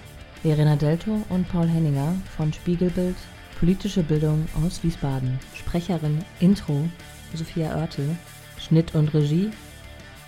Verena 0.43 0.77
Delto 0.77 1.25
und 1.27 1.45
Paul 1.49 1.67
Henninger 1.67 2.15
von 2.37 2.53
Spiegelbild 2.53 3.17
Politische 3.59 4.01
Bildung 4.01 4.47
aus 4.63 4.81
Wiesbaden. 4.81 5.37
Sprecherin 5.53 6.23
Intro 6.39 6.87
Sophia 7.33 7.75
Oertel. 7.75 8.15
Schnitt 8.59 8.95
und 8.95 9.13
Regie 9.13 9.51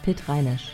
Pitt 0.03 0.27
Reinesch. 0.27 0.73